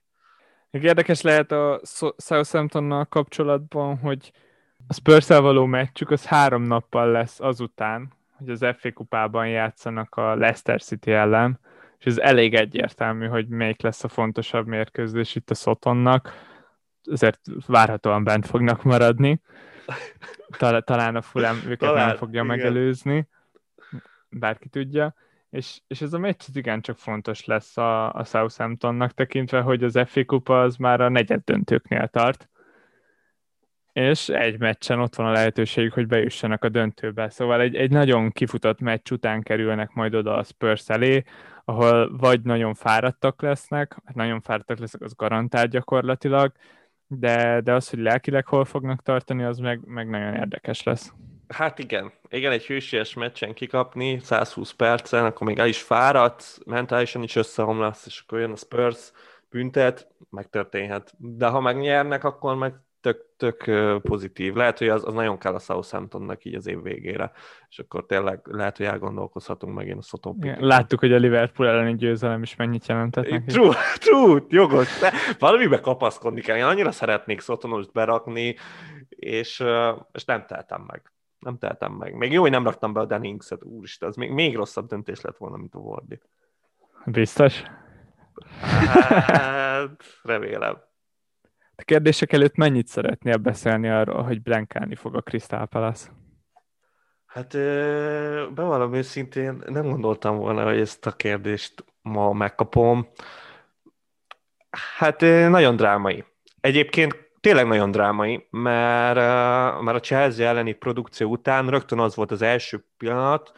Érdekes 0.72 1.22
lehet 1.22 1.52
a 1.52 1.82
Southamptonnal 2.18 3.06
kapcsolatban, 3.06 3.98
hogy 3.98 4.32
a 4.88 4.94
spurs 4.94 5.28
való 5.28 5.66
meccsük 5.66 6.12
az 6.12 6.26
három 6.26 6.62
nappal 6.62 7.12
lesz 7.12 7.40
azután, 7.40 8.14
hogy 8.40 8.50
az 8.50 8.66
FA 8.78 8.92
kupában 8.92 9.48
játszanak 9.48 10.16
a 10.16 10.36
Leicester 10.36 10.82
City 10.82 11.12
ellen, 11.12 11.60
és 11.98 12.06
ez 12.06 12.18
elég 12.18 12.54
egyértelmű, 12.54 13.28
hogy 13.28 13.48
melyik 13.48 13.82
lesz 13.82 14.04
a 14.04 14.08
fontosabb 14.08 14.68
mérkőzés 14.68 15.36
itt 15.36 15.50
a 15.50 15.54
Sotonnak, 15.54 16.34
ezért 17.12 17.40
várhatóan 17.68 18.24
bent 18.24 18.46
fognak 18.46 18.84
maradni. 18.84 19.42
Tal- 20.58 20.86
talán 20.86 21.16
a 21.16 21.22
Fulham 21.22 21.58
őket 21.66 21.78
talán, 21.80 22.08
nem 22.08 22.16
fogja 22.16 22.44
igen. 22.44 22.58
megelőzni, 22.58 23.28
bárki 24.30 24.70
tudja. 24.70 25.14
És, 25.50 25.82
és 25.88 26.02
ez 26.02 26.14
a 26.14 26.20
meccs 26.20 26.42
igen 26.54 26.82
csak 26.82 26.98
fontos 26.98 27.46
lesz 27.46 27.78
a, 27.78 28.14
a 28.14 28.24
Southamptonnak 28.24 29.12
tekintve, 29.12 29.62
hogy 29.62 29.84
az 29.84 30.00
FA 30.06 30.26
kupa 30.26 30.62
az 30.62 30.76
már 30.76 31.02
a 31.02 31.10
negyed 31.10 31.42
döntőknél 31.44 32.08
tart, 32.08 32.50
és 34.00 34.30
egy 34.30 34.60
meccsen 34.60 35.00
ott 35.00 35.16
van 35.16 35.26
a 35.26 35.32
lehetőségük, 35.32 35.94
hogy 35.94 36.08
bejussanak 36.08 36.64
a 36.64 36.70
döntőbe. 36.70 37.30
Szóval 37.30 37.62
egy, 37.62 37.76
egy 37.76 37.92
nagyon 37.92 38.32
kifutott 38.32 38.80
meccs 38.80 39.12
után 39.12 39.42
kerülnek 39.42 39.94
majd 39.94 40.16
oda 40.16 40.36
a 40.36 40.44
Spurs 40.44 40.90
elé, 40.90 41.24
ahol 41.66 42.18
vagy 42.18 42.42
nagyon 42.42 42.74
fáradtak 42.74 43.42
lesznek, 43.42 43.96
nagyon 44.14 44.42
fáradtak 44.42 44.80
lesznek, 44.80 45.02
az 45.02 45.14
garantált 45.16 45.70
gyakorlatilag, 45.70 46.52
de, 47.08 47.62
de 47.62 47.74
az, 47.74 47.90
hogy 47.90 48.00
lelkileg 48.00 48.46
hol 48.46 48.66
fognak 48.66 49.02
tartani, 49.02 49.44
az 49.44 49.58
meg, 49.58 49.80
meg 49.86 50.10
nagyon 50.10 50.36
érdekes 50.36 50.84
lesz. 50.84 51.14
Hát 51.48 51.80
igen, 51.80 52.12
igen, 52.30 52.52
egy 52.52 52.66
hősies 52.66 53.14
meccsen 53.14 53.54
kikapni, 53.54 54.20
120 54.20 54.72
percen, 54.72 55.26
akkor 55.26 55.48
még 55.48 55.60
el 55.60 55.68
is 55.68 55.82
fáradsz, 55.82 56.60
mentálisan 56.66 57.24
is 57.24 57.36
összeomlasz, 57.36 58.06
és 58.06 58.24
akkor 58.26 58.40
jön 58.40 58.52
a 58.52 58.56
Spurs, 58.56 59.12
büntet, 59.50 60.08
megtörténhet. 60.30 61.14
De 61.18 61.48
ha 61.48 61.60
megnyernek, 61.60 62.24
akkor 62.24 62.56
meg 62.56 62.74
tök, 63.02 63.26
tök 63.38 63.72
pozitív. 64.02 64.54
Lehet, 64.54 64.78
hogy 64.78 64.88
az, 64.90 65.06
az 65.06 65.14
nagyon 65.14 65.38
kell 65.38 65.54
a 65.54 65.60
Southamptonnak 65.60 66.46
így 66.46 66.56
az 66.56 66.68
év 66.68 66.82
végére, 66.82 67.32
és 67.70 67.80
akkor 67.80 68.06
tényleg 68.06 68.40
lehet, 68.44 68.78
hogy 68.78 68.86
elgondolkozhatunk 68.86 69.76
megint 69.76 69.98
a 69.98 70.02
Soton 70.02 70.56
Láttuk, 70.60 71.00
hogy 71.00 71.14
a 71.14 71.18
Liverpool 71.18 71.70
elleni 71.70 71.96
győzelem 71.96 72.42
is 72.42 72.56
mennyit 72.56 72.88
jelentett 72.88 73.30
neki. 73.30 73.52
True, 73.52 73.76
true, 74.06 74.44
jogos. 74.48 75.00
De 75.00 75.12
valamibe 75.40 75.80
kapaszkodni 75.80 76.42
kell. 76.42 76.58
Én 76.58 76.64
annyira 76.64 76.92
szeretnék 76.92 77.42
Sotonost 77.42 77.92
berakni, 77.92 78.56
és, 79.10 79.64
és 80.12 80.26
nem 80.26 80.46
teltem 80.46 80.82
meg. 80.88 81.12
Nem 81.40 81.58
teltem 81.58 81.94
meg. 81.94 82.14
Még 82.14 82.32
jó, 82.32 82.42
hogy 82.42 82.52
nem 82.52 82.64
raktam 82.64 82.94
be 82.94 83.00
a 83.00 83.06
Denningset, 83.06 83.64
úristen, 83.64 84.10
az 84.10 84.16
még, 84.16 84.32
még 84.32 84.56
rosszabb 84.56 84.88
döntés 84.88 85.22
lett 85.22 85.38
volna, 85.38 85.58
mint 85.58 85.76
a 85.76 85.80
Wardy. 85.80 86.20
Biztos? 87.06 87.64
Hát, 88.62 90.04
remélem. 90.24 90.88
A 91.80 91.84
kérdések 91.86 92.34
előtt 92.34 92.56
mennyit 92.56 92.88
szeretnél 92.88 93.38
beszélni 93.38 93.90
arról, 93.90 94.24
hogy 94.24 94.42
blankálni 94.42 94.96
fog 94.96 95.16
a 95.16 95.22
Crystal 95.22 95.66
Palace? 95.66 96.10
Hát 97.26 97.54
bevallom 98.54 98.94
őszintén, 98.94 99.64
nem 99.66 99.90
gondoltam 99.90 100.38
volna, 100.38 100.64
hogy 100.64 100.80
ezt 100.80 101.06
a 101.06 101.12
kérdést 101.12 101.86
ma 102.02 102.34
megkapom. 102.34 103.08
Hát 104.98 105.22
nagyon 105.50 105.76
drámai. 105.76 106.26
Egyébként 106.62 107.16
tényleg 107.40 107.68
nagyon 107.68 107.92
drámai, 107.92 108.48
mert, 108.50 109.16
mert 109.82 109.98
a 109.98 110.00
Chelsea 110.00 110.48
elleni 110.48 110.74
produkció 110.74 111.30
után 111.30 111.70
rögtön 111.70 112.00
az 112.00 112.16
volt 112.16 112.32
az 112.32 112.42
első 112.42 112.86
pillanat, 112.98 113.52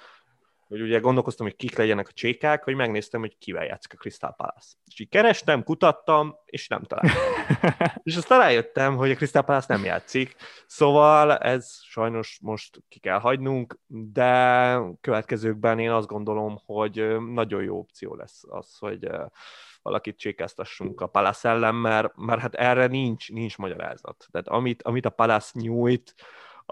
hogy 0.72 0.82
ugye 0.82 1.00
gondolkoztam, 1.00 1.46
hogy 1.46 1.56
kik 1.56 1.78
legyenek 1.78 2.08
a 2.08 2.12
csékák, 2.14 2.64
hogy 2.64 2.76
megnéztem, 2.76 3.20
hogy 3.20 3.38
kivel 3.38 3.66
játszik 3.66 3.94
a 3.94 3.98
Crystal 3.98 4.34
Palace. 4.38 4.76
És 4.86 5.00
így 5.00 5.10
kerestem, 5.10 5.64
kutattam, 5.64 6.36
és 6.46 6.68
nem 6.68 6.84
találtam. 6.84 7.22
és 8.04 8.16
aztán 8.16 8.40
rájöttem, 8.40 8.96
hogy 8.96 9.12
a 9.12 9.16
Crystal 9.16 9.44
Palace 9.44 9.74
nem 9.74 9.84
játszik, 9.84 10.36
szóval 10.68 11.38
ez 11.38 11.82
sajnos 11.84 12.40
most 12.42 12.84
ki 12.90 13.00
kell 13.00 13.20
hagynunk, 13.20 13.80
de 13.88 14.78
következőkben 15.02 15.80
én 15.80 15.92
azt 15.92 16.08
gondolom, 16.08 16.62
hogy 16.66 17.18
nagyon 17.34 17.64
jó 17.64 17.78
opció 17.78 18.16
lesz 18.16 18.44
az, 18.48 18.78
hogy 18.78 19.10
valakit 19.82 20.18
csékáztassunk 20.18 21.02
a 21.02 21.08
Palace 21.08 21.50
ellen, 21.50 21.76
mert, 21.76 22.16
mert 22.16 22.42
hát 22.42 22.56
erre 22.56 22.88
nincs, 22.88 23.32
nincs 23.32 23.58
magyarázat. 23.58 24.28
Tehát 24.32 24.48
amit, 24.48 24.84
amit 24.84 25.06
a 25.06 25.10
Palace 25.10 25.52
nyújt, 25.54 26.16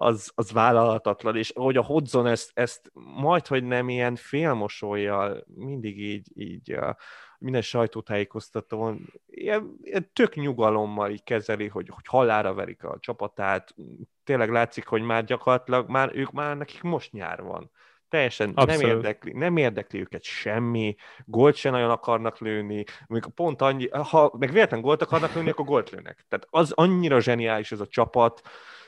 az, 0.01 0.31
az 0.35 0.51
vállalhatatlan, 0.51 1.35
és 1.35 1.49
ahogy 1.49 1.77
a 1.77 1.83
Hodzon 1.83 2.27
ezt, 2.27 2.51
ezt 2.53 2.91
majd, 2.93 3.47
hogy 3.47 3.63
nem 3.63 3.89
ilyen 3.89 4.15
félmosolyjal, 4.15 5.43
mindig 5.55 5.99
így, 6.01 6.27
így 6.35 6.71
a 6.71 6.97
minden 7.39 7.61
sajtótájékoztatón 7.61 9.13
ilyen, 9.25 9.77
ilyen 9.81 10.09
tök 10.13 10.35
nyugalommal 10.35 11.11
így 11.11 11.23
kezeli, 11.23 11.67
hogy, 11.67 11.89
hogy 11.89 12.05
hallára 12.07 12.53
verik 12.53 12.83
a 12.83 12.97
csapatát, 12.99 13.75
tényleg 14.23 14.51
látszik, 14.51 14.87
hogy 14.87 15.01
már 15.01 15.23
gyakorlatilag 15.23 15.89
már 15.89 16.11
ők 16.13 16.31
már 16.31 16.57
nekik 16.57 16.81
most 16.81 17.11
nyár 17.11 17.41
van. 17.41 17.71
Teljesen 18.09 18.51
nem 18.55 18.79
érdekli, 18.79 19.31
nem 19.31 19.57
érdekli 19.57 19.99
őket 19.99 20.23
semmi, 20.23 20.95
gólt 21.25 21.55
sem 21.55 21.71
nagyon 21.71 21.89
akarnak 21.89 22.39
lőni, 22.39 22.83
amikor 23.07 23.31
pont 23.31 23.61
annyi, 23.61 23.89
ha 23.89 24.35
meg 24.37 24.51
véletlen 24.51 24.81
gólt 24.81 25.01
akarnak 25.01 25.33
lőni, 25.33 25.49
akkor 25.49 25.65
gólt 25.65 25.89
lőnek. 25.89 26.25
Tehát 26.27 26.47
az 26.49 26.71
annyira 26.71 27.19
zseniális 27.19 27.71
ez 27.71 27.79
a 27.79 27.87
csapat, 27.87 28.41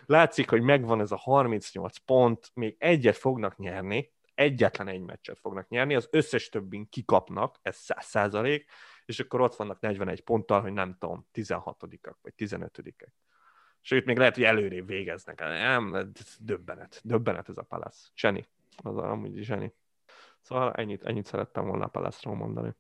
Látszik, 0.06 0.50
hogy 0.50 0.62
megvan 0.62 1.02
ez 1.02 1.12
a 1.12 1.16
38 1.16 1.98
pont, 1.98 2.52
még 2.54 2.76
egyet 2.80 3.18
fognak 3.18 3.58
nyerni, 3.58 4.14
egyetlen 4.34 4.88
egy 4.88 5.02
meccset 5.02 5.40
fognak 5.40 5.68
nyerni, 5.68 5.96
az 5.96 6.08
összes 6.12 6.50
többin 6.50 6.90
kikapnak, 6.90 7.60
ez 7.62 7.76
100 7.76 8.06
százalék, 8.06 8.70
és 9.06 9.20
akkor 9.20 9.42
ott 9.42 9.56
vannak 9.56 9.80
41 9.80 10.22
ponttal, 10.22 10.62
hogy 10.62 10.74
nem 10.74 10.96
tudom, 11.00 11.28
16-ak 11.34 12.14
vagy 12.22 12.34
15-ek. 12.38 13.08
Sőt, 13.82 14.06
még 14.06 14.18
lehet, 14.18 14.36
hogy 14.36 14.44
előrébb 14.44 14.88
végeznek. 14.88 15.40
Nem, 15.40 16.12
döbbenet. 16.40 17.00
Döbbenet 17.04 17.50
ez 17.50 17.58
a 17.58 17.64
Palace. 17.64 18.08
Zseni. 18.16 18.48
Az 18.84 18.98
amúgy 18.98 19.44
zseni. 19.44 19.74
Szóval 20.42 20.74
ennyit, 20.74 21.04
ennyit 21.04 21.26
szerettem 21.26 21.66
volna 21.66 21.86
a 21.86 21.88
palace 21.88 22.30
mondani. 22.30 22.76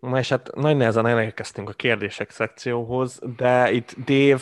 Na 0.00 0.18
és 0.18 0.28
hát 0.28 0.54
nagy 0.54 0.76
nehezen 0.76 1.06
elérkeztünk 1.06 1.68
a 1.68 1.72
kérdések 1.72 2.30
szekcióhoz, 2.30 3.20
de 3.36 3.70
itt 3.70 3.96
Dave 4.04 4.38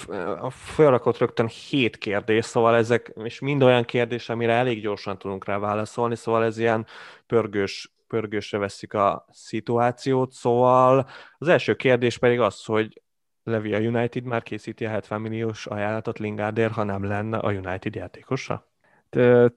felrakott 0.50 1.18
rögtön 1.18 1.46
hét 1.46 1.98
kérdés, 1.98 2.44
szóval 2.44 2.76
ezek, 2.76 3.12
és 3.22 3.40
mind 3.40 3.62
olyan 3.62 3.84
kérdés, 3.84 4.28
amire 4.28 4.52
elég 4.52 4.80
gyorsan 4.80 5.18
tudunk 5.18 5.44
rá 5.44 5.58
válaszolni, 5.58 6.16
szóval 6.16 6.44
ez 6.44 6.58
ilyen 6.58 6.86
pörgős, 7.26 7.94
pörgősre 8.06 8.58
veszik 8.58 8.94
a 8.94 9.26
szituációt, 9.30 10.32
szóval 10.32 11.08
az 11.38 11.48
első 11.48 11.74
kérdés 11.74 12.18
pedig 12.18 12.40
az, 12.40 12.64
hogy 12.64 13.02
Levi 13.42 13.74
a 13.74 13.78
United 13.78 14.24
már 14.24 14.42
készíti 14.42 14.84
a 14.84 14.88
70 14.88 15.20
milliós 15.20 15.66
ajánlatot 15.66 16.18
Lingardért, 16.18 16.72
ha 16.72 16.82
nem 16.82 17.04
lenne 17.04 17.38
a 17.38 17.52
United 17.52 17.94
játékosa? 17.94 18.75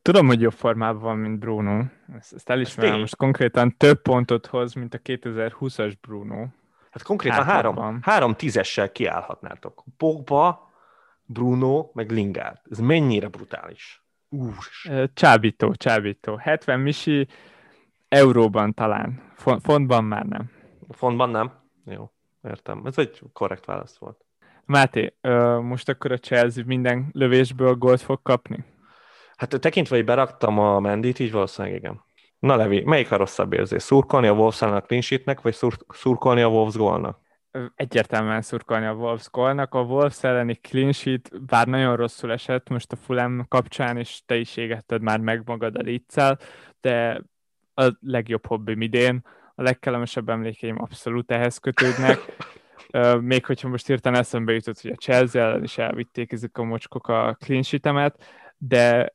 Tudom, 0.01 0.27
hogy 0.27 0.41
jobb 0.41 0.53
formában 0.53 1.01
van, 1.01 1.17
mint 1.17 1.39
Bruno. 1.39 1.83
Ezt, 2.17 2.33
ezt 2.33 2.49
elismerem. 2.49 2.99
Most 2.99 3.15
konkrétan 3.15 3.77
több 3.77 4.01
pontot 4.01 4.45
hoz, 4.45 4.73
mint 4.73 4.93
a 4.93 4.99
2020-as 4.99 5.93
Bruno. 6.01 6.45
Hát 6.89 7.03
konkrétan 7.03 7.43
három, 7.43 7.99
három 8.01 8.35
tízessel 8.35 8.91
kiállhatnátok. 8.91 9.83
Pogba, 9.97 10.71
Bruno, 11.25 11.89
meg 11.93 12.11
Lingard. 12.11 12.57
Ez 12.69 12.79
mennyire 12.79 13.27
brutális. 13.27 14.03
Úrs. 14.29 14.89
Csábító, 15.13 15.73
csábító. 15.73 16.35
70 16.35 16.79
misi 16.79 17.27
euróban 18.07 18.73
talán. 18.73 19.21
Fontban 19.61 20.03
már 20.03 20.25
nem. 20.25 20.51
Fontban 20.89 21.29
nem? 21.29 21.51
Jó, 21.85 22.11
értem. 22.43 22.85
Ez 22.85 22.97
egy 22.97 23.21
korrekt 23.33 23.65
válasz 23.65 23.97
volt. 23.97 24.25
Máté, 24.65 25.13
most 25.61 25.89
akkor 25.89 26.11
a 26.11 26.17
Chelsea 26.17 26.63
minden 26.65 27.09
lövésből 27.11 27.75
gólt 27.75 28.01
fog 28.01 28.21
kapni? 28.21 28.65
Hát 29.39 29.59
tekintve, 29.59 29.95
hogy 29.95 30.05
beraktam 30.05 30.59
a 30.59 30.79
Mendit, 30.79 31.19
így 31.19 31.31
valószínűleg 31.31 31.77
igen. 31.77 32.03
Na 32.39 32.55
Levi, 32.55 32.83
melyik 32.85 33.11
a 33.11 33.17
rosszabb 33.17 33.53
érzés? 33.53 33.81
Szurkolni 33.81 34.27
a 34.27 34.33
Wolves 34.33 34.61
a 34.61 34.81
clean 34.81 35.37
vagy 35.41 35.53
szur- 35.53 35.85
szurkolni 35.89 36.41
a 36.41 36.47
Wolves 36.47 36.75
gólnak? 36.75 37.19
Egyértelműen 37.75 38.41
szurkolni 38.41 38.85
a 38.85 38.93
Wolves 38.93 39.29
gólnak. 39.31 39.73
A 39.73 39.81
Wolves 39.81 40.23
elleni 40.23 40.53
clean 40.53 40.91
sheet 40.91 41.45
bár 41.45 41.67
nagyon 41.67 41.95
rosszul 41.95 42.31
esett 42.31 42.69
most 42.69 42.91
a 42.91 42.95
Fulham 42.95 43.45
kapcsán, 43.47 43.97
és 43.97 44.21
te 44.25 44.35
is 44.35 44.57
égetted 44.57 45.01
már 45.01 45.19
meg 45.19 45.41
magad 45.45 45.75
a 45.75 45.81
liccel, 45.81 46.39
de 46.81 47.21
a 47.73 47.97
legjobb 47.99 48.45
hobbim 48.45 48.81
idén, 48.81 49.25
a 49.55 49.61
legkellemesebb 49.61 50.29
emlékeim 50.29 50.81
abszolút 50.81 51.31
ehhez 51.31 51.57
kötődnek. 51.57 52.17
Még 53.19 53.45
hogyha 53.45 53.67
most 53.67 53.87
hirtelen 53.87 54.19
eszembe 54.19 54.53
jutott, 54.53 54.81
hogy 54.81 54.91
a 54.91 54.95
Chelsea 54.95 55.41
ellen 55.41 55.63
is 55.63 55.77
elvitték 55.77 56.31
ezek 56.31 56.57
a 56.57 56.63
mocskok 56.63 57.07
a 57.07 57.37
clean 57.39 57.61
sheet 57.61 58.17
de 58.61 59.13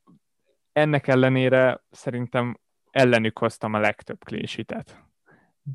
ennek 0.74 1.06
ellenére 1.08 1.84
szerintem 1.90 2.58
ellenük 2.90 3.38
hoztam 3.38 3.74
a 3.74 3.78
legtöbb 3.78 4.24
clean 4.24 4.46
sheet-et. 4.46 4.98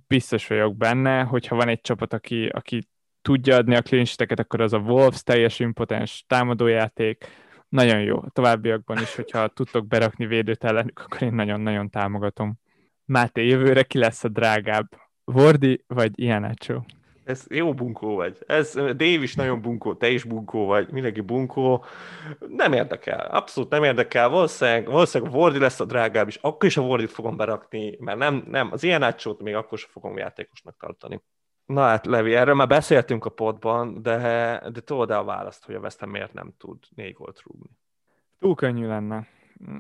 Biztos 0.08 0.48
vagyok 0.48 0.78
benne, 0.78 1.22
hogyha 1.22 1.56
van 1.56 1.68
egy 1.68 1.82
csapat, 1.82 2.14
aki, 2.14 2.46
aki 2.46 2.88
tudja 3.22 3.56
adni 3.56 3.76
a 3.76 4.06
sheet 4.06 4.40
akkor 4.40 4.62
az 4.62 4.74
a 4.74 4.78
Wolves 4.78 5.24
teljes 5.24 5.60
impotens 5.60 6.24
támadójáték, 6.28 7.26
nagyon 7.70 8.02
jó. 8.02 8.22
Továbbiakban 8.28 8.98
is, 8.98 9.16
hogyha 9.16 9.48
tudtok 9.48 9.88
berakni 9.88 10.26
védőt 10.26 10.64
ellenük, 10.64 11.00
akkor 11.00 11.22
én 11.22 11.34
nagyon-nagyon 11.34 11.90
támogatom. 11.90 12.60
Máté, 13.06 13.48
jövőre 13.48 13.84
ki 13.84 13.98
lesz 13.98 14.24
a 14.24 14.28
drágább? 14.28 14.88
Vordi 15.24 15.84
vagy 15.88 16.12
Ianacho? 16.16 16.82
Ez 17.30 17.46
jó 17.50 17.74
bunkó 17.74 18.16
vagy. 18.16 18.38
Ez, 18.48 18.74
Dave 18.74 19.22
is 19.22 19.36
nagyon 19.36 19.62
bunkó, 19.62 19.94
te 19.96 20.10
is 20.10 20.24
bunkó 20.24 20.66
vagy, 20.66 20.92
mindenki 20.92 21.22
bunkó. 21.22 21.84
Nem 22.40 22.74
érdekel, 22.74 23.20
abszolút 23.20 23.70
nem 23.70 23.84
érdekel. 23.84 24.30
Valószínűleg, 24.30 24.86
valószínűleg 24.86 25.34
a 25.34 25.38
Vordi 25.38 25.60
lesz 25.60 25.80
a 25.80 25.86
drágább, 25.86 26.28
és 26.28 26.36
akkor 26.36 26.70
is 26.70 26.78
a 26.78 26.82
Vordit 26.82 27.12
fogom 27.12 27.38
berakni, 27.38 27.98
mert 28.00 28.18
nem, 28.18 28.44
nem 28.48 28.70
az 28.72 28.84
ilyen 28.84 29.04
átsót 29.04 29.42
még 29.42 29.56
akkor 29.56 29.78
sem 29.78 29.90
fogom 29.92 30.18
játékosnak 30.18 30.78
tartani. 30.78 31.22
Na 31.66 31.82
hát, 31.82 32.06
Levi, 32.06 32.36
erről 32.36 32.56
már 32.56 32.68
beszéltünk 32.68 33.26
a 33.26 33.30
podban, 33.30 34.02
de, 34.02 34.18
de 34.74 34.82
tudod 34.82 35.12
a 35.12 35.24
választ, 35.24 35.66
hogy 35.66 35.76
a 35.76 35.80
West 35.80 36.00
Ham 36.00 36.10
miért 36.10 36.34
nem 36.34 36.54
tud 36.58 36.78
négy 36.96 37.14
gólt 37.14 37.42
rúgni. 37.46 37.70
Túl 38.40 38.56
könnyű 38.56 38.88
lenne. 38.88 39.28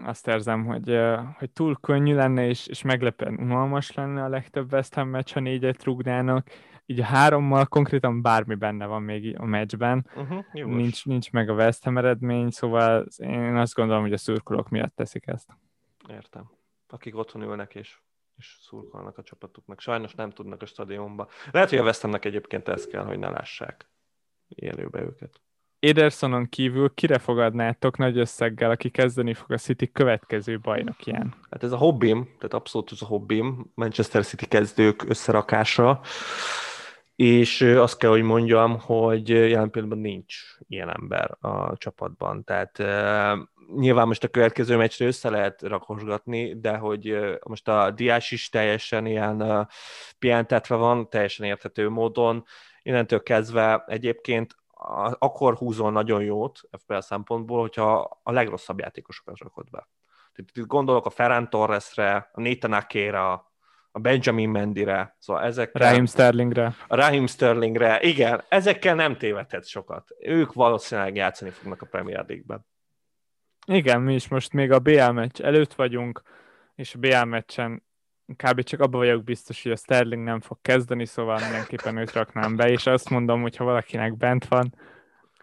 Azt 0.04 0.28
érzem, 0.28 0.66
hogy, 0.66 1.00
hogy 1.38 1.50
túl 1.50 1.78
könnyű 1.82 2.16
lenne, 2.16 2.47
és, 2.47 2.68
és 2.68 2.82
meglepően 2.82 3.39
unalmas 3.39 3.93
lenne 3.93 4.24
a 4.24 4.30
legtöbb 4.30 4.74
West 4.74 4.93
Ham 4.93 5.10
meccs, 5.10 5.34
ha 5.34 5.39
négyet 5.39 5.84
rúgnának. 5.84 6.47
Így 6.89 6.99
a 6.99 7.03
hárommal 7.03 7.65
konkrétan 7.65 8.21
bármi 8.21 8.55
benne 8.55 8.85
van 8.85 9.01
még 9.01 9.39
a 9.39 9.45
meccsben. 9.45 10.09
Uh-huh, 10.15 10.43
nincs, 10.51 11.05
nincs 11.05 11.31
meg 11.31 11.49
a 11.49 11.53
West 11.53 11.83
Ham 11.83 11.97
eredmény, 11.97 12.49
szóval 12.49 13.07
én 13.17 13.55
azt 13.55 13.73
gondolom, 13.73 14.01
hogy 14.01 14.13
a 14.13 14.17
szurkolók 14.17 14.69
miatt 14.69 14.95
teszik 14.95 15.27
ezt. 15.27 15.57
Értem. 16.09 16.49
Akik 16.87 17.17
otthon 17.17 17.41
ülnek 17.41 17.75
és 17.75 17.97
és 18.37 18.57
szurkolnak 18.59 19.17
a 19.17 19.23
csapatuknak. 19.23 19.79
Sajnos 19.79 20.13
nem 20.13 20.29
tudnak 20.29 20.61
a 20.61 20.65
stadionba. 20.65 21.27
Lehet, 21.51 21.69
hogy 21.69 21.77
a 21.77 21.83
West 21.83 22.03
egyébként 22.03 22.67
ez 22.67 22.87
kell, 22.87 23.03
hogy 23.03 23.19
ne 23.19 23.29
lássák 23.29 23.89
élőbe 24.47 25.01
őket. 25.01 25.41
Edersonon 25.79 26.49
kívül 26.49 26.93
kire 26.93 27.17
fogadnátok 27.17 27.97
nagy 27.97 28.17
összeggel, 28.17 28.71
aki 28.71 28.89
kezdeni 28.89 29.33
fog 29.33 29.51
a 29.51 29.57
City 29.57 29.91
következő 29.91 30.59
bajnokján? 30.59 31.33
Hát 31.51 31.63
ez 31.63 31.71
a 31.71 31.77
hobbim, 31.77 32.23
tehát 32.23 32.53
abszolút 32.53 32.91
ez 32.91 33.01
a 33.01 33.05
hobbim, 33.05 33.71
Manchester 33.73 34.25
City 34.25 34.47
kezdők 34.47 35.09
összerakása, 35.09 36.01
és 37.20 37.61
azt 37.61 37.97
kell, 37.97 38.09
hogy 38.09 38.22
mondjam, 38.22 38.80
hogy 38.80 39.30
jelen 39.30 39.70
pillanatban 39.70 39.99
nincs 39.99 40.36
ilyen 40.67 40.89
ember 40.89 41.38
a 41.39 41.78
csapatban, 41.78 42.43
tehát 42.43 42.78
nyilván 43.76 44.07
most 44.07 44.24
a 44.24 44.28
következő 44.28 44.78
meccsre 44.78 45.05
össze 45.05 45.30
lehet 45.30 45.61
rakosgatni, 45.61 46.59
de 46.59 46.78
hogy 46.78 47.20
most 47.43 47.67
a 47.67 47.91
Diás 47.91 48.32
is 48.32 48.49
teljesen 48.49 49.05
ilyen 49.05 49.67
pihentetve 50.20 50.76
van, 50.76 51.09
teljesen 51.09 51.45
érthető 51.45 51.89
módon. 51.89 52.45
Innentől 52.82 53.24
kezdve 53.24 53.84
egyébként 53.88 54.55
akkor 55.20 55.55
húzol 55.55 55.91
nagyon 55.91 56.24
jót 56.24 56.59
FPL 56.72 56.99
szempontból, 56.99 57.59
hogyha 57.59 58.20
a 58.24 58.32
legrosszabb 58.32 58.80
játékosokat 58.80 59.38
rakod 59.38 59.70
be. 59.70 59.88
Itt 60.36 60.65
gondolok 60.67 61.05
a 61.05 61.09
Ferran 61.09 61.49
Torresre, 61.49 62.30
a 62.34 62.41
Nathan 62.41 62.74
Akera, 62.74 63.49
a 63.91 63.99
Benjamin 63.99 64.49
Mendire, 64.49 65.15
szóval 65.19 65.43
ezekkel... 65.43 65.81
Raheem 65.81 66.05
Sterlingre. 66.05 66.75
Raheem 66.87 67.27
Sterlingre, 67.27 68.01
igen, 68.01 68.43
ezekkel 68.49 68.95
nem 68.95 69.17
tévedhet 69.17 69.67
sokat. 69.67 70.07
Ők 70.19 70.53
valószínűleg 70.53 71.15
játszani 71.15 71.51
fognak 71.51 71.81
a 71.81 71.85
Premier 71.85 72.25
League-ben. 72.27 72.65
Igen, 73.67 74.01
mi 74.01 74.13
is 74.13 74.27
most 74.27 74.53
még 74.53 74.71
a 74.71 74.79
BL 74.79 75.09
meccs 75.09 75.41
előtt 75.41 75.73
vagyunk, 75.73 76.21
és 76.75 76.95
a 76.95 76.99
BL 76.99 77.23
meccsen 77.23 77.83
kb. 78.35 78.63
csak 78.63 78.79
abban 78.79 78.99
vagyok 78.99 79.23
biztos, 79.23 79.63
hogy 79.63 79.71
a 79.71 79.75
Sterling 79.75 80.23
nem 80.23 80.39
fog 80.39 80.57
kezdeni, 80.61 81.05
szóval 81.05 81.39
mindenképpen 81.39 81.97
őt 81.97 82.11
raknám 82.11 82.55
be, 82.55 82.69
és 82.69 82.85
azt 82.85 83.09
mondom, 83.09 83.41
hogy 83.41 83.55
ha 83.55 83.63
valakinek 83.63 84.17
bent 84.17 84.45
van, 84.47 84.73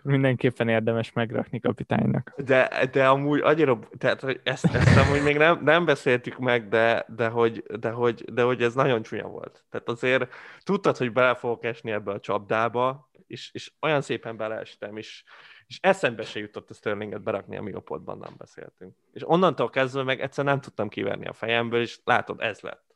mindenképpen 0.07 0.69
érdemes 0.69 1.13
megrakni 1.13 1.61
kapitánynak. 1.61 2.33
De, 2.37 2.89
de 2.93 3.09
amúgy 3.09 3.41
annyira, 3.41 3.79
tehát 3.99 4.21
hogy 4.21 4.41
ezt, 4.43 4.65
ezt 4.65 4.97
amúgy 4.97 5.23
még 5.23 5.37
nem, 5.37 5.61
nem 5.65 5.85
beszéltük 5.85 6.39
meg, 6.39 6.69
de, 6.69 7.07
de, 7.09 7.29
hogy, 7.29 7.63
de, 7.63 7.91
hogy, 7.91 8.25
de 8.33 8.43
hogy 8.43 8.63
ez 8.63 8.75
nagyon 8.75 9.03
csúnya 9.03 9.27
volt. 9.27 9.65
Tehát 9.71 9.89
azért 9.89 10.33
tudtad, 10.63 10.97
hogy 10.97 11.13
bele 11.13 11.35
fogok 11.35 11.65
esni 11.65 11.91
ebbe 11.91 12.13
a 12.13 12.21
csapdába, 12.21 13.11
és, 13.27 13.51
és 13.53 13.73
olyan 13.81 14.01
szépen 14.01 14.37
beleestem, 14.37 14.97
és, 14.97 15.25
és 15.67 15.79
eszembe 15.83 16.23
se 16.23 16.39
jutott 16.39 16.71
a 16.71 16.75
Sterlinget 16.75 17.23
berakni, 17.23 17.57
amíg 17.57 17.75
a 17.75 17.81
podban 17.81 18.19
nem 18.19 18.35
beszéltünk. 18.37 18.97
És 19.13 19.29
onnantól 19.29 19.71
kezdve 19.71 20.03
meg 20.03 20.21
egyszer 20.21 20.45
nem 20.45 20.61
tudtam 20.61 20.89
kiverni 20.89 21.27
a 21.27 21.33
fejemből, 21.33 21.81
és 21.81 22.01
látod, 22.05 22.41
ez 22.41 22.61
lett. 22.61 22.95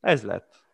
Ez 0.00 0.22
lett. 0.22 0.69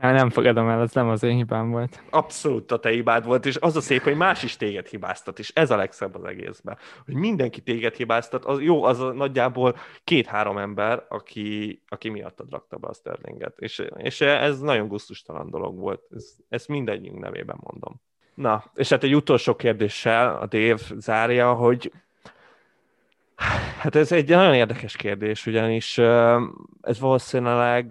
Nem, 0.00 0.14
nem 0.14 0.30
fogadom 0.30 0.68
el, 0.68 0.80
ez 0.80 0.92
nem 0.92 1.08
az 1.08 1.22
én 1.22 1.36
hibám 1.36 1.70
volt. 1.70 2.02
Abszolút 2.10 2.72
a 2.72 2.78
te 2.78 2.88
hibád 2.90 3.24
volt, 3.24 3.46
és 3.46 3.56
az 3.56 3.76
a 3.76 3.80
szép, 3.80 4.02
hogy 4.02 4.16
más 4.16 4.42
is 4.42 4.56
téged 4.56 4.86
hibáztat, 4.86 5.38
és 5.38 5.50
ez 5.54 5.70
a 5.70 5.76
legszebb 5.76 6.14
az 6.14 6.24
egészben. 6.24 6.78
Hogy 7.04 7.14
mindenki 7.14 7.60
téged 7.60 7.94
hibáztat, 7.94 8.44
az 8.44 8.60
jó, 8.60 8.84
az 8.84 9.00
a 9.00 9.12
nagyjából 9.12 9.76
két-három 10.04 10.58
ember, 10.58 11.04
aki, 11.08 11.82
aki 11.88 12.08
miattad 12.08 12.50
rakta 12.50 12.76
be 12.76 12.88
a 12.88 12.92
Sterlinget. 12.92 13.58
És, 13.58 13.82
és 13.96 14.20
ez 14.20 14.60
nagyon 14.60 14.88
gusztustalan 14.88 15.50
dolog 15.50 15.78
volt. 15.78 16.02
Ez, 16.10 16.34
ezt 16.48 16.68
mindegyünk 16.68 17.18
nevében 17.18 17.58
mondom. 17.60 18.00
Na, 18.34 18.64
és 18.74 18.88
hát 18.88 19.02
egy 19.02 19.14
utolsó 19.14 19.54
kérdéssel 19.56 20.36
a 20.36 20.46
Dave 20.46 20.82
zárja, 20.96 21.52
hogy 21.52 21.92
Hát 23.78 23.94
ez 23.94 24.12
egy 24.12 24.28
nagyon 24.28 24.54
érdekes 24.54 24.96
kérdés, 24.96 25.46
ugyanis 25.46 25.98
ez 26.80 27.00
valószínűleg 27.00 27.90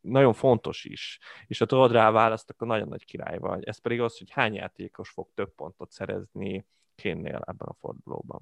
nagyon 0.00 0.32
fontos 0.32 0.84
is, 0.84 1.18
és 1.46 1.58
ha 1.58 1.66
tudod 1.66 1.92
rá 1.92 2.10
választ, 2.10 2.50
akkor 2.50 2.66
nagyon 2.66 2.88
nagy 2.88 3.04
király 3.04 3.38
vagy. 3.38 3.64
Ez 3.64 3.78
pedig 3.78 4.00
az, 4.00 4.18
hogy 4.18 4.30
hány 4.30 4.54
játékos 4.54 5.08
fog 5.08 5.28
több 5.34 5.54
pontot 5.54 5.90
szerezni 5.90 6.66
kénnél 6.94 7.42
ebben 7.46 7.68
a 7.68 7.76
fordulóban. 7.80 8.40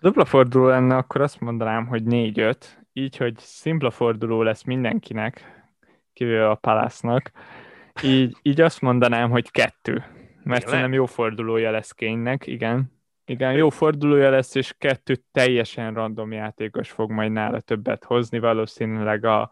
Dupla 0.00 0.24
forduló 0.24 0.66
lenne, 0.66 0.96
akkor 0.96 1.20
azt 1.20 1.40
mondanám, 1.40 1.86
hogy 1.86 2.02
4-5, 2.06 2.56
így, 2.92 3.16
hogy 3.16 3.38
szimpla 3.38 3.90
forduló 3.90 4.42
lesz 4.42 4.62
mindenkinek, 4.62 5.62
kivéve 6.12 6.50
a 6.50 6.54
Palásznak, 6.54 7.30
így, 8.02 8.36
így 8.42 8.60
azt 8.60 8.80
mondanám, 8.80 9.30
hogy 9.30 9.50
kettő 9.50 10.04
mert 10.42 10.66
szerintem 10.66 10.92
jó 10.92 11.06
fordulója 11.06 11.70
lesz 11.70 11.92
Kénynek, 11.92 12.46
igen. 12.46 12.99
Igen, 13.30 13.52
jó 13.52 13.68
fordulója 13.68 14.30
lesz, 14.30 14.54
és 14.54 14.74
kettő 14.78 15.16
teljesen 15.32 15.94
random 15.94 16.32
játékos 16.32 16.90
fog 16.90 17.10
majd 17.10 17.32
nála 17.32 17.60
többet 17.60 18.04
hozni, 18.04 18.38
valószínűleg 18.38 19.24
a, 19.24 19.50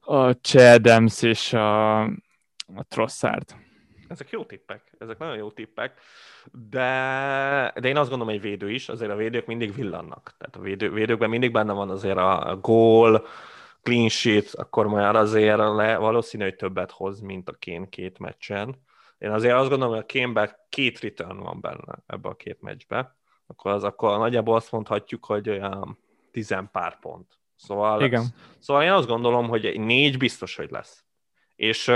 a 0.00 0.30
Chadams 0.30 1.22
és 1.22 1.52
a, 1.52 2.00
a 2.02 2.84
Trossard. 2.88 3.54
Ezek 4.08 4.30
jó 4.30 4.44
tippek, 4.44 4.82
ezek 4.98 5.18
nagyon 5.18 5.36
jó 5.36 5.50
tippek, 5.50 6.00
de, 6.52 7.72
de 7.80 7.88
én 7.88 7.96
azt 7.96 8.10
gondolom, 8.10 8.32
hogy 8.32 8.42
védő 8.42 8.70
is, 8.70 8.88
azért 8.88 9.10
a 9.10 9.16
védők 9.16 9.46
mindig 9.46 9.74
villannak. 9.74 10.34
Tehát 10.38 10.56
a 10.56 10.60
védő, 10.60 10.90
védőkben 10.92 11.30
mindig 11.30 11.52
benne 11.52 11.72
van 11.72 11.90
azért 11.90 12.18
a 12.18 12.58
gól, 12.62 13.26
clean 13.82 14.08
sheet, 14.08 14.54
akkor 14.54 14.86
majd 14.86 15.16
azért 15.16 15.56
le, 15.56 15.96
valószínű, 15.96 16.42
hogy 16.42 16.56
többet 16.56 16.90
hoz, 16.90 17.20
mint 17.20 17.48
a 17.48 17.52
Kén 17.52 17.88
két 17.88 18.18
meccsen 18.18 18.76
én 19.18 19.30
azért 19.30 19.54
azt 19.54 19.68
gondolom, 19.68 19.94
hogy 19.94 20.02
a 20.02 20.06
kémben 20.06 20.56
két 20.68 21.00
return 21.00 21.38
van 21.38 21.60
benne 21.60 22.02
ebbe 22.06 22.28
a 22.28 22.34
két 22.34 22.60
meccsbe, 22.60 23.16
akkor, 23.46 23.70
az, 23.70 23.84
akkor 23.84 24.18
nagyjából 24.18 24.54
azt 24.54 24.72
mondhatjuk, 24.72 25.24
hogy 25.24 25.50
olyan 25.50 25.98
tizen 26.30 26.68
pár 26.72 26.98
pont. 26.98 27.38
Szóval, 27.56 28.02
Igen. 28.02 28.24
szóval 28.58 28.82
én 28.82 28.92
azt 28.92 29.08
gondolom, 29.08 29.48
hogy 29.48 29.80
négy 29.80 30.18
biztos, 30.18 30.56
hogy 30.56 30.70
lesz. 30.70 31.04
És, 31.56 31.92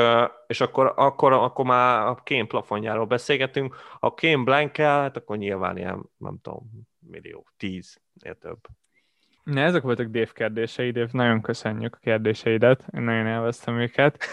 és 0.46 0.60
akkor, 0.60 0.92
akkor, 0.96 1.32
akkor 1.32 1.64
már 1.64 2.06
a 2.06 2.14
kém 2.14 2.46
plafonjáról 2.46 3.06
beszélgetünk. 3.06 3.74
Ha 3.74 4.06
a 4.06 4.14
kém 4.14 4.44
blankel, 4.44 5.00
hát 5.00 5.16
akkor 5.16 5.36
nyilván 5.36 5.76
ilyen, 5.76 6.10
nem 6.16 6.38
tudom, 6.42 6.70
millió, 6.98 7.46
tíz, 7.56 8.00
több. 8.40 8.58
Ne, 9.42 9.62
ezek 9.64 9.82
voltak 9.82 10.06
Dave 10.06 10.30
kérdéseid, 10.32 10.94
Dave, 10.94 11.08
nagyon 11.12 11.42
köszönjük 11.42 11.94
a 11.94 11.98
kérdéseidet, 11.98 12.84
én 12.94 13.02
nagyon 13.02 13.26
elvesztem 13.26 13.80
őket. 13.80 14.24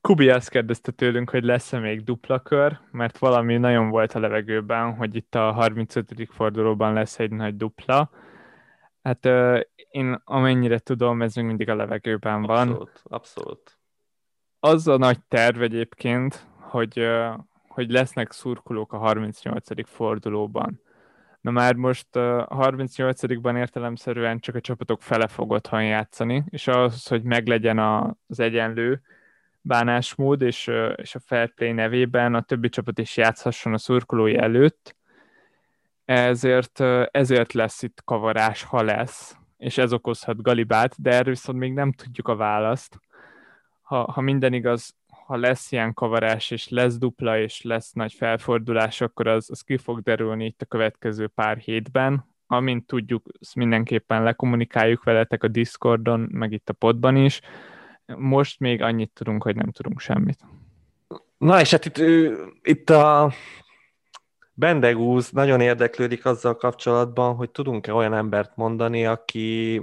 Kubi 0.00 0.30
azt 0.30 0.50
kérdezte 0.50 0.92
tőlünk, 0.92 1.30
hogy 1.30 1.44
lesz-e 1.44 1.78
még 1.78 2.04
dupla 2.04 2.40
kör, 2.40 2.78
mert 2.90 3.18
valami 3.18 3.56
nagyon 3.56 3.88
volt 3.88 4.12
a 4.12 4.20
levegőben, 4.20 4.94
hogy 4.94 5.16
itt 5.16 5.34
a 5.34 5.52
35. 5.52 6.28
fordulóban 6.30 6.92
lesz 6.92 7.18
egy 7.18 7.30
nagy 7.30 7.56
dupla. 7.56 8.10
Hát 9.02 9.24
én 9.90 10.20
amennyire 10.24 10.78
tudom, 10.78 11.22
ez 11.22 11.34
még 11.34 11.44
mindig 11.44 11.68
a 11.68 11.74
levegőben 11.74 12.42
van. 12.42 12.68
Abszolút, 12.68 13.02
abszolút. 13.02 13.78
Az 14.60 14.88
a 14.88 14.96
nagy 14.96 15.18
terv 15.28 15.62
egyébként, 15.62 16.46
hogy, 16.60 17.08
hogy 17.68 17.90
lesznek 17.90 18.32
szurkolók 18.32 18.92
a 18.92 18.98
38. 18.98 19.88
fordulóban. 19.88 20.80
Na 21.40 21.50
már 21.50 21.74
most 21.74 22.16
a 22.16 22.46
38-ban 22.48 23.56
értelemszerűen 23.56 24.38
csak 24.38 24.54
a 24.54 24.60
csapatok 24.60 25.02
fele 25.02 25.26
fog 25.26 25.50
otthon 25.50 25.84
játszani, 25.84 26.44
és 26.48 26.66
ahhoz, 26.66 27.06
hogy 27.06 27.22
meglegyen 27.22 27.78
az 28.26 28.40
egyenlő, 28.40 29.02
bánásmód, 29.60 30.42
és, 30.42 30.70
és 30.96 31.14
a 31.14 31.20
fair 31.20 31.54
play 31.54 31.72
nevében 31.72 32.34
a 32.34 32.42
többi 32.42 32.68
csapat 32.68 32.98
is 32.98 33.16
játszhasson 33.16 33.72
a 33.72 33.78
szurkolói 33.78 34.36
előtt, 34.36 34.96
ezért, 36.04 36.80
ezért 37.10 37.52
lesz 37.52 37.82
itt 37.82 38.02
kavarás, 38.04 38.62
ha 38.62 38.82
lesz, 38.82 39.36
és 39.56 39.78
ez 39.78 39.92
okozhat 39.92 40.42
galibát, 40.42 41.02
de 41.02 41.10
erről 41.10 41.32
viszont 41.32 41.58
még 41.58 41.72
nem 41.72 41.92
tudjuk 41.92 42.28
a 42.28 42.36
választ. 42.36 43.00
Ha, 43.82 44.12
ha 44.12 44.20
minden 44.20 44.52
igaz, 44.52 44.96
ha 45.26 45.36
lesz 45.36 45.72
ilyen 45.72 45.94
kavarás, 45.94 46.50
és 46.50 46.68
lesz 46.68 46.98
dupla, 46.98 47.38
és 47.38 47.62
lesz 47.62 47.92
nagy 47.92 48.12
felfordulás, 48.12 49.00
akkor 49.00 49.26
az, 49.26 49.50
az 49.50 49.60
ki 49.60 49.76
fog 49.76 50.00
derülni 50.00 50.44
itt 50.44 50.62
a 50.62 50.66
következő 50.66 51.26
pár 51.26 51.56
hétben. 51.56 52.24
Amint 52.46 52.86
tudjuk, 52.86 53.26
ezt 53.40 53.54
mindenképpen 53.54 54.22
lekommunikáljuk 54.22 55.04
veletek 55.04 55.42
a 55.42 55.48
Discordon, 55.48 56.28
meg 56.30 56.52
itt 56.52 56.68
a 56.68 56.72
podban 56.72 57.16
is. 57.16 57.40
Most 58.16 58.60
még 58.60 58.82
annyit 58.82 59.10
tudunk, 59.10 59.42
hogy 59.42 59.56
nem 59.56 59.70
tudunk 59.70 60.00
semmit. 60.00 60.38
Na 61.38 61.60
és 61.60 61.70
hát 61.70 61.84
itt, 61.84 61.98
itt 62.62 62.90
a 62.90 63.32
Bendegúz 64.54 65.30
nagyon 65.30 65.60
érdeklődik 65.60 66.24
azzal 66.24 66.56
kapcsolatban, 66.56 67.34
hogy 67.34 67.50
tudunk-e 67.50 67.92
olyan 67.92 68.14
embert 68.14 68.56
mondani, 68.56 69.06
aki 69.06 69.82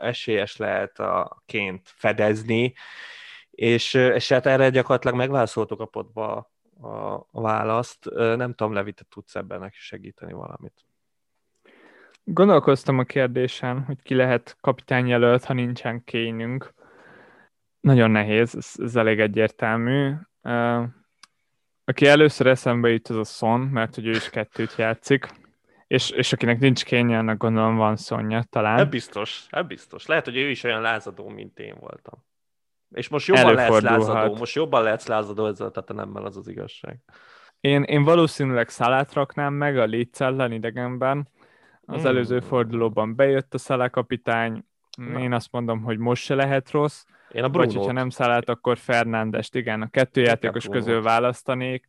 esélyes 0.00 0.56
lehet 0.56 0.98
a 0.98 1.42
ként 1.46 1.80
fedezni, 1.84 2.74
és, 3.50 3.94
és 3.94 4.28
hát 4.28 4.46
erre 4.46 4.70
gyakorlatilag 4.70 5.16
megválaszoltuk 5.16 5.80
a 5.80 5.86
potba 5.86 6.50
a, 6.82 7.40
választ. 7.40 8.10
Nem 8.14 8.54
tudom, 8.54 8.72
Levi, 8.72 8.92
te 8.92 9.02
tudsz 9.08 9.34
ebben 9.34 9.60
neki 9.60 9.76
segíteni 9.78 10.32
valamit. 10.32 10.84
Gondolkoztam 12.24 12.98
a 12.98 13.04
kérdésen, 13.04 13.84
hogy 13.84 14.02
ki 14.02 14.14
lehet 14.14 14.56
kapitányjelölt, 14.60 15.44
ha 15.44 15.52
nincsen 15.52 16.04
kényünk. 16.04 16.74
Nagyon 17.82 18.10
nehéz, 18.10 18.56
ez, 18.56 18.72
ez 18.76 18.96
elég 18.96 19.20
egyértelmű. 19.20 20.12
Uh, 20.42 20.84
aki 21.84 22.06
először 22.06 22.46
eszembe 22.46 22.88
jut, 22.88 23.08
az 23.08 23.16
a 23.16 23.24
Son, 23.24 23.60
mert 23.60 23.94
hogy 23.94 24.06
ő 24.06 24.10
is 24.10 24.30
kettőt 24.30 24.76
játszik. 24.76 25.28
És, 25.86 26.10
és 26.10 26.32
akinek 26.32 26.58
nincs 26.58 26.84
kénye, 26.84 27.18
annak 27.18 27.36
gondolom 27.36 27.76
van 27.76 27.96
Sonja 27.96 28.42
talán. 28.50 28.78
Ez 28.78 28.88
biztos, 28.88 29.46
ez 29.50 29.66
biztos. 29.66 30.06
Lehet, 30.06 30.24
hogy 30.24 30.36
ő 30.36 30.50
is 30.50 30.64
olyan 30.64 30.80
lázadó, 30.80 31.28
mint 31.28 31.58
én 31.58 31.74
voltam. 31.80 32.24
És 32.90 33.08
most 33.08 33.26
jobban 33.26 33.54
lesz 33.54 33.80
lázadó, 33.80 34.34
most 34.34 34.54
jobban 34.54 34.82
lesz 34.82 35.06
lázadó 35.06 35.46
ezzel 35.46 35.72
a 35.86 35.92
nemmel, 35.92 36.24
az 36.24 36.36
az 36.36 36.48
igazság. 36.48 36.98
Én, 37.60 37.82
én 37.82 38.02
valószínűleg 38.02 38.68
szalát 38.68 39.12
raknám 39.12 39.54
meg 39.54 39.78
a 39.78 39.86
Leeds 39.86 40.20
ellen 40.20 40.52
idegenben. 40.52 41.28
Az 41.84 41.96
hmm. 41.96 42.06
előző 42.06 42.40
fordulóban 42.40 43.16
bejött 43.16 43.54
a 43.54 43.58
szalákapitány, 43.58 44.64
én 45.18 45.32
azt 45.32 45.52
mondom, 45.52 45.82
hogy 45.82 45.98
most 45.98 46.22
se 46.22 46.34
lehet 46.34 46.70
rossz. 46.70 47.04
Én 47.32 47.44
a 47.44 47.48
Vagy 47.48 47.74
hogyha 47.74 47.92
nem 47.92 48.10
szállt, 48.10 48.48
akkor 48.48 48.78
Fernándest, 48.78 49.54
igen, 49.54 49.82
a 49.82 49.88
kettő 49.90 50.20
játékos 50.20 50.68
közül 50.68 51.02
választanék. 51.02 51.86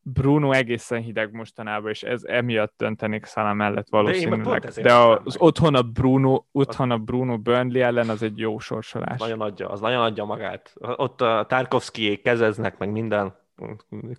Bruno 0.00 0.52
egészen 0.52 1.00
hideg 1.00 1.32
mostanában, 1.32 1.90
és 1.90 2.02
ez 2.02 2.24
emiatt 2.24 2.74
döntenik 2.76 3.24
Szala 3.24 3.52
mellett 3.52 3.88
valószínűleg. 3.88 4.60
De, 4.60 4.82
De 4.82 4.94
az 4.94 5.36
otthon 5.38 5.74
a 5.74 5.82
Bruno, 5.82 6.42
otthon 6.52 6.90
a 6.90 6.98
Bruno 6.98 7.38
Burnley 7.38 7.82
ellen 7.82 8.08
az 8.08 8.22
egy 8.22 8.38
jó 8.38 8.58
sorsolás. 8.58 9.20
Nagyon 9.20 9.40
adja, 9.40 9.68
az 9.68 9.80
nagyon 9.80 10.02
adja 10.02 10.24
magát. 10.24 10.72
Ott 10.80 11.20
a 11.20 11.44
Tarkovszki 11.48 12.16
kezeznek, 12.16 12.78
meg 12.78 12.90
minden. 12.90 13.34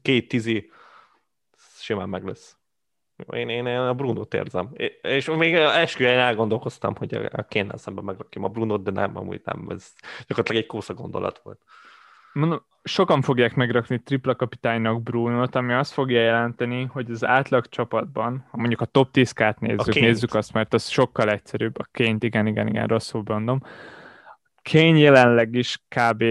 Két 0.02 0.28
tizi, 0.28 0.72
simán 1.76 2.10
meg 2.10 2.24
lesz. 2.24 2.59
Én, 3.32 3.50
én, 3.50 3.66
én 3.66 3.78
a 3.78 3.94
Bruno-t 3.94 4.34
érzem. 4.34 4.70
És 5.02 5.30
még 5.30 5.54
esküjjel 5.54 6.20
elgondolkoztam, 6.20 6.96
hogy 6.96 7.14
a 7.14 7.44
kéne 7.44 7.78
szemben 7.78 8.04
megrakjam 8.04 8.44
a 8.44 8.48
Bruno-t, 8.48 8.84
de 8.84 8.92
nem, 8.92 9.18
amúgy 9.18 9.42
nem. 9.44 9.68
Ez 9.70 9.94
gyakorlatilag 10.28 10.62
egy 10.62 10.68
kósza 10.68 10.94
gondolat 10.94 11.42
volt. 11.44 11.60
Mondom, 12.34 12.66
sokan 12.84 13.22
fogják 13.22 13.56
megrakni 13.56 14.00
tripla 14.04 14.36
kapitánynak 14.36 15.04
Bruno-t, 15.04 15.56
ami 15.56 15.74
azt 15.74 15.94
fogja 15.94 16.22
jelenteni, 16.22 16.84
hogy 16.84 17.12
az 17.12 17.26
átlag 17.26 17.68
csapatban, 17.68 18.46
ha 18.52 18.58
mondjuk 18.58 18.82
a 18.82 18.86
top 18.86 19.12
10 19.12 19.32
kát 19.32 19.60
nézzük, 19.60 20.00
nézzük 20.00 20.34
azt, 20.34 20.54
mert 20.54 20.74
az 20.74 20.88
sokkal 20.88 21.30
egyszerűbb. 21.30 21.80
A 21.80 21.88
ként, 21.92 22.24
igen, 22.24 22.48
igen, 22.48 22.68
igen, 22.68 22.88
rosszul 22.88 23.24
mondom. 23.26 23.62
Kén 24.62 24.96
jelenleg 24.96 25.56
is 25.56 25.82
kb 25.88 26.24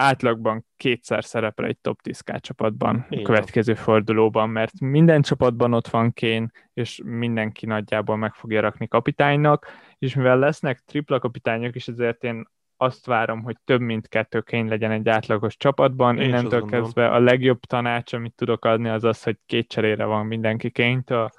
átlagban 0.00 0.66
kétszer 0.76 1.24
szerepel 1.24 1.64
egy 1.64 1.78
top 1.78 2.00
10 2.00 2.22
csapatban 2.40 3.06
a 3.10 3.22
következő 3.22 3.74
fordulóban, 3.74 4.50
mert 4.50 4.80
minden 4.80 5.22
csapatban 5.22 5.72
ott 5.72 5.88
van 5.88 6.12
Kén, 6.12 6.50
és 6.74 7.00
mindenki 7.04 7.66
nagyjából 7.66 8.16
meg 8.16 8.34
fogja 8.34 8.60
rakni 8.60 8.88
kapitánynak, 8.88 9.66
és 9.98 10.14
mivel 10.14 10.38
lesznek 10.38 10.78
tripla 10.78 11.18
kapitányok 11.18 11.74
is, 11.74 11.88
ezért 11.88 12.24
én 12.24 12.48
azt 12.76 13.06
várom, 13.06 13.42
hogy 13.42 13.56
több 13.64 13.80
mint 13.80 14.08
kettő 14.08 14.40
Kén 14.40 14.66
legyen 14.66 14.90
egy 14.90 15.08
átlagos 15.08 15.56
csapatban. 15.56 16.18
Én 16.18 16.28
Innentől 16.28 16.64
kezdve 16.64 17.08
a 17.08 17.18
legjobb 17.18 17.60
tanács, 17.60 18.12
amit 18.12 18.34
tudok 18.34 18.64
adni, 18.64 18.88
az 18.88 19.04
az, 19.04 19.22
hogy 19.22 19.36
két 19.46 19.68
cserére 19.68 20.04
van 20.04 20.26
mindenki 20.26 20.70
Kéntől, 20.70 21.30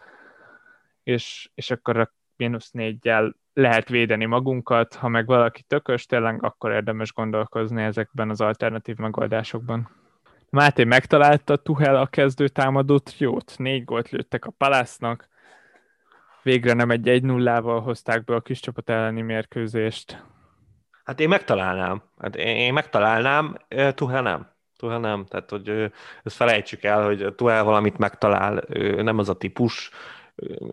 és, 1.03 1.49
és 1.53 1.71
akkor 1.71 1.97
a 1.97 2.13
mínusz 2.35 2.71
négyel 2.71 3.35
lehet 3.59 3.89
védeni 3.89 4.25
magunkat, 4.25 4.95
ha 4.95 5.07
meg 5.07 5.25
valaki 5.25 5.61
tökös, 5.61 6.05
tényleg 6.05 6.43
akkor 6.43 6.71
érdemes 6.71 7.13
gondolkozni 7.13 7.83
ezekben 7.83 8.29
az 8.29 8.41
alternatív 8.41 8.95
megoldásokban. 8.95 9.89
Máté 10.49 10.83
megtalálta 10.83 11.55
Tuhel 11.55 11.95
a 11.95 12.05
kezdő 12.05 12.47
támadó 12.47 12.97
triót, 12.97 13.53
négy 13.57 13.85
gólt 13.85 14.09
lőttek 14.09 14.45
a 14.45 14.53
Palásznak, 14.57 15.27
végre 16.43 16.73
nem 16.73 16.91
egy 16.91 17.09
1 17.09 17.23
0 17.23 17.61
val 17.61 17.81
hozták 17.81 18.23
be 18.23 18.35
a 18.35 18.41
kis 18.41 18.59
csapat 18.59 18.89
elleni 18.89 19.21
mérkőzést. 19.21 20.23
Hát 21.03 21.19
én 21.19 21.29
megtalálnám. 21.29 22.01
Hát 22.19 22.35
én 22.35 22.73
megtalálnám, 22.73 23.57
Tuhel 23.93 24.21
nem. 24.21 24.47
Tuhel 24.77 24.99
nem. 24.99 25.25
Tehát, 25.25 25.49
hogy 25.49 25.91
ezt 26.23 26.35
felejtsük 26.35 26.83
el, 26.83 27.05
hogy 27.05 27.33
Tuhel 27.35 27.63
valamit 27.63 27.97
megtalál, 27.97 28.63
ő 28.69 29.01
nem 29.01 29.17
az 29.17 29.29
a 29.29 29.37
típus, 29.37 29.91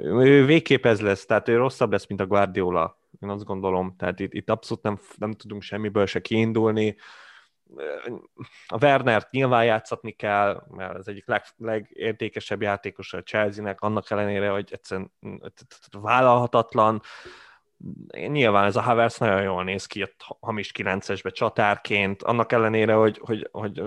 ő 0.05 0.45
végképp 0.45 0.87
ez 0.87 1.01
lesz, 1.01 1.27
tehát 1.27 1.49
ő 1.49 1.57
rosszabb 1.57 1.93
lesz, 1.93 2.07
mint 2.07 2.21
a 2.21 2.27
Guardiola, 2.27 2.99
én 3.21 3.29
azt 3.29 3.45
gondolom. 3.45 3.95
Tehát 3.99 4.21
itt, 4.21 4.33
itt 4.33 4.51
abszolút 4.51 4.83
nem, 4.83 5.01
nem 5.17 5.33
tudunk 5.33 5.63
semmiből 5.63 6.07
se 6.07 6.21
kiindulni. 6.21 6.97
A 8.67 8.77
Wernert 8.81 9.31
nyilván 9.31 9.65
játszatni 9.65 10.13
kell, 10.13 10.63
mert 10.71 10.97
ez 10.97 11.07
egyik 11.07 11.27
leg, 11.27 11.43
legértékesebb 11.57 12.63
játékos 12.63 13.13
a 13.13 13.23
Chelsea-nek, 13.23 13.81
annak 13.81 14.11
ellenére, 14.11 14.49
hogy 14.49 14.69
egyszerűen 14.73 15.13
vállalhatatlan, 15.91 17.03
nyilván 18.29 18.65
ez 18.65 18.77
a 18.77 18.81
Havertz 18.81 19.19
nagyon 19.19 19.43
jól 19.43 19.65
néz 19.65 19.87
ki 19.87 20.03
ott 20.03 20.21
hamis 20.41 20.71
9-esbe 20.79 21.33
csatárként, 21.33 22.23
annak 22.23 22.53
ellenére, 22.53 22.95
hogy, 22.95 23.21
hogy, 23.23 23.49
hogy 23.53 23.83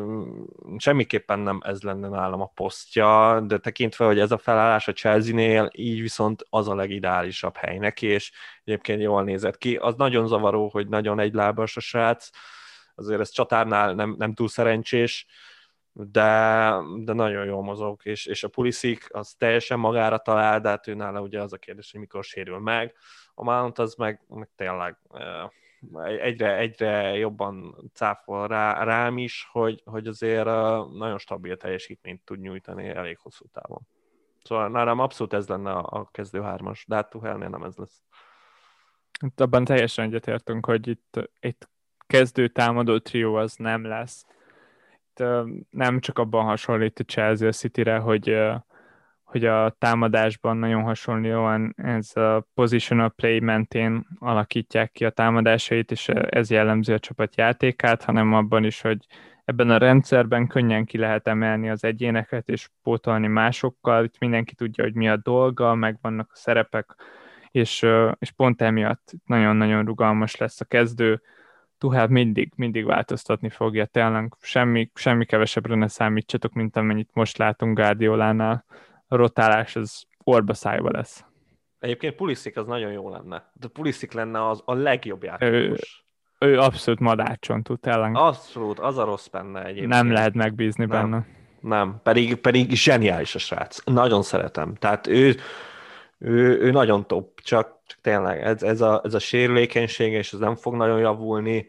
semmiképpen 0.77 1.39
nem 1.39 1.59
ez 1.63 1.81
lenne 1.81 2.07
nálam 2.07 2.41
a 2.41 2.51
posztja, 2.55 3.41
de 3.47 3.57
tekintve, 3.57 4.05
hogy 4.05 4.19
ez 4.19 4.31
a 4.31 4.37
felállás 4.37 4.87
a 4.87 4.93
Chelsea-nél, 4.93 5.69
így 5.71 6.01
viszont 6.01 6.45
az 6.49 6.67
a 6.67 6.75
legideálisabb 6.75 7.55
hely 7.55 7.77
neki, 7.77 8.07
és 8.07 8.31
egyébként 8.63 9.01
jól 9.01 9.23
nézett 9.23 9.57
ki. 9.57 9.75
Az 9.75 9.95
nagyon 9.95 10.27
zavaró, 10.27 10.69
hogy 10.69 10.87
nagyon 10.87 11.19
egylábas 11.19 11.77
a 11.77 11.79
srác, 11.79 12.29
azért 12.95 13.19
ez 13.19 13.29
csatárnál 13.29 13.93
nem, 13.93 14.15
nem 14.17 14.33
túl 14.33 14.47
szerencsés, 14.47 15.25
de, 16.03 16.73
de 17.03 17.13
nagyon 17.13 17.45
jól 17.45 17.63
mozog, 17.63 17.99
és, 18.03 18.25
és 18.25 18.43
a 18.43 18.47
Pulisic 18.47 19.15
az 19.15 19.33
teljesen 19.33 19.79
magára 19.79 20.17
talál, 20.17 20.59
de 20.61 20.69
hát 20.69 20.87
ő 20.87 20.93
nála 20.93 21.21
ugye 21.21 21.41
az 21.41 21.53
a 21.53 21.57
kérdés, 21.57 21.91
hogy 21.91 21.99
mikor 21.99 22.23
sérül 22.23 22.59
meg. 22.59 22.95
A 23.33 23.43
Mount 23.43 23.79
az 23.79 23.95
meg, 23.95 24.21
meg 24.27 24.49
tényleg 24.55 24.97
egyre, 26.19 26.57
egyre 26.57 27.17
jobban 27.17 27.75
cáfol 27.93 28.47
rá, 28.47 28.83
rám 28.83 29.17
is, 29.17 29.47
hogy, 29.51 29.81
hogy 29.85 30.07
azért 30.07 30.45
nagyon 30.91 31.17
stabil 31.17 31.57
teljesítményt 31.57 32.21
tud 32.23 32.39
nyújtani 32.39 32.87
elég 32.87 33.17
hosszú 33.17 33.45
távon. 33.51 33.81
Szóval 34.43 34.69
nálam 34.69 34.99
abszolút 34.99 35.33
ez 35.33 35.47
lenne 35.47 35.71
a, 35.71 35.99
a 35.99 36.09
kezdő 36.11 36.41
hármas, 36.41 36.85
de 36.87 36.95
hát 36.95 37.09
Tuhelnél 37.09 37.49
nem 37.49 37.63
ez 37.63 37.75
lesz. 37.75 38.03
Itt 39.25 39.39
abban 39.39 39.63
teljesen 39.63 40.05
egyetértünk, 40.05 40.65
hogy 40.65 40.87
itt, 40.87 41.29
itt 41.39 41.69
kezdő 42.07 42.47
támadó 42.47 42.97
trió 42.97 43.35
az 43.35 43.55
nem 43.55 43.85
lesz 43.85 44.25
nem 45.69 45.99
csak 45.99 46.19
abban 46.19 46.45
hasonlít 46.45 46.99
a 46.99 47.03
Chelsea 47.03 47.47
a 47.47 47.51
City-re, 47.51 47.97
hogy, 47.97 48.37
hogy 49.23 49.45
a 49.45 49.75
támadásban 49.77 50.57
nagyon 50.57 50.83
hasonlóan 50.83 51.73
ez 51.77 52.15
a 52.15 52.47
positional 52.53 53.09
play 53.09 53.39
mentén 53.39 54.07
alakítják 54.19 54.91
ki 54.91 55.05
a 55.05 55.09
támadásait, 55.09 55.91
és 55.91 56.07
ez 56.09 56.49
jellemző 56.49 56.93
a 56.93 56.99
csapat 56.99 57.37
játékát, 57.37 58.03
hanem 58.03 58.33
abban 58.33 58.63
is, 58.63 58.81
hogy 58.81 59.05
ebben 59.45 59.69
a 59.69 59.77
rendszerben 59.77 60.47
könnyen 60.47 60.85
ki 60.85 60.97
lehet 60.97 61.27
emelni 61.27 61.69
az 61.69 61.83
egyéneket, 61.83 62.49
és 62.49 62.69
pótolni 62.83 63.27
másokkal, 63.27 64.03
itt 64.03 64.19
mindenki 64.19 64.55
tudja, 64.55 64.83
hogy 64.83 64.93
mi 64.93 65.09
a 65.09 65.17
dolga, 65.17 65.75
meg 65.75 65.97
vannak 66.01 66.29
a 66.31 66.35
szerepek, 66.35 66.95
és, 67.51 67.85
és 68.19 68.31
pont 68.31 68.61
emiatt 68.61 69.11
nagyon-nagyon 69.25 69.85
rugalmas 69.85 70.35
lesz 70.35 70.61
a 70.61 70.65
kezdő, 70.65 71.21
Tuhel 71.79 72.07
mindig, 72.07 72.51
mindig 72.55 72.85
változtatni 72.85 73.49
fogja, 73.49 73.85
tényleg 73.85 74.33
semmi, 74.41 74.91
semmi 74.93 75.25
kevesebbre 75.25 75.75
ne 75.75 75.87
számítsatok, 75.87 76.53
mint 76.53 76.75
amennyit 76.75 77.09
most 77.13 77.37
látunk 77.37 77.77
Guardiolánál. 77.77 78.65
A 79.07 79.15
rotálás 79.15 79.75
az 79.75 80.03
orba 80.23 80.53
szájba 80.53 80.91
lesz. 80.91 81.23
Egyébként 81.79 82.15
Pulisic 82.15 82.57
az 82.57 82.65
nagyon 82.65 82.91
jó 82.91 83.09
lenne. 83.09 83.51
De 83.53 83.67
Pulisic 83.67 84.13
lenne 84.13 84.47
az 84.47 84.61
a 84.65 84.73
legjobb 84.73 85.23
játékos. 85.23 86.05
ő 86.39 86.59
abszolút 86.59 86.99
madácson 86.99 87.63
tud 87.63 87.79
ellen. 87.81 88.15
Abszolút, 88.15 88.79
az 88.79 88.97
a 88.97 89.03
rossz 89.03 89.27
benne 89.27 89.63
egyébként. 89.63 89.87
Nem 89.87 90.11
lehet 90.11 90.33
megbízni 90.33 90.85
Nem. 90.85 91.01
benne. 91.01 91.25
Nem, 91.59 91.99
pedig, 92.03 92.35
pedig 92.35 92.71
zseniális 92.71 93.35
a 93.35 93.39
srác. 93.39 93.83
Nagyon 93.85 94.21
szeretem. 94.21 94.75
Tehát 94.75 95.07
ő, 95.07 95.35
ő, 96.19 96.59
ő 96.59 96.71
nagyon 96.71 97.07
top, 97.07 97.41
csak, 97.41 97.79
csak 97.85 97.99
tényleg 98.01 98.41
ez, 98.41 98.63
ez, 98.63 98.81
a, 98.81 99.01
ez 99.03 99.13
a 99.13 99.19
sérülékenység, 99.19 100.13
és 100.13 100.33
ez 100.33 100.39
nem 100.39 100.55
fog 100.55 100.75
nagyon 100.75 100.99
javulni, 100.99 101.67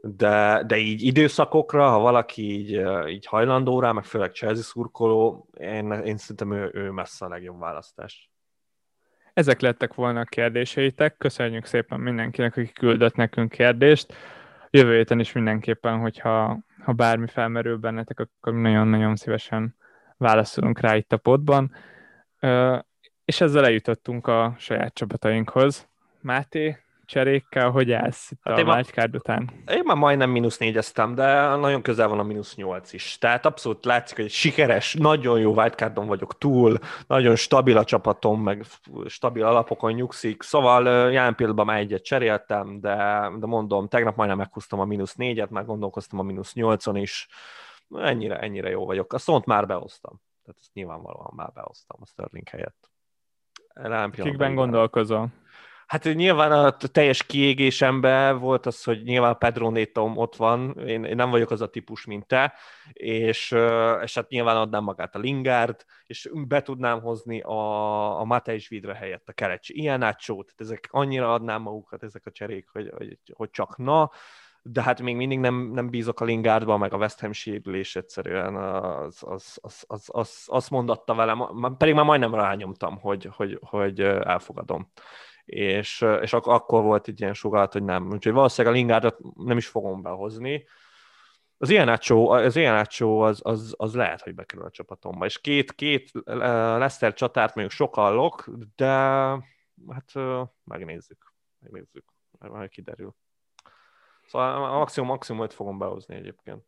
de, 0.00 0.62
de 0.66 0.76
így 0.76 1.02
időszakokra, 1.02 1.90
ha 1.90 1.98
valaki 1.98 2.42
így, 2.42 2.82
így 3.08 3.26
hajlandó 3.26 3.80
rá, 3.80 3.92
meg 3.92 4.04
főleg 4.04 4.32
Chelsea 4.32 4.62
szurkoló, 4.62 5.48
én, 5.58 5.92
én 5.92 6.16
szerintem 6.16 6.52
ő, 6.52 6.70
ő 6.74 6.90
messze 6.90 7.24
a 7.24 7.28
legjobb 7.28 7.58
választás. 7.58 8.30
Ezek 9.32 9.60
lettek 9.60 9.94
volna 9.94 10.20
a 10.20 10.24
kérdéseitek. 10.24 11.16
Köszönjük 11.16 11.64
szépen 11.64 12.00
mindenkinek, 12.00 12.56
aki 12.56 12.72
küldött 12.72 13.14
nekünk 13.14 13.50
kérdést. 13.50 14.14
Jövő 14.70 14.96
héten 14.96 15.20
is 15.20 15.32
mindenképpen, 15.32 15.98
hogyha 15.98 16.58
ha 16.84 16.92
bármi 16.92 17.26
felmerül 17.26 17.76
bennetek, 17.76 18.20
akkor 18.20 18.54
nagyon-nagyon 18.54 19.16
szívesen 19.16 19.76
válaszolunk 20.16 20.80
rá 20.80 20.96
itt 20.96 21.12
a 21.12 21.16
podban. 21.16 21.72
És 23.26 23.40
ezzel 23.40 23.64
eljutottunk 23.64 24.26
a 24.26 24.54
saját 24.58 24.94
csapatainkhoz. 24.94 25.88
Máté, 26.20 26.78
cserékkel, 27.04 27.70
hogy 27.70 27.92
állsz 27.92 28.30
itt 28.30 28.40
Hát 28.42 28.58
a 28.58 28.62
wildcard 28.62 29.14
után? 29.14 29.50
Én 29.66 29.82
már 29.84 29.96
majdnem 29.96 30.30
mínusz 30.30 30.58
négyeztem, 30.58 31.14
de 31.14 31.56
nagyon 31.56 31.82
közel 31.82 32.08
van 32.08 32.18
a 32.18 32.22
mínusz 32.22 32.54
nyolc 32.54 32.92
is. 32.92 33.18
Tehát 33.18 33.46
abszolút 33.46 33.84
látszik, 33.84 34.16
hogy 34.16 34.30
sikeres, 34.30 34.94
nagyon 34.94 35.40
jó 35.40 35.54
wildcardon 35.54 36.06
vagyok 36.06 36.38
túl, 36.38 36.78
nagyon 37.06 37.36
stabil 37.36 37.76
a 37.76 37.84
csapatom, 37.84 38.42
meg 38.42 38.64
stabil 39.06 39.44
alapokon 39.44 39.92
nyugszik. 39.92 40.42
Szóval 40.42 41.12
jelen 41.12 41.34
pillanatban 41.34 41.66
már 41.66 41.78
egyet 41.78 42.04
cseréltem, 42.04 42.80
de, 42.80 42.96
de 43.38 43.46
mondom, 43.46 43.88
tegnap 43.88 44.16
majdnem 44.16 44.38
meghúztam 44.38 44.80
a 44.80 44.84
mínusz 44.84 45.14
négyet, 45.14 45.50
már 45.50 45.64
gondolkoztam 45.64 46.18
a 46.18 46.22
mínusz 46.22 46.54
nyolcon 46.54 46.96
is. 46.96 47.28
Ennyire, 47.94 48.38
ennyire 48.38 48.68
jó 48.68 48.84
vagyok. 48.84 49.12
A 49.12 49.18
szont 49.18 49.46
már 49.46 49.66
behoztam. 49.66 50.20
Tehát 50.44 50.60
ezt 50.60 50.74
nyilvánvalóan 50.74 51.32
már 51.36 51.50
behoztam 51.54 51.98
a 52.02 52.06
Sterling 52.06 52.48
helyett. 52.48 52.90
Pillanatban 53.82 54.26
Kikben 54.26 54.54
gondolkozol? 54.54 55.28
Hát 55.86 56.04
nyilván 56.04 56.52
a 56.52 56.70
teljes 56.70 57.22
kiégésemben 57.22 58.38
volt 58.38 58.66
az, 58.66 58.84
hogy 58.84 59.02
nyilván 59.02 59.38
Pedro 59.38 59.70
Netom 59.70 60.16
ott 60.16 60.36
van, 60.36 60.78
én, 60.86 61.04
én 61.04 61.16
nem 61.16 61.30
vagyok 61.30 61.50
az 61.50 61.60
a 61.60 61.70
típus, 61.70 62.04
mint 62.04 62.26
te, 62.26 62.54
és, 62.92 63.54
és 64.02 64.14
hát 64.14 64.28
nyilván 64.28 64.56
adnám 64.56 64.82
magát 64.82 65.14
a 65.14 65.18
Lingard, 65.18 65.84
és 66.06 66.30
be 66.32 66.62
tudnám 66.62 67.00
hozni 67.00 67.40
a, 67.40 68.20
a 68.20 68.24
Matejs 68.24 68.68
Vidra 68.68 68.94
helyett 68.94 69.28
a 69.28 69.32
Kerecsi. 69.32 69.80
Ilyen 69.80 70.02
átsó, 70.02 70.42
tehát 70.42 70.60
ezek 70.60 70.88
annyira 70.90 71.32
adnám 71.32 71.62
magukat, 71.62 72.02
ezek 72.02 72.26
a 72.26 72.30
cserék, 72.30 72.68
hogy, 72.72 72.92
hogy, 72.96 73.18
hogy 73.32 73.50
csak 73.50 73.76
na, 73.76 74.10
de 74.72 74.82
hát 74.82 75.02
még 75.02 75.16
mindig 75.16 75.38
nem, 75.38 75.70
nem 75.72 75.90
bízok 75.90 76.20
a 76.20 76.24
Lingardba, 76.24 76.76
meg 76.76 76.92
a 76.92 76.96
West 76.96 77.20
Ham 77.20 77.32
sérülés 77.32 77.96
egyszerűen 77.96 78.56
az, 78.56 79.18
az, 79.20 79.58
az, 79.62 79.84
az, 79.86 80.08
az, 80.12 80.44
azt 80.46 80.70
mondatta 80.70 81.14
velem, 81.14 81.74
pedig 81.78 81.94
már 81.94 82.04
majdnem 82.04 82.34
rányomtam, 82.34 82.98
hogy, 82.98 83.28
hogy, 83.32 83.58
hogy 83.62 84.00
elfogadom 84.00 84.90
és, 85.46 86.04
és 86.20 86.32
ak- 86.32 86.46
akkor 86.46 86.82
volt 86.82 87.08
egy 87.08 87.20
ilyen 87.20 87.34
sugalat, 87.34 87.72
hogy 87.72 87.82
nem. 87.82 88.10
Úgyhogy 88.10 88.32
valószínűleg 88.32 88.76
a 88.76 88.78
Lingardot 88.78 89.18
nem 89.34 89.56
is 89.56 89.66
fogom 89.66 90.02
behozni. 90.02 90.66
Az 91.58 91.70
ilyen 91.70 91.88
átsó, 91.88 92.28
az 92.28 92.56
ilyen 92.56 92.74
átsó 92.74 93.20
az, 93.20 93.40
az, 93.42 93.74
az, 93.76 93.94
lehet, 93.94 94.20
hogy 94.20 94.34
bekerül 94.34 94.64
a 94.64 94.70
csapatomba. 94.70 95.24
És 95.24 95.40
két, 95.40 95.72
két 95.72 96.10
Leicester 96.24 97.14
csatárt 97.14 97.54
mondjuk 97.54 97.76
sokallok, 97.76 98.50
de 98.76 98.86
hát 99.88 100.12
megnézzük. 100.64 101.32
Megnézzük. 101.58 102.04
Majd 102.38 102.68
kiderül. 102.68 103.14
Szóval 104.26 104.64
a 104.64 104.78
maximum, 104.78 105.08
maximum 105.08 105.42
öt 105.42 105.52
fogom 105.52 105.78
behozni 105.78 106.14
egyébként. 106.14 106.64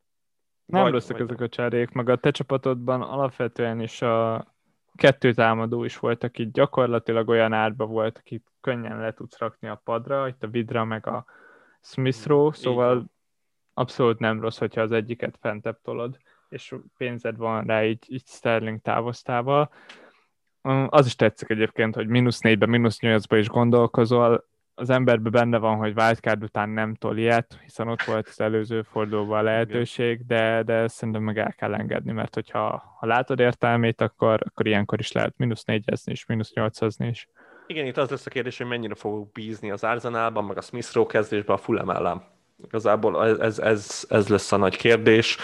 Nem 0.64 0.82
Vagy- 0.82 0.92
rosszak 0.92 1.18
ezek 1.20 1.40
a 1.40 1.48
cserék, 1.48 1.90
meg 1.90 2.08
a 2.08 2.16
te 2.16 2.30
csapatodban 2.30 3.02
alapvetően 3.02 3.80
is 3.80 4.02
a 4.02 4.46
kettő 4.94 5.32
támadó 5.32 5.84
is 5.84 5.98
volt, 5.98 6.24
aki 6.24 6.50
gyakorlatilag 6.50 7.28
olyan 7.28 7.52
árba 7.52 7.86
volt, 7.86 8.18
akit 8.18 8.46
könnyen 8.60 8.98
le 8.98 9.12
tudsz 9.12 9.38
rakni 9.38 9.68
a 9.68 9.80
padra, 9.84 10.28
itt 10.28 10.42
a 10.42 10.48
Vidra 10.48 10.84
meg 10.84 11.06
a 11.06 11.24
Smithrow, 11.80 12.46
Így 12.46 12.54
szóval 12.54 13.04
abszolút 13.74 14.18
nem 14.18 14.40
rossz, 14.40 14.58
hogyha 14.58 14.80
az 14.80 14.92
egyiket 14.92 15.36
fentebb 15.40 15.80
tolod, 15.82 16.18
és 16.48 16.74
pénzed 16.96 17.36
van 17.36 17.64
rá 17.64 17.84
így, 17.84 18.04
így 18.08 18.26
Sterling 18.26 18.80
távoztával. 18.80 19.70
Um, 20.62 20.86
Az 20.90 21.06
is 21.06 21.16
tetszik 21.16 21.50
egyébként, 21.50 21.94
hogy 21.94 22.06
mínusz 22.06 22.40
négybe, 22.40 22.66
mínusz 22.66 23.00
nyolcba 23.00 23.36
is 23.36 23.48
gondolkozol, 23.48 24.48
az 24.78 24.90
emberben 24.90 25.32
benne 25.32 25.58
van, 25.58 25.76
hogy 25.76 25.92
wildcard 25.96 26.42
után 26.42 26.68
nem 26.68 26.94
tol 26.94 27.18
ilyet, 27.18 27.58
hiszen 27.62 27.88
ott 27.88 28.02
volt 28.02 28.28
az 28.28 28.40
előző 28.40 28.82
fordulóban 28.82 29.38
a 29.38 29.42
lehetőség, 29.42 30.26
de, 30.26 30.62
de 30.62 30.88
szerintem 30.88 31.22
meg 31.22 31.38
el 31.38 31.52
kell 31.52 31.74
engedni, 31.74 32.12
mert 32.12 32.34
hogyha 32.34 32.96
ha 32.98 33.06
látod 33.06 33.40
értelmét, 33.40 34.00
akkor, 34.00 34.40
akkor 34.44 34.66
ilyenkor 34.66 34.98
is 34.98 35.12
lehet 35.12 35.34
mínusz 35.36 35.64
négyezni 35.64 36.12
is, 36.12 36.26
mínusz 36.26 36.52
nyolcazni 36.52 37.06
is. 37.06 37.28
Igen, 37.66 37.86
itt 37.86 37.96
az 37.96 38.10
lesz 38.10 38.26
a 38.26 38.30
kérdés, 38.30 38.58
hogy 38.58 38.66
mennyire 38.66 38.94
fogok 38.94 39.32
bízni 39.32 39.70
az 39.70 39.84
Arsenalban, 39.84 40.44
meg 40.44 40.56
a 40.56 40.60
Smith 40.60 40.94
Rowe 40.94 41.06
kezdésben 41.06 41.56
a 41.56 41.58
Fulham 41.58 41.90
ellen. 41.90 42.22
Igazából 42.64 43.42
ez, 43.42 43.58
ez, 43.58 44.06
ez, 44.08 44.28
lesz 44.28 44.52
a 44.52 44.56
nagy 44.56 44.76
kérdés. 44.76 45.36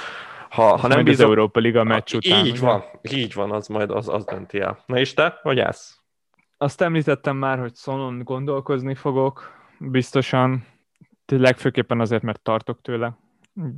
Ha, 0.49 0.76
ha 0.76 0.89
nem 0.89 0.97
Majd 0.97 1.09
az. 1.09 1.20
Európa 1.20 1.61
Liga 1.61 1.85
meccs 1.85 2.14
után. 2.14 2.45
Így 2.45 2.51
ugye? 2.51 2.61
van, 2.61 2.85
így 3.03 3.35
van, 3.35 3.51
az 3.51 3.66
majd 3.66 3.91
az, 3.91 4.09
az 4.09 4.24
dönti 4.24 4.61
el. 4.61 4.82
Na 4.87 4.99
és 4.99 5.14
te, 5.14 5.39
hogy 5.43 5.59
állsz? 5.59 6.03
Azt 6.57 6.80
említettem 6.80 7.36
már, 7.36 7.59
hogy 7.59 7.74
Sonon 7.74 8.22
gondolkozni 8.22 8.94
fogok, 8.94 9.50
biztosan, 9.78 10.66
legfőképpen 11.26 12.00
azért, 12.00 12.22
mert 12.22 12.42
tartok 12.42 12.80
tőle. 12.80 13.18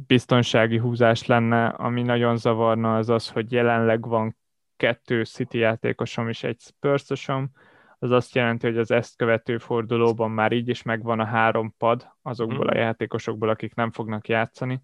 Biztonsági 0.06 0.78
húzás 0.78 1.26
lenne, 1.26 1.66
ami 1.66 2.02
nagyon 2.02 2.36
zavarna, 2.36 2.96
az 2.96 3.08
az, 3.08 3.28
hogy 3.28 3.52
jelenleg 3.52 4.08
van 4.08 4.36
kettő 4.76 5.24
City 5.24 5.58
játékosom 5.58 6.28
és 6.28 6.42
egy 6.42 6.60
Spursosom, 6.60 7.50
az 7.98 8.10
azt 8.10 8.34
jelenti, 8.34 8.66
hogy 8.66 8.78
az 8.78 8.90
ezt 8.90 9.16
követő 9.16 9.58
fordulóban 9.58 10.30
már 10.30 10.52
így 10.52 10.68
is 10.68 10.82
megvan 10.82 11.20
a 11.20 11.24
három 11.24 11.74
pad 11.78 12.08
azokból 12.22 12.68
a 12.68 12.78
játékosokból, 12.78 13.48
akik 13.48 13.74
nem 13.74 13.90
fognak 13.90 14.28
játszani. 14.28 14.82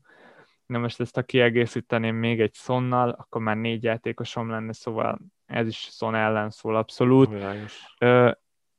Na 0.67 0.79
most 0.79 1.01
ezt, 1.01 1.15
ha 1.15 1.23
kiegészíteném 1.23 2.17
még 2.17 2.41
egy 2.41 2.55
Sonnal, 2.55 3.11
akkor 3.11 3.43
már 3.43 3.57
négy 3.57 3.83
játékosom 3.83 4.51
lenne, 4.51 4.73
szóval 4.73 5.19
ez 5.53 5.67
is 5.67 5.89
Son 5.91 6.15
ellen 6.15 6.51
szól 6.51 6.77
abszolút. 6.77 7.29
Világos. 7.29 7.95
Ö, 7.99 8.31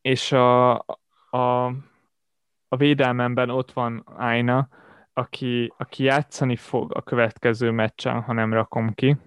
és 0.01 0.31
a, 0.31 0.73
a, 1.29 1.65
a 2.67 2.75
védelmemben 2.77 3.49
ott 3.49 3.71
van 3.71 4.03
Aina, 4.17 4.67
aki, 5.13 5.73
aki 5.77 6.03
játszani 6.03 6.55
fog 6.55 6.95
a 6.95 7.01
következő 7.01 7.71
meccsen, 7.71 8.21
ha 8.21 8.33
nem 8.33 8.53
rakom 8.53 8.93
ki 8.93 9.17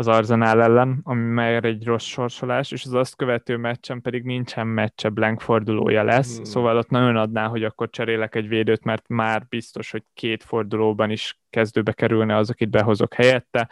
az 0.00 0.08
Arzenál 0.08 0.62
ellen, 0.62 1.00
ami 1.02 1.22
már 1.22 1.64
egy 1.64 1.84
rossz 1.84 2.04
sorsolás, 2.04 2.72
és 2.72 2.84
az 2.84 2.94
azt 2.94 3.16
követő 3.16 3.56
meccsen 3.56 4.00
pedig 4.00 4.24
nincsen 4.24 4.66
meccse, 4.66 5.08
blank 5.08 5.40
fordulója 5.40 6.02
lesz, 6.02 6.34
Hmm. 6.34 6.44
szóval 6.44 6.76
ott 6.76 6.88
nagyon 6.88 7.16
adná, 7.16 7.46
hogy 7.46 7.64
akkor 7.64 7.90
cserélek 7.90 8.34
egy 8.34 8.48
védőt, 8.48 8.84
mert 8.84 9.08
már 9.08 9.46
biztos, 9.48 9.90
hogy 9.90 10.02
két 10.14 10.42
fordulóban 10.42 11.10
is 11.10 11.40
kezdőbe 11.50 11.92
kerülne 11.92 12.36
az, 12.36 12.50
akit 12.50 12.70
behozok 12.70 13.14
helyette. 13.14 13.68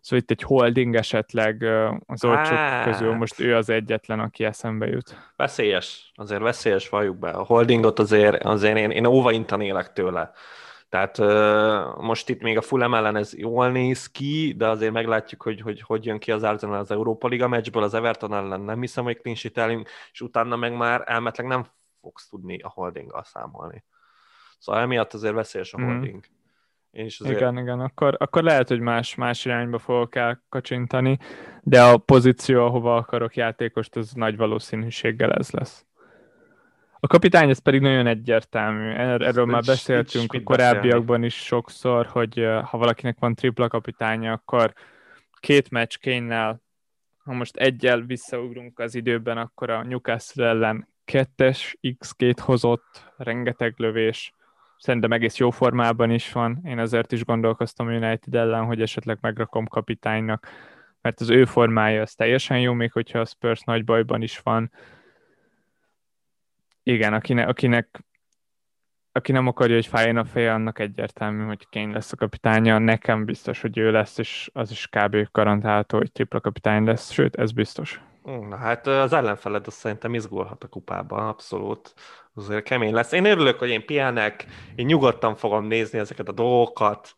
Szóval 0.00 0.18
itt 0.18 0.30
egy 0.30 0.42
holding 0.42 0.94
esetleg 0.94 1.62
az 2.06 2.24
olcsók 2.24 2.56
Hát. 2.56 2.84
közül 2.90 3.14
most 3.14 3.40
ő 3.40 3.56
az 3.56 3.68
egyetlen, 3.70 4.20
aki 4.20 4.44
eszembe 4.44 4.86
jut. 4.86 5.32
Veszélyes, 5.36 6.12
azért 6.14 6.40
veszélyes, 6.40 6.88
valljuk 6.88 7.16
be. 7.18 7.30
A 7.30 7.42
holdingot 7.44 7.98
azért, 7.98 8.44
azért 8.44 8.76
én, 8.76 8.90
én 8.90 9.06
óvaintanélek 9.06 9.92
tőle. 9.92 10.30
Tehát 10.88 11.18
most 12.00 12.28
itt 12.28 12.42
még 12.42 12.56
a 12.56 12.60
Fulham 12.60 12.94
ellen 12.94 13.16
ez 13.16 13.36
jól 13.36 13.70
néz 13.70 14.06
ki, 14.10 14.54
de 14.56 14.68
azért 14.68 14.92
meglátjuk, 14.92 15.42
hogy 15.42 15.60
hogy, 15.60 15.80
hogy 15.80 16.04
jön 16.04 16.18
ki 16.18 16.32
az 16.32 16.42
Arsenal 16.42 16.78
az 16.78 16.90
Európa 16.90 17.28
Liga 17.28 17.48
meccsből, 17.48 17.82
az 17.82 17.94
Everton 17.94 18.34
ellen 18.34 18.60
nem 18.60 18.80
hiszem, 18.80 19.04
hogy 19.04 19.20
clean 19.20 19.86
és 20.12 20.20
utána 20.20 20.56
meg 20.56 20.76
már 20.76 21.02
elmetleg 21.06 21.46
nem 21.46 21.66
fogsz 22.00 22.28
tudni 22.28 22.58
a 22.58 22.68
holdinggal 22.68 23.22
számolni. 23.24 23.84
Szóval 24.58 24.80
emiatt 24.82 25.14
azért 25.14 25.34
veszélyes 25.34 25.72
a 25.74 25.78
Mhm. 25.78 25.86
holding. 25.90 26.24
Én 26.90 27.04
is 27.04 27.20
azért... 27.20 27.38
Igen, 27.40 27.58
igen, 27.58 27.80
akkor, 27.80 28.16
akkor 28.18 28.42
lehet, 28.42 28.68
hogy 28.68 28.80
más, 28.80 29.14
más 29.14 29.44
irányba 29.44 29.78
fogok 29.78 30.14
elkacsintani, 30.14 31.18
de 31.62 31.82
a 31.82 31.96
pozíció, 31.96 32.64
ahova 32.64 32.96
akarok 32.96 33.36
játékost, 33.36 33.96
az 33.96 34.12
nagy 34.12 34.36
valószínűséggel 34.36 35.32
ez 35.32 35.50
lesz. 35.50 35.86
A 37.00 37.06
kapitány 37.06 37.48
ez 37.50 37.58
pedig 37.58 37.80
nagyon 37.80 38.06
egyértelmű. 38.06 38.90
Er- 38.90 39.22
Erről 39.22 39.44
már 39.44 39.54
nincs- 39.54 39.66
beszéltünk 39.66 40.32
a 40.32 40.42
korábbiakban 40.42 41.22
is 41.22 41.34
sokszor, 41.34 42.06
hogy 42.06 42.46
ha 42.62 42.78
valakinek 42.78 43.18
van 43.18 43.34
tripla 43.34 43.68
kapitánya, 43.68 44.32
akkor 44.32 44.72
két 45.40 45.70
meccs 45.70 45.96
kényel, 45.96 46.62
ha 47.24 47.32
most 47.32 47.56
egyel 47.56 48.00
visszaugrunk 48.00 48.78
az 48.78 48.94
időben, 48.94 49.38
akkor 49.38 49.70
a 49.70 49.84
Newcastle 49.84 50.46
ellen 50.46 50.88
kettes 51.04 51.78
X2 51.82 52.34
hozott, 52.42 53.12
rengeteg 53.16 53.74
lövés, 53.76 54.32
szerintem 54.78 55.12
egész 55.12 55.36
jó 55.36 55.50
formában 55.50 56.10
is 56.10 56.32
van. 56.32 56.60
Én 56.64 56.78
azért 56.78 57.12
is 57.12 57.24
gondolkoztam 57.24 57.88
United 57.88 58.34
ellen, 58.34 58.64
hogy 58.64 58.82
esetleg 58.82 59.18
megrakom 59.20 59.66
kapitánynak, 59.66 60.48
mert 61.00 61.20
az 61.20 61.30
ő 61.30 61.44
formája 61.44 62.02
az 62.02 62.14
teljesen 62.14 62.60
jó, 62.60 62.72
még 62.72 62.92
hogyha 62.92 63.18
a 63.18 63.24
Spurs 63.24 63.60
nagy 63.60 63.84
bajban 63.84 64.22
is 64.22 64.38
van. 64.38 64.72
Igen, 66.82 67.14
akinek, 67.14 67.48
akinek 67.48 68.04
aki 69.18 69.32
nem 69.32 69.46
akarja, 69.46 69.74
hogy 69.74 69.86
fájjon 69.86 70.16
a 70.16 70.24
feje, 70.24 70.52
annak 70.52 70.78
egyértelmű, 70.78 71.44
hogy 71.44 71.68
Kane 71.70 71.92
lesz 71.92 72.12
a 72.12 72.16
kapitánya. 72.16 72.78
Nekem 72.78 73.24
biztos, 73.24 73.60
hogy 73.60 73.78
ő 73.78 73.90
lesz, 73.90 74.18
és 74.18 74.50
az 74.52 74.70
is 74.70 74.88
kb. 74.88 75.16
garantálható, 75.32 75.98
hogy 75.98 76.12
tripla 76.12 76.40
kapitány 76.40 76.84
lesz, 76.84 77.10
sőt, 77.10 77.36
ez 77.36 77.52
biztos. 77.52 78.00
Na 78.22 78.56
hát 78.56 78.86
az 78.86 79.12
ellenfeled 79.12 79.66
azt 79.66 79.76
szerintem 79.76 80.14
izgulhat 80.14 80.64
a 80.64 80.68
kupában, 80.68 81.26
abszolút. 81.26 81.94
Azért 82.34 82.64
kemény 82.64 82.92
lesz. 82.92 83.12
Én 83.12 83.24
örülök, 83.24 83.58
hogy 83.58 83.68
én 83.68 83.86
pihenek, 83.86 84.46
én 84.74 84.86
nyugodtan 84.86 85.34
fogom 85.34 85.64
nézni 85.64 85.98
ezeket 85.98 86.28
a 86.28 86.32
dolgokat, 86.32 87.16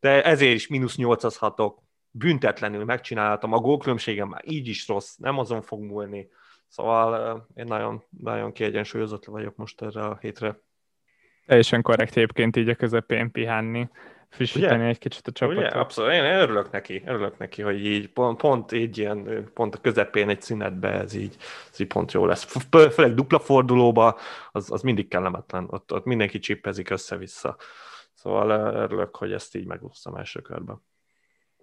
de 0.00 0.22
ezért 0.22 0.54
is 0.54 0.68
mínusz 0.68 0.96
nyolcazhatok, 0.96 1.82
büntetlenül 2.10 2.84
megcsinálhatom, 2.84 3.52
a 3.52 3.58
gólkülönbségem 3.58 4.28
már 4.28 4.42
így 4.44 4.68
is 4.68 4.88
rossz, 4.88 5.16
nem 5.16 5.38
azon 5.38 5.62
fog 5.62 5.80
múlni. 5.82 6.28
Szóval 6.68 7.46
én 7.54 7.64
nagyon, 7.64 8.02
nagyon 8.10 8.52
kiegyensúlyozott 8.52 9.24
vagyok 9.24 9.56
most 9.56 9.82
erre 9.82 10.00
a 10.00 10.18
hétre. 10.20 10.60
Teljesen 11.48 11.82
korrekt 11.82 12.16
egyébként 12.16 12.56
így 12.56 12.68
a 12.68 12.74
közepén 12.74 13.30
pihenni, 13.30 13.88
frissíteni 14.28 14.80
Ugye? 14.80 14.88
egy 14.88 14.98
kicsit 14.98 15.26
a 15.26 15.32
csapatot. 15.32 15.62
Ugye? 15.62 15.68
Abszolút, 15.68 16.12
én 16.12 16.24
örülök 16.24 16.70
neki, 16.70 17.02
örülök 17.06 17.38
neki, 17.38 17.62
hogy 17.62 17.86
így 17.86 18.08
pont, 18.08 18.40
pont 18.40 18.72
így 18.72 18.98
ilyen, 18.98 19.48
pont 19.54 19.74
a 19.74 19.78
közepén 19.78 20.28
egy 20.28 20.42
szünetbe 20.42 20.88
ez 20.88 21.14
így, 21.14 21.36
ez 21.72 21.80
így 21.80 21.86
pont 21.86 22.12
jó 22.12 22.26
lesz. 22.26 22.66
Főleg 22.90 23.14
dupla 23.14 23.38
fordulóba, 23.38 24.18
az, 24.52 24.72
az 24.72 24.82
mindig 24.82 25.08
kellemetlen, 25.08 25.66
ott, 25.70 25.92
ott 25.92 26.04
mindenki 26.04 26.38
csippezik 26.38 26.90
össze-vissza. 26.90 27.56
Szóval 28.14 28.74
örülök, 28.74 29.16
hogy 29.16 29.32
ezt 29.32 29.56
így 29.56 29.66
megúsztam 29.66 30.14
első 30.14 30.40
körben. 30.40 30.82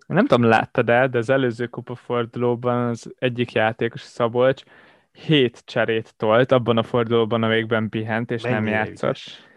Nem 0.08 0.26
tudom, 0.26 0.50
láttad 0.50 0.90
el, 0.90 1.08
de 1.08 1.18
az 1.18 1.30
előző 1.30 1.68
kupafordulóban 1.68 2.88
az 2.88 3.14
egyik 3.20 3.52
játékos, 3.52 4.02
Szabolcs, 4.02 4.64
hét 5.12 5.62
cserét 5.66 6.14
tolt, 6.18 6.52
abban 6.52 6.78
a 6.78 6.84
fordulóban, 6.84 7.44
a 7.44 7.48
végben 7.48 7.90
pihent, 7.90 8.32
és 8.32 8.42
Mennyi 8.42 8.54
nem 8.54 8.68
játszott. 8.68 9.54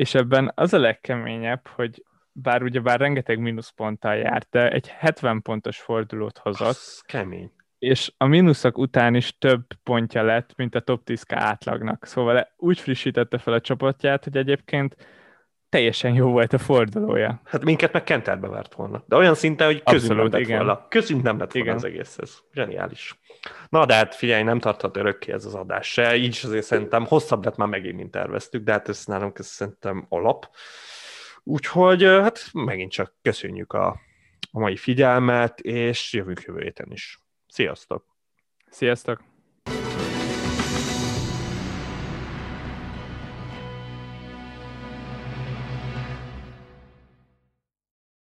És 0.00 0.14
ebben 0.14 0.52
az 0.54 0.72
a 0.72 0.78
legkeményebb, 0.78 1.66
hogy 1.66 2.04
bár 2.32 2.62
ugye 2.62 2.80
bár 2.80 3.00
rengeteg 3.00 3.38
mínuszponttal 3.38 4.14
járt, 4.14 4.46
de 4.50 4.70
egy 4.70 4.88
70 4.88 5.42
pontos 5.42 5.78
fordulót 5.78 6.38
hozott. 6.38 6.68
Az 6.68 7.02
kemény. 7.06 7.52
És 7.78 8.12
a 8.16 8.26
mínuszok 8.26 8.78
után 8.78 9.14
is 9.14 9.38
több 9.38 9.62
pontja 9.82 10.22
lett, 10.22 10.56
mint 10.56 10.74
a 10.74 10.80
top 10.80 11.04
10 11.04 11.24
átlagnak. 11.28 12.04
Szóval 12.04 12.48
úgy 12.56 12.80
frissítette 12.80 13.38
fel 13.38 13.52
a 13.52 13.60
csapatját, 13.60 14.24
hogy 14.24 14.36
egyébként 14.36 14.96
teljesen 15.68 16.14
jó 16.14 16.30
volt 16.30 16.52
a 16.52 16.58
fordulója. 16.58 17.40
Hát 17.44 17.64
minket 17.64 17.92
meg 17.92 18.04
Kenterbe 18.04 18.48
vert 18.48 18.74
volna. 18.74 19.04
De 19.06 19.16
olyan 19.16 19.34
szinten, 19.34 19.66
hogy 19.66 19.82
közünk 19.82 20.10
Abszolút, 20.10 20.22
nem 20.22 20.40
lett 20.40 20.48
igen. 20.48 20.58
volna. 20.58 20.88
Közünk 20.88 21.22
nem 21.22 21.38
lett 21.38 21.52
volna 21.52 21.66
igen. 21.68 21.76
az 21.76 21.84
egész. 21.84 22.18
Ez 22.18 22.38
zseniális. 22.52 23.19
Na, 23.68 23.86
de 23.86 23.94
hát 23.94 24.14
figyelj, 24.14 24.42
nem 24.42 24.58
tarthat 24.58 24.96
örökké 24.96 25.32
ez 25.32 25.44
az 25.44 25.54
adás 25.54 25.92
se. 25.92 26.16
Így 26.16 26.26
is 26.26 26.44
azért 26.44 26.64
szerintem 26.64 27.06
hosszabb 27.06 27.44
lett 27.44 27.56
már 27.56 27.68
megint, 27.68 27.96
mint 27.96 28.10
terveztük, 28.10 28.64
de 28.64 28.72
hát 28.72 28.88
ez 28.88 29.04
nálunk 29.06 29.38
ez 29.38 29.46
szerintem 29.46 30.06
alap. 30.08 30.48
Úgyhogy 31.42 32.02
hát 32.02 32.50
megint 32.52 32.90
csak 32.90 33.14
köszönjük 33.22 33.72
a, 33.72 34.00
a 34.50 34.58
mai 34.58 34.76
figyelmet, 34.76 35.60
és 35.60 36.12
jövünk 36.12 36.40
jövő 36.40 36.60
héten 36.60 36.92
is. 36.92 37.18
Sziasztok! 37.48 38.04
Sziasztok! 38.70 39.29